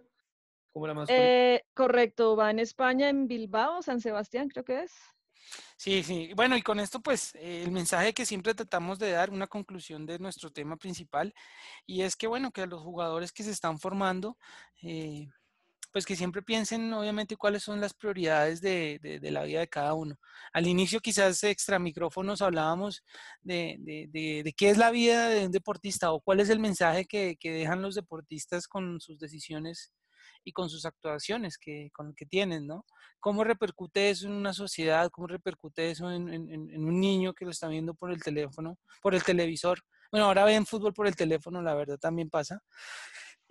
Como 0.74 0.88
la 0.88 0.94
masculina. 0.94 1.26
Eh, 1.26 1.64
correcto, 1.74 2.36
va 2.36 2.52
en 2.52 2.60
España, 2.60 3.08
en 3.08 3.30
Bilbao, 3.30 3.82
San 3.82 4.02
Sebastián, 4.02 4.50
creo 4.50 4.66
que 4.66 4.84
es. 4.84 4.92
Sí, 5.78 6.04
sí. 6.04 6.34
Bueno, 6.36 6.58
y 6.58 6.62
con 6.62 6.82
esto, 6.82 7.00
pues, 7.00 7.34
eh, 7.36 7.64
el 7.64 7.72
mensaje 7.72 8.14
que 8.14 8.26
siempre 8.26 8.54
tratamos 8.54 9.00
de 9.00 9.12
dar, 9.12 9.30
una 9.30 9.48
conclusión 9.48 10.06
de 10.06 10.20
nuestro 10.20 10.52
tema 10.52 10.76
principal, 10.76 11.34
y 11.86 12.02
es 12.02 12.18
que, 12.18 12.28
bueno, 12.28 12.52
que 12.52 12.68
los 12.68 12.82
jugadores 12.82 13.32
que 13.32 13.44
se 13.44 13.52
están 13.52 13.80
formando, 13.80 14.38
eh, 14.84 15.30
pues 15.92 16.06
que 16.06 16.16
siempre 16.16 16.42
piensen, 16.42 16.92
obviamente, 16.94 17.36
cuáles 17.36 17.64
son 17.64 17.82
las 17.82 17.94
prioridades 17.94 18.62
de, 18.62 19.00
de- 19.02 19.32
la 19.32 19.44
vida 19.44 19.60
de 19.60 19.68
cada 19.68 19.94
uno. 19.94 20.16
Al 20.54 20.68
inicio, 20.68 21.00
quizás 21.00 21.44
extra 21.44 21.80
micrófonos 21.80 22.42
hablábamos 22.42 23.04
de, 23.42 23.76
de- 23.80 24.54
qué 24.58 24.70
es 24.70 24.78
la 24.78 24.92
vida 24.92 25.30
de 25.30 25.46
un 25.46 25.52
deportista 25.52 26.12
o 26.12 26.20
cuál 26.22 26.40
es 26.40 26.50
el 26.50 26.60
mensaje 26.60 27.06
que, 27.06 27.38
que 27.40 27.52
dejan 27.52 27.82
los 27.82 27.96
deportistas 27.96 28.68
con 28.68 29.00
sus 29.02 29.20
decisiones 29.20 29.92
y 30.44 30.52
con 30.52 30.70
sus 30.70 30.86
actuaciones 30.86 31.58
que, 31.58 31.90
con 31.94 32.14
que 32.16 32.26
tienen, 32.26 32.66
¿no? 32.68 32.86
¿Cómo 33.20 33.44
repercute 33.44 34.10
eso 34.10 34.28
en 34.28 34.34
una 34.34 34.54
sociedad? 34.54 35.10
¿Cómo 35.12 35.28
repercute 35.28 35.92
eso 35.92 36.12
en- 36.12 36.30
en 36.32 36.86
un 36.86 37.00
niño 37.00 37.34
que 37.34 37.46
lo 37.46 37.52
está 37.52 37.68
viendo 37.68 37.94
por 37.94 38.12
el 38.12 38.22
teléfono, 38.24 38.78
por 39.02 39.16
el 39.16 39.24
televisor? 39.24 39.80
Bueno, 40.12 40.26
ahora 40.28 40.46
ven 40.46 40.66
fútbol 40.66 40.94
por 40.94 41.08
el 41.08 41.16
teléfono, 41.16 41.62
la 41.62 41.76
verdad 41.76 41.98
también 42.00 42.30
pasa. 42.30 42.62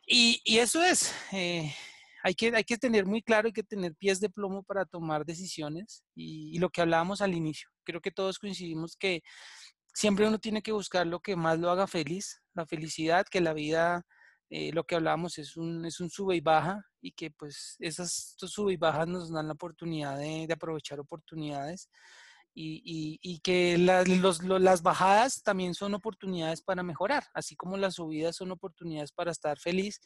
Y, 0.07 0.41
y 0.45 0.59
eso 0.59 0.83
es, 0.83 1.15
eh, 1.33 1.73
hay 2.23 2.35
que, 2.35 2.55
hay 2.55 2.65
que 2.65 2.79
tener 2.79 3.07
muy 3.07 3.23
claro, 3.23 3.47
hay 3.47 3.53
que 3.53 3.63
tener 3.63 3.95
pies 3.95 4.21
de 4.21 4.31
plomo 4.31 4.63
para 4.63 4.85
tomar 4.85 5.25
decisiones 5.25 6.03
y, 6.15 6.59
lo 6.59 6.71
que 6.71 6.81
hablábamos 6.81 7.21
al 7.21 7.35
inicio. 7.35 7.69
Creo 7.85 8.01
que 8.01 8.11
todos 8.11 8.39
coincidimos 8.39 8.97
que 8.97 9.23
siempre 9.95 10.27
uno 10.27 10.39
tiene 10.39 10.63
que 10.63 10.73
buscar 10.73 11.07
lo 11.07 11.21
que 11.21 11.37
más 11.37 11.59
lo 11.59 11.71
haga 11.71 11.87
feliz, 11.87 12.41
la 12.55 12.67
felicidad, 12.67 13.27
que 13.31 13.41
la 13.41 13.53
vida, 13.53 14.03
eh, 14.51 14.73
lo 14.73 14.85
que 14.85 14.97
hablábamos 14.97 15.39
es 15.39 15.57
un, 15.57 15.85
es 15.85 16.01
un 16.01 16.11
sube 16.11 16.37
y 16.37 16.41
baja 16.41 16.83
y 17.01 17.13
que 17.13 17.31
pues 17.31 17.77
esas 17.79 18.35
sube 18.37 18.73
y 18.73 18.77
bajas 18.77 19.07
nos 19.07 19.33
dan 19.33 19.47
la 19.47 19.55
oportunidad 19.55 20.19
de 20.19 20.49
aprovechar 20.53 21.01
oportunidades 21.01 21.89
y, 22.61 23.41
que 23.41 23.79
la- 23.79 24.05
las 24.05 24.83
bajadas 24.83 25.43
también 25.43 25.75
son 25.75 25.95
oportunidades 25.95 26.61
para 26.63 26.83
mejorar, 26.83 27.25
así 27.35 27.55
como 27.57 27.77
las 27.77 27.95
subidas 27.95 28.37
son 28.37 28.51
oportunidades 28.51 29.13
para 29.13 29.31
estar 29.31 29.59
feliz, 29.59 30.01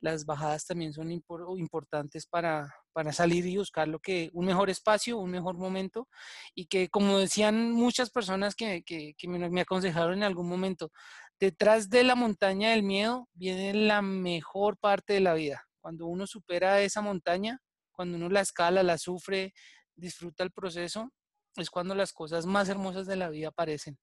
las 0.00 0.24
bajadas 0.24 0.66
también 0.66 0.92
son 0.92 1.08
impor- 1.10 1.58
importantes 1.58 2.26
para, 2.26 2.72
para 2.92 3.12
salir 3.12 3.46
y 3.46 3.56
buscar 3.56 3.88
lo 3.88 3.98
que, 3.98 4.30
un 4.32 4.46
mejor 4.46 4.70
espacio, 4.70 5.18
un 5.18 5.30
mejor 5.30 5.56
momento 5.56 6.08
y 6.54 6.66
que 6.66 6.88
como 6.88 7.18
decían 7.18 7.72
muchas 7.72 8.10
personas 8.10 8.54
que, 8.54 8.82
que- 8.84 9.14
que 9.18 9.28
me, 9.28 9.48
me 9.50 9.60
aconsejaron 9.62 10.18
en 10.18 10.24
algún 10.24 10.48
momento, 10.48 10.92
detrás 11.40 11.90
de 11.90 12.04
la 12.04 12.14
montaña 12.14 12.70
del 12.70 12.82
miedo 12.82 13.28
viene 13.34 13.74
la 13.74 14.00
mejor 14.02 14.78
parte 14.78 15.12
de 15.14 15.20
la 15.20 15.34
vida. 15.34 15.62
Cuando 15.80 16.06
uno 16.06 16.26
supera 16.26 16.80
esa 16.80 17.00
montaña, 17.00 17.60
cuando 17.92 18.16
uno 18.16 18.28
la 18.28 18.40
escala, 18.40 18.82
la 18.82 18.98
sufre, 18.98 19.52
disfruta 19.94 20.44
el 20.44 20.50
proceso, 20.52 21.10
es 21.56 21.70
cuando 21.70 21.94
las 21.94 22.12
cosas 22.12 22.46
más 22.46 22.68
hermosas 22.68 23.06
de 23.06 23.16
la 23.16 23.28
vida 23.28 23.48
aparecen. 23.48 23.98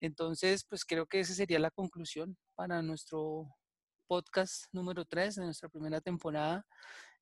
Entonces, 0.00 0.64
pues 0.64 0.84
creo 0.84 1.06
que 1.06 1.20
esa 1.20 1.34
sería 1.34 1.58
la 1.58 1.70
conclusión 1.70 2.36
para 2.54 2.82
nuestro 2.82 3.48
podcast 4.06 4.66
número 4.72 5.04
3 5.04 5.36
de 5.36 5.44
nuestra 5.44 5.68
primera 5.68 6.00
temporada 6.00 6.66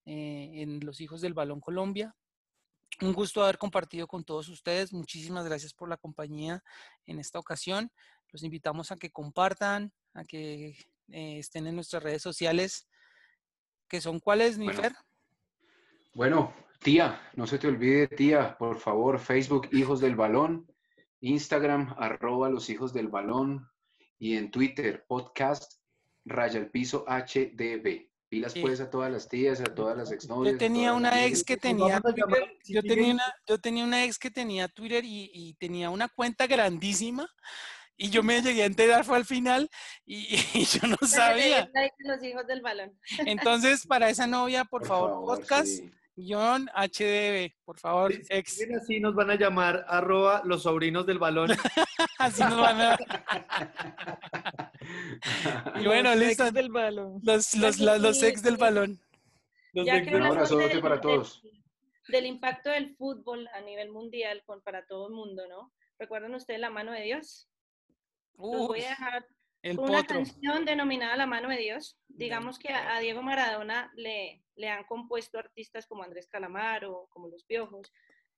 eh, 0.07 0.51
en 0.55 0.81
Los 0.85 1.01
Hijos 1.01 1.21
del 1.21 1.35
Balón 1.35 1.61
Colombia. 1.61 2.17
Un 3.01 3.13
gusto 3.13 3.43
haber 3.43 3.59
compartido 3.59 4.07
con 4.07 4.25
todos 4.25 4.49
ustedes. 4.49 4.93
Muchísimas 4.93 5.45
gracias 5.45 5.73
por 5.73 5.89
la 5.89 5.97
compañía 5.97 6.63
en 7.07 7.19
esta 7.19 7.39
ocasión. 7.39 7.93
Los 8.31 8.43
invitamos 8.43 8.91
a 8.91 8.97
que 8.97 9.11
compartan, 9.11 9.93
a 10.15 10.25
que 10.25 10.71
eh, 11.09 11.39
estén 11.39 11.67
en 11.67 11.75
nuestras 11.77 12.03
redes 12.03 12.23
sociales, 12.23 12.89
que 13.89 14.01
son 14.01 14.21
cuáles, 14.21 14.57
Bueno. 14.57 14.73
Nifer. 14.73 14.97
Bueno, 16.15 16.55
tía, 16.81 17.21
no 17.35 17.47
se 17.47 17.59
te 17.59 17.69
olvide, 17.69 18.09
tía, 18.09 18.57
por 18.59 18.79
favor, 18.79 19.19
Facebook 19.19 19.69
Hijos 19.73 20.01
del 20.01 20.17
Balón, 20.17 20.67
Instagram 21.21 21.95
arroba 21.99 22.49
los 22.49 22.71
hijos 22.71 22.93
del 22.93 23.09
balón 23.09 23.69
y 24.19 24.37
en 24.37 24.51
Twitter 24.51 25.05
podcast 25.07 25.75
raya 26.25 26.59
el 26.59 26.71
piso 26.71 27.05
HDB. 27.07 28.09
Pilas 28.29 28.53
Sí. 28.53 28.61
pues 28.61 28.81
a 28.81 28.89
todas 28.89 29.11
las 29.11 29.29
tías, 29.29 29.61
a 29.61 29.65
todas 29.65 29.97
las 29.97 30.13
exnovias. 30.13 30.53
Yo 30.53 30.59
tenía 30.59 30.93
una 30.93 31.27
ex 31.27 31.43
que 31.43 31.57
tenía 31.57 32.01
Twitter, 32.01 32.59
yo 32.65 32.81
tenía 32.81 33.13
una, 33.15 33.35
yo 33.47 33.59
tenía 33.59 33.85
una 33.85 34.05
ex 34.05 34.19
que 34.19 34.31
tenía 34.31 34.69
Twitter 34.69 35.05
y, 35.05 35.31
y 35.35 35.55
tenía 35.55 35.91
una 35.91 36.09
cuenta 36.09 36.47
grandísima 36.47 37.29
y 37.97 38.09
yo 38.09 38.23
me 38.23 38.41
llegué 38.41 38.63
a 38.63 38.67
enterar 38.67 39.05
fue 39.05 39.17
al 39.17 39.27
final 39.27 39.69
y, 40.07 40.29
y 40.55 40.65
yo 40.65 40.87
no 40.89 40.97
sabía. 41.07 41.69
Los 41.99 42.23
hijos 42.23 42.47
del 42.47 42.63
balón. 42.63 42.99
Entonces, 43.27 43.85
para 43.87 44.09
esa 44.09 44.27
novia, 44.27 44.65
por, 44.65 44.87
favor, 44.87 45.27
podcast, 45.27 45.67
sí. 45.67 45.91
John 46.27 46.69
HDB, 46.75 47.53
por 47.65 47.79
favor, 47.79 48.13
Si 48.13 48.23
ex. 48.29 48.61
así 48.77 49.01
nos 49.01 49.15
van 49.15 49.31
a 49.31 49.35
llamar 49.37 49.85
arroba 49.89 50.43
los 50.45 50.63
sobrinos 50.65 51.07
del 51.07 51.19
balón. 51.19 51.51
Así 52.19 52.43
nos 52.43 52.57
van 52.59 52.81
a... 52.81 52.99
Y 55.81 55.85
bueno, 55.87 56.11
Los 56.11 56.19
listo. 56.19 56.45
ex 56.45 56.53
del 56.55 56.71
balón. 56.71 57.21
Los, 57.23 57.55
los, 57.55 57.79
la- 57.81 57.99
los 57.99 58.23
ex 58.23 58.43
del 58.43 58.57
balón. 58.57 58.99
Los 59.73 59.87
Ya 59.87 59.95
de- 59.95 60.03
que 60.03 60.11
Un 60.17 60.23
hablas 60.23 60.51
abrazote 60.51 60.69
del- 60.69 60.81
para 60.81 61.01
todos. 61.01 61.43
Del 62.09 62.27
impacto 62.27 62.71
del 62.71 62.95
fútbol 62.97 63.49
a 63.55 63.61
nivel 63.61 63.91
mundial 63.91 64.43
con, 64.45 64.61
para 64.63 64.85
todo 64.87 65.09
el 65.09 65.15
mundo, 65.15 65.47
¿no? 65.49 65.73
¿Recuerdan 65.99 66.35
ustedes 66.35 66.61
la 66.61 66.71
mano 66.71 66.93
de 66.93 67.03
Dios? 67.03 67.49
Los 68.39 68.69
voy 68.69 68.83
a 68.83 68.91
dejar 68.91 69.27
el 69.63 69.79
una 69.79 70.03
potro. 70.03 70.17
canción 70.17 70.65
denominada 70.65 71.17
La 71.17 71.27
mano 71.27 71.49
de 71.49 71.59
Dios. 71.59 71.99
Digamos 72.09 72.59
que 72.59 72.73
a, 72.73 72.97
a 72.97 73.01
Diego 73.01 73.23
Maradona 73.23 73.93
le, 73.95 74.43
le 74.57 74.69
han 74.69 74.85
compuesto 74.85 75.39
artistas 75.39 75.87
como 75.87 76.03
Andrés 76.03 76.29
Calamaro, 76.29 77.09
como 77.11 77.29
Los 77.29 77.45
Piojos, 77.45 77.93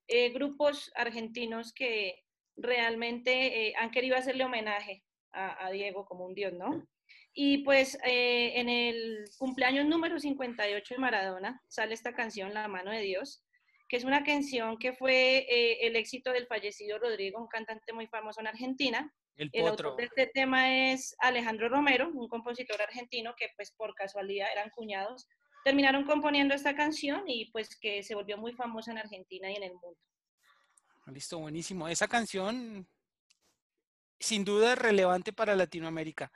eh, 0.09 0.31
grupos 0.31 0.91
argentinos 0.95 1.73
que 1.73 2.21
realmente 2.57 3.69
eh, 3.69 3.75
han 3.79 3.91
querido 3.91 4.17
hacerle 4.17 4.45
homenaje 4.45 5.05
a, 5.33 5.67
a 5.67 5.71
Diego 5.71 6.05
como 6.05 6.27
un 6.27 6.35
dios, 6.35 6.53
¿no? 6.53 6.87
Y 7.35 7.59
pues 7.65 7.99
eh, 8.05 8.61
en 8.61 8.69
el 8.69 9.25
cumpleaños 9.39 9.87
número 9.87 10.19
58 10.19 10.95
de 10.95 11.01
Maradona 11.01 11.63
sale 11.69 11.95
esta 11.95 12.13
canción, 12.13 12.53
La 12.53 12.69
mano 12.69 12.91
de 12.91 13.01
Dios, 13.01 13.43
que 13.89 13.97
es 13.97 14.05
una 14.05 14.23
canción 14.23 14.79
que 14.79 14.93
fue 14.93 15.47
el 15.87 15.97
éxito 15.97 16.33
del 16.33 16.47
fallecido 16.47 16.99
Rodrigo, 16.99 17.41
un 17.41 17.49
cantante 17.49 17.93
muy 17.93 18.07
famoso 18.07 18.41
en 18.41 18.49
Argentina. 18.49 19.15
El 19.37 19.51
El 19.53 19.65
potro. 19.65 19.91
autor 19.91 19.97
de 19.97 20.05
este 20.05 20.27
tema 20.33 20.93
es 20.93 21.17
Alejandro 21.19 21.69
Romero, 21.69 22.11
un 22.13 22.29
compositor 22.29 22.81
argentino 22.81 23.35
que 23.37 23.49
pues 23.57 23.73
por 23.73 23.95
casualidad 23.95 24.53
eran 24.53 24.71
cuñados. 24.71 25.27
Terminaron 25.65 26.05
componiendo 26.05 26.55
esta 26.55 26.75
canción 26.75 27.23
y 27.27 27.51
pues 27.53 27.77
que 27.77 28.03
se 28.03 28.15
volvió 28.15 28.37
muy 28.37 28.53
famosa 28.53 28.91
en 28.91 28.99
Argentina 28.99 29.51
y 29.51 29.57
en 29.57 29.63
el 29.63 29.73
mundo. 29.73 29.99
Listo, 31.07 31.39
buenísimo. 31.39 31.89
Esa 31.89 32.09
canción, 32.09 32.87
sin 34.19 34.45
duda, 34.45 34.73
es 34.73 34.79
relevante 34.79 35.33
para 35.33 35.57
Latinoamérica. 35.57 36.33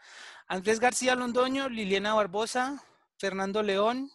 Andrés 0.48 0.80
García 0.80 1.14
Londoño, 1.14 1.68
Liliana 1.68 2.14
Barbosa, 2.14 2.82
Fernando 3.18 3.62
León, 3.62 4.10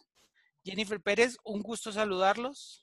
Jennifer 0.64 1.00
Pérez, 1.00 1.36
un 1.44 1.62
gusto 1.62 1.92
saludarlos. 1.92 2.81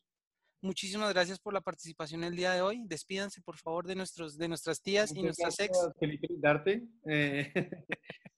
Muchísimas 0.62 1.14
gracias 1.14 1.40
por 1.40 1.54
la 1.54 1.62
participación 1.62 2.24
el 2.24 2.36
día 2.36 2.52
de 2.52 2.62
hoy. 2.62 2.82
Despídanse, 2.86 3.42
por 3.42 3.56
favor, 3.58 3.88
de, 3.88 3.96
nuestros, 3.96 4.38
de 4.38 4.48
nuestras 4.50 4.82
tías 4.82 5.16
y 5.16 5.22
nuestras 5.24 5.58
ex. 5.60 5.70
gracias, 5.72 5.94
Felipe 6.00 6.28
Lindarte. 6.30 6.84
Eh, 7.08 7.52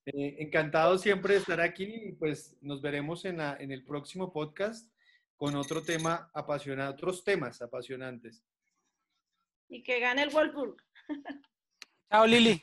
eh, 0.06 0.35
encantado 0.39 0.98
siempre 0.99 1.34
de 1.34 1.39
estar 1.39 1.60
aquí 1.60 1.85
y 1.85 2.11
pues 2.14 2.57
nos 2.61 2.81
veremos 2.81 3.26
en, 3.26 3.38
la- 3.38 3.57
en 3.60 3.72
el 3.72 3.84
próximo 3.84 4.31
podcast 4.31 4.88
con 5.35 5.56
otro 5.56 5.81
tema 5.81 6.30
apasionado, 6.35 6.91
otros 6.93 7.23
temas 7.23 7.60
apasionantes. 7.64 8.43
Y 9.69 9.81
que 9.81 9.99
gane 9.99 10.22
el 10.22 10.30
Wolfsburg. 10.30 10.77
Chao, 12.11 12.27
Lili. 12.27 12.61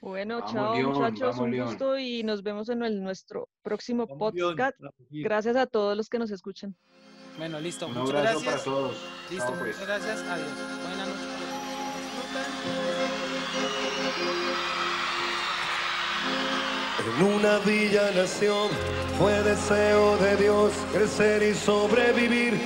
Bueno, 0.00 0.38
Vamos, 0.40 0.52
chao 0.52 0.74
León, 0.74 0.92
muchachos, 0.92 1.20
vamos, 1.20 1.38
un 1.40 1.50
León. 1.50 1.66
gusto 1.68 1.98
y 1.98 2.22
nos 2.22 2.42
vemos 2.42 2.68
en 2.68 2.82
el- 2.84 3.02
nuestro 3.02 3.48
próximo 3.62 4.06
Vamos, 4.06 4.32
podcast. 4.32 4.76
Gracias 5.10 5.56
a 5.56 5.66
todos 5.66 5.96
los 5.96 6.08
que 6.08 6.18
nos 6.18 6.30
escuchan. 6.30 6.76
Bueno, 7.36 7.58
listo. 7.60 7.86
Un 7.86 7.94
Muchas 7.94 8.08
abrazo 8.10 8.40
gracias. 8.40 8.52
para 8.52 8.64
todos. 8.64 8.96
Listo, 9.30 9.46
Chao, 9.46 9.54
pues. 9.58 9.76
muchas 9.76 9.86
gracias. 9.86 10.20
Adiós. 10.28 10.48
Buenas 10.86 11.08
noches. 11.08 12.34
En 17.06 17.22
una 17.24 17.58
villa 17.58 18.10
nación 18.12 18.70
fue 19.18 19.32
deseo 19.42 20.16
de 20.18 20.36
Dios 20.36 20.72
crecer 20.92 21.42
y 21.42 21.54
sobrevivir 21.54 22.58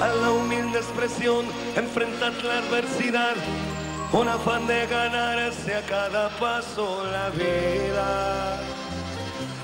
a 0.00 0.08
la 0.08 0.30
humilde 0.30 0.78
expresión, 0.78 1.46
enfrentar 1.76 2.32
la 2.44 2.58
adversidad 2.58 3.34
con 4.10 4.28
afán 4.28 4.66
de 4.66 4.86
ganarse 4.86 5.74
a 5.74 5.82
cada 5.82 6.28
paso 6.38 7.04
la 7.10 7.30
vida. 7.30 8.60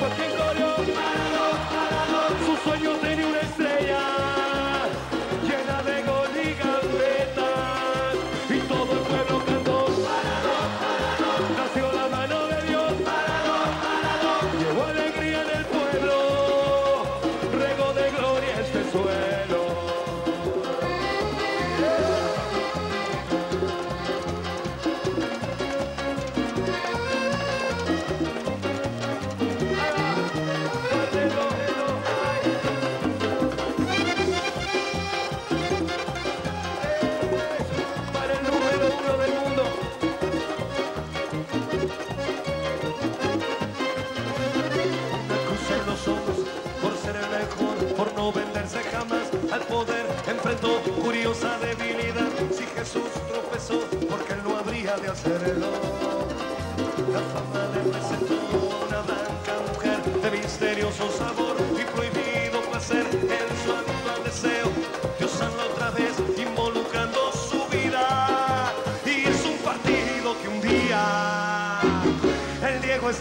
porque 0.00 0.28
glorió 0.34 0.76
sus 2.46 2.58
sueños 2.60 3.02
de 3.02 3.09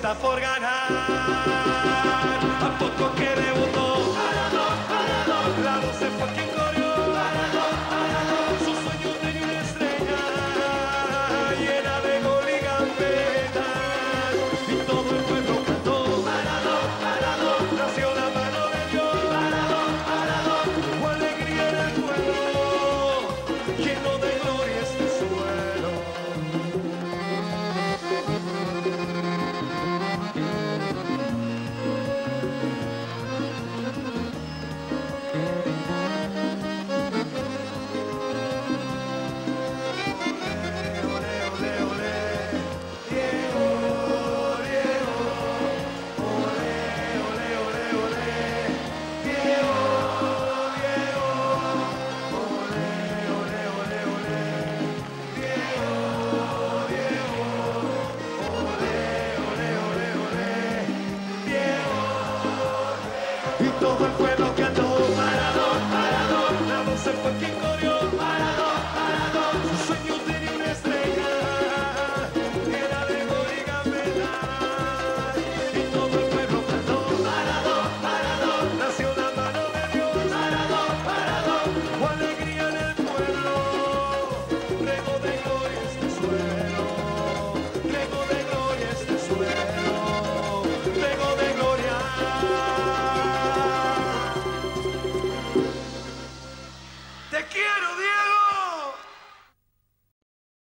I 0.10 0.16
forgot 0.16 0.69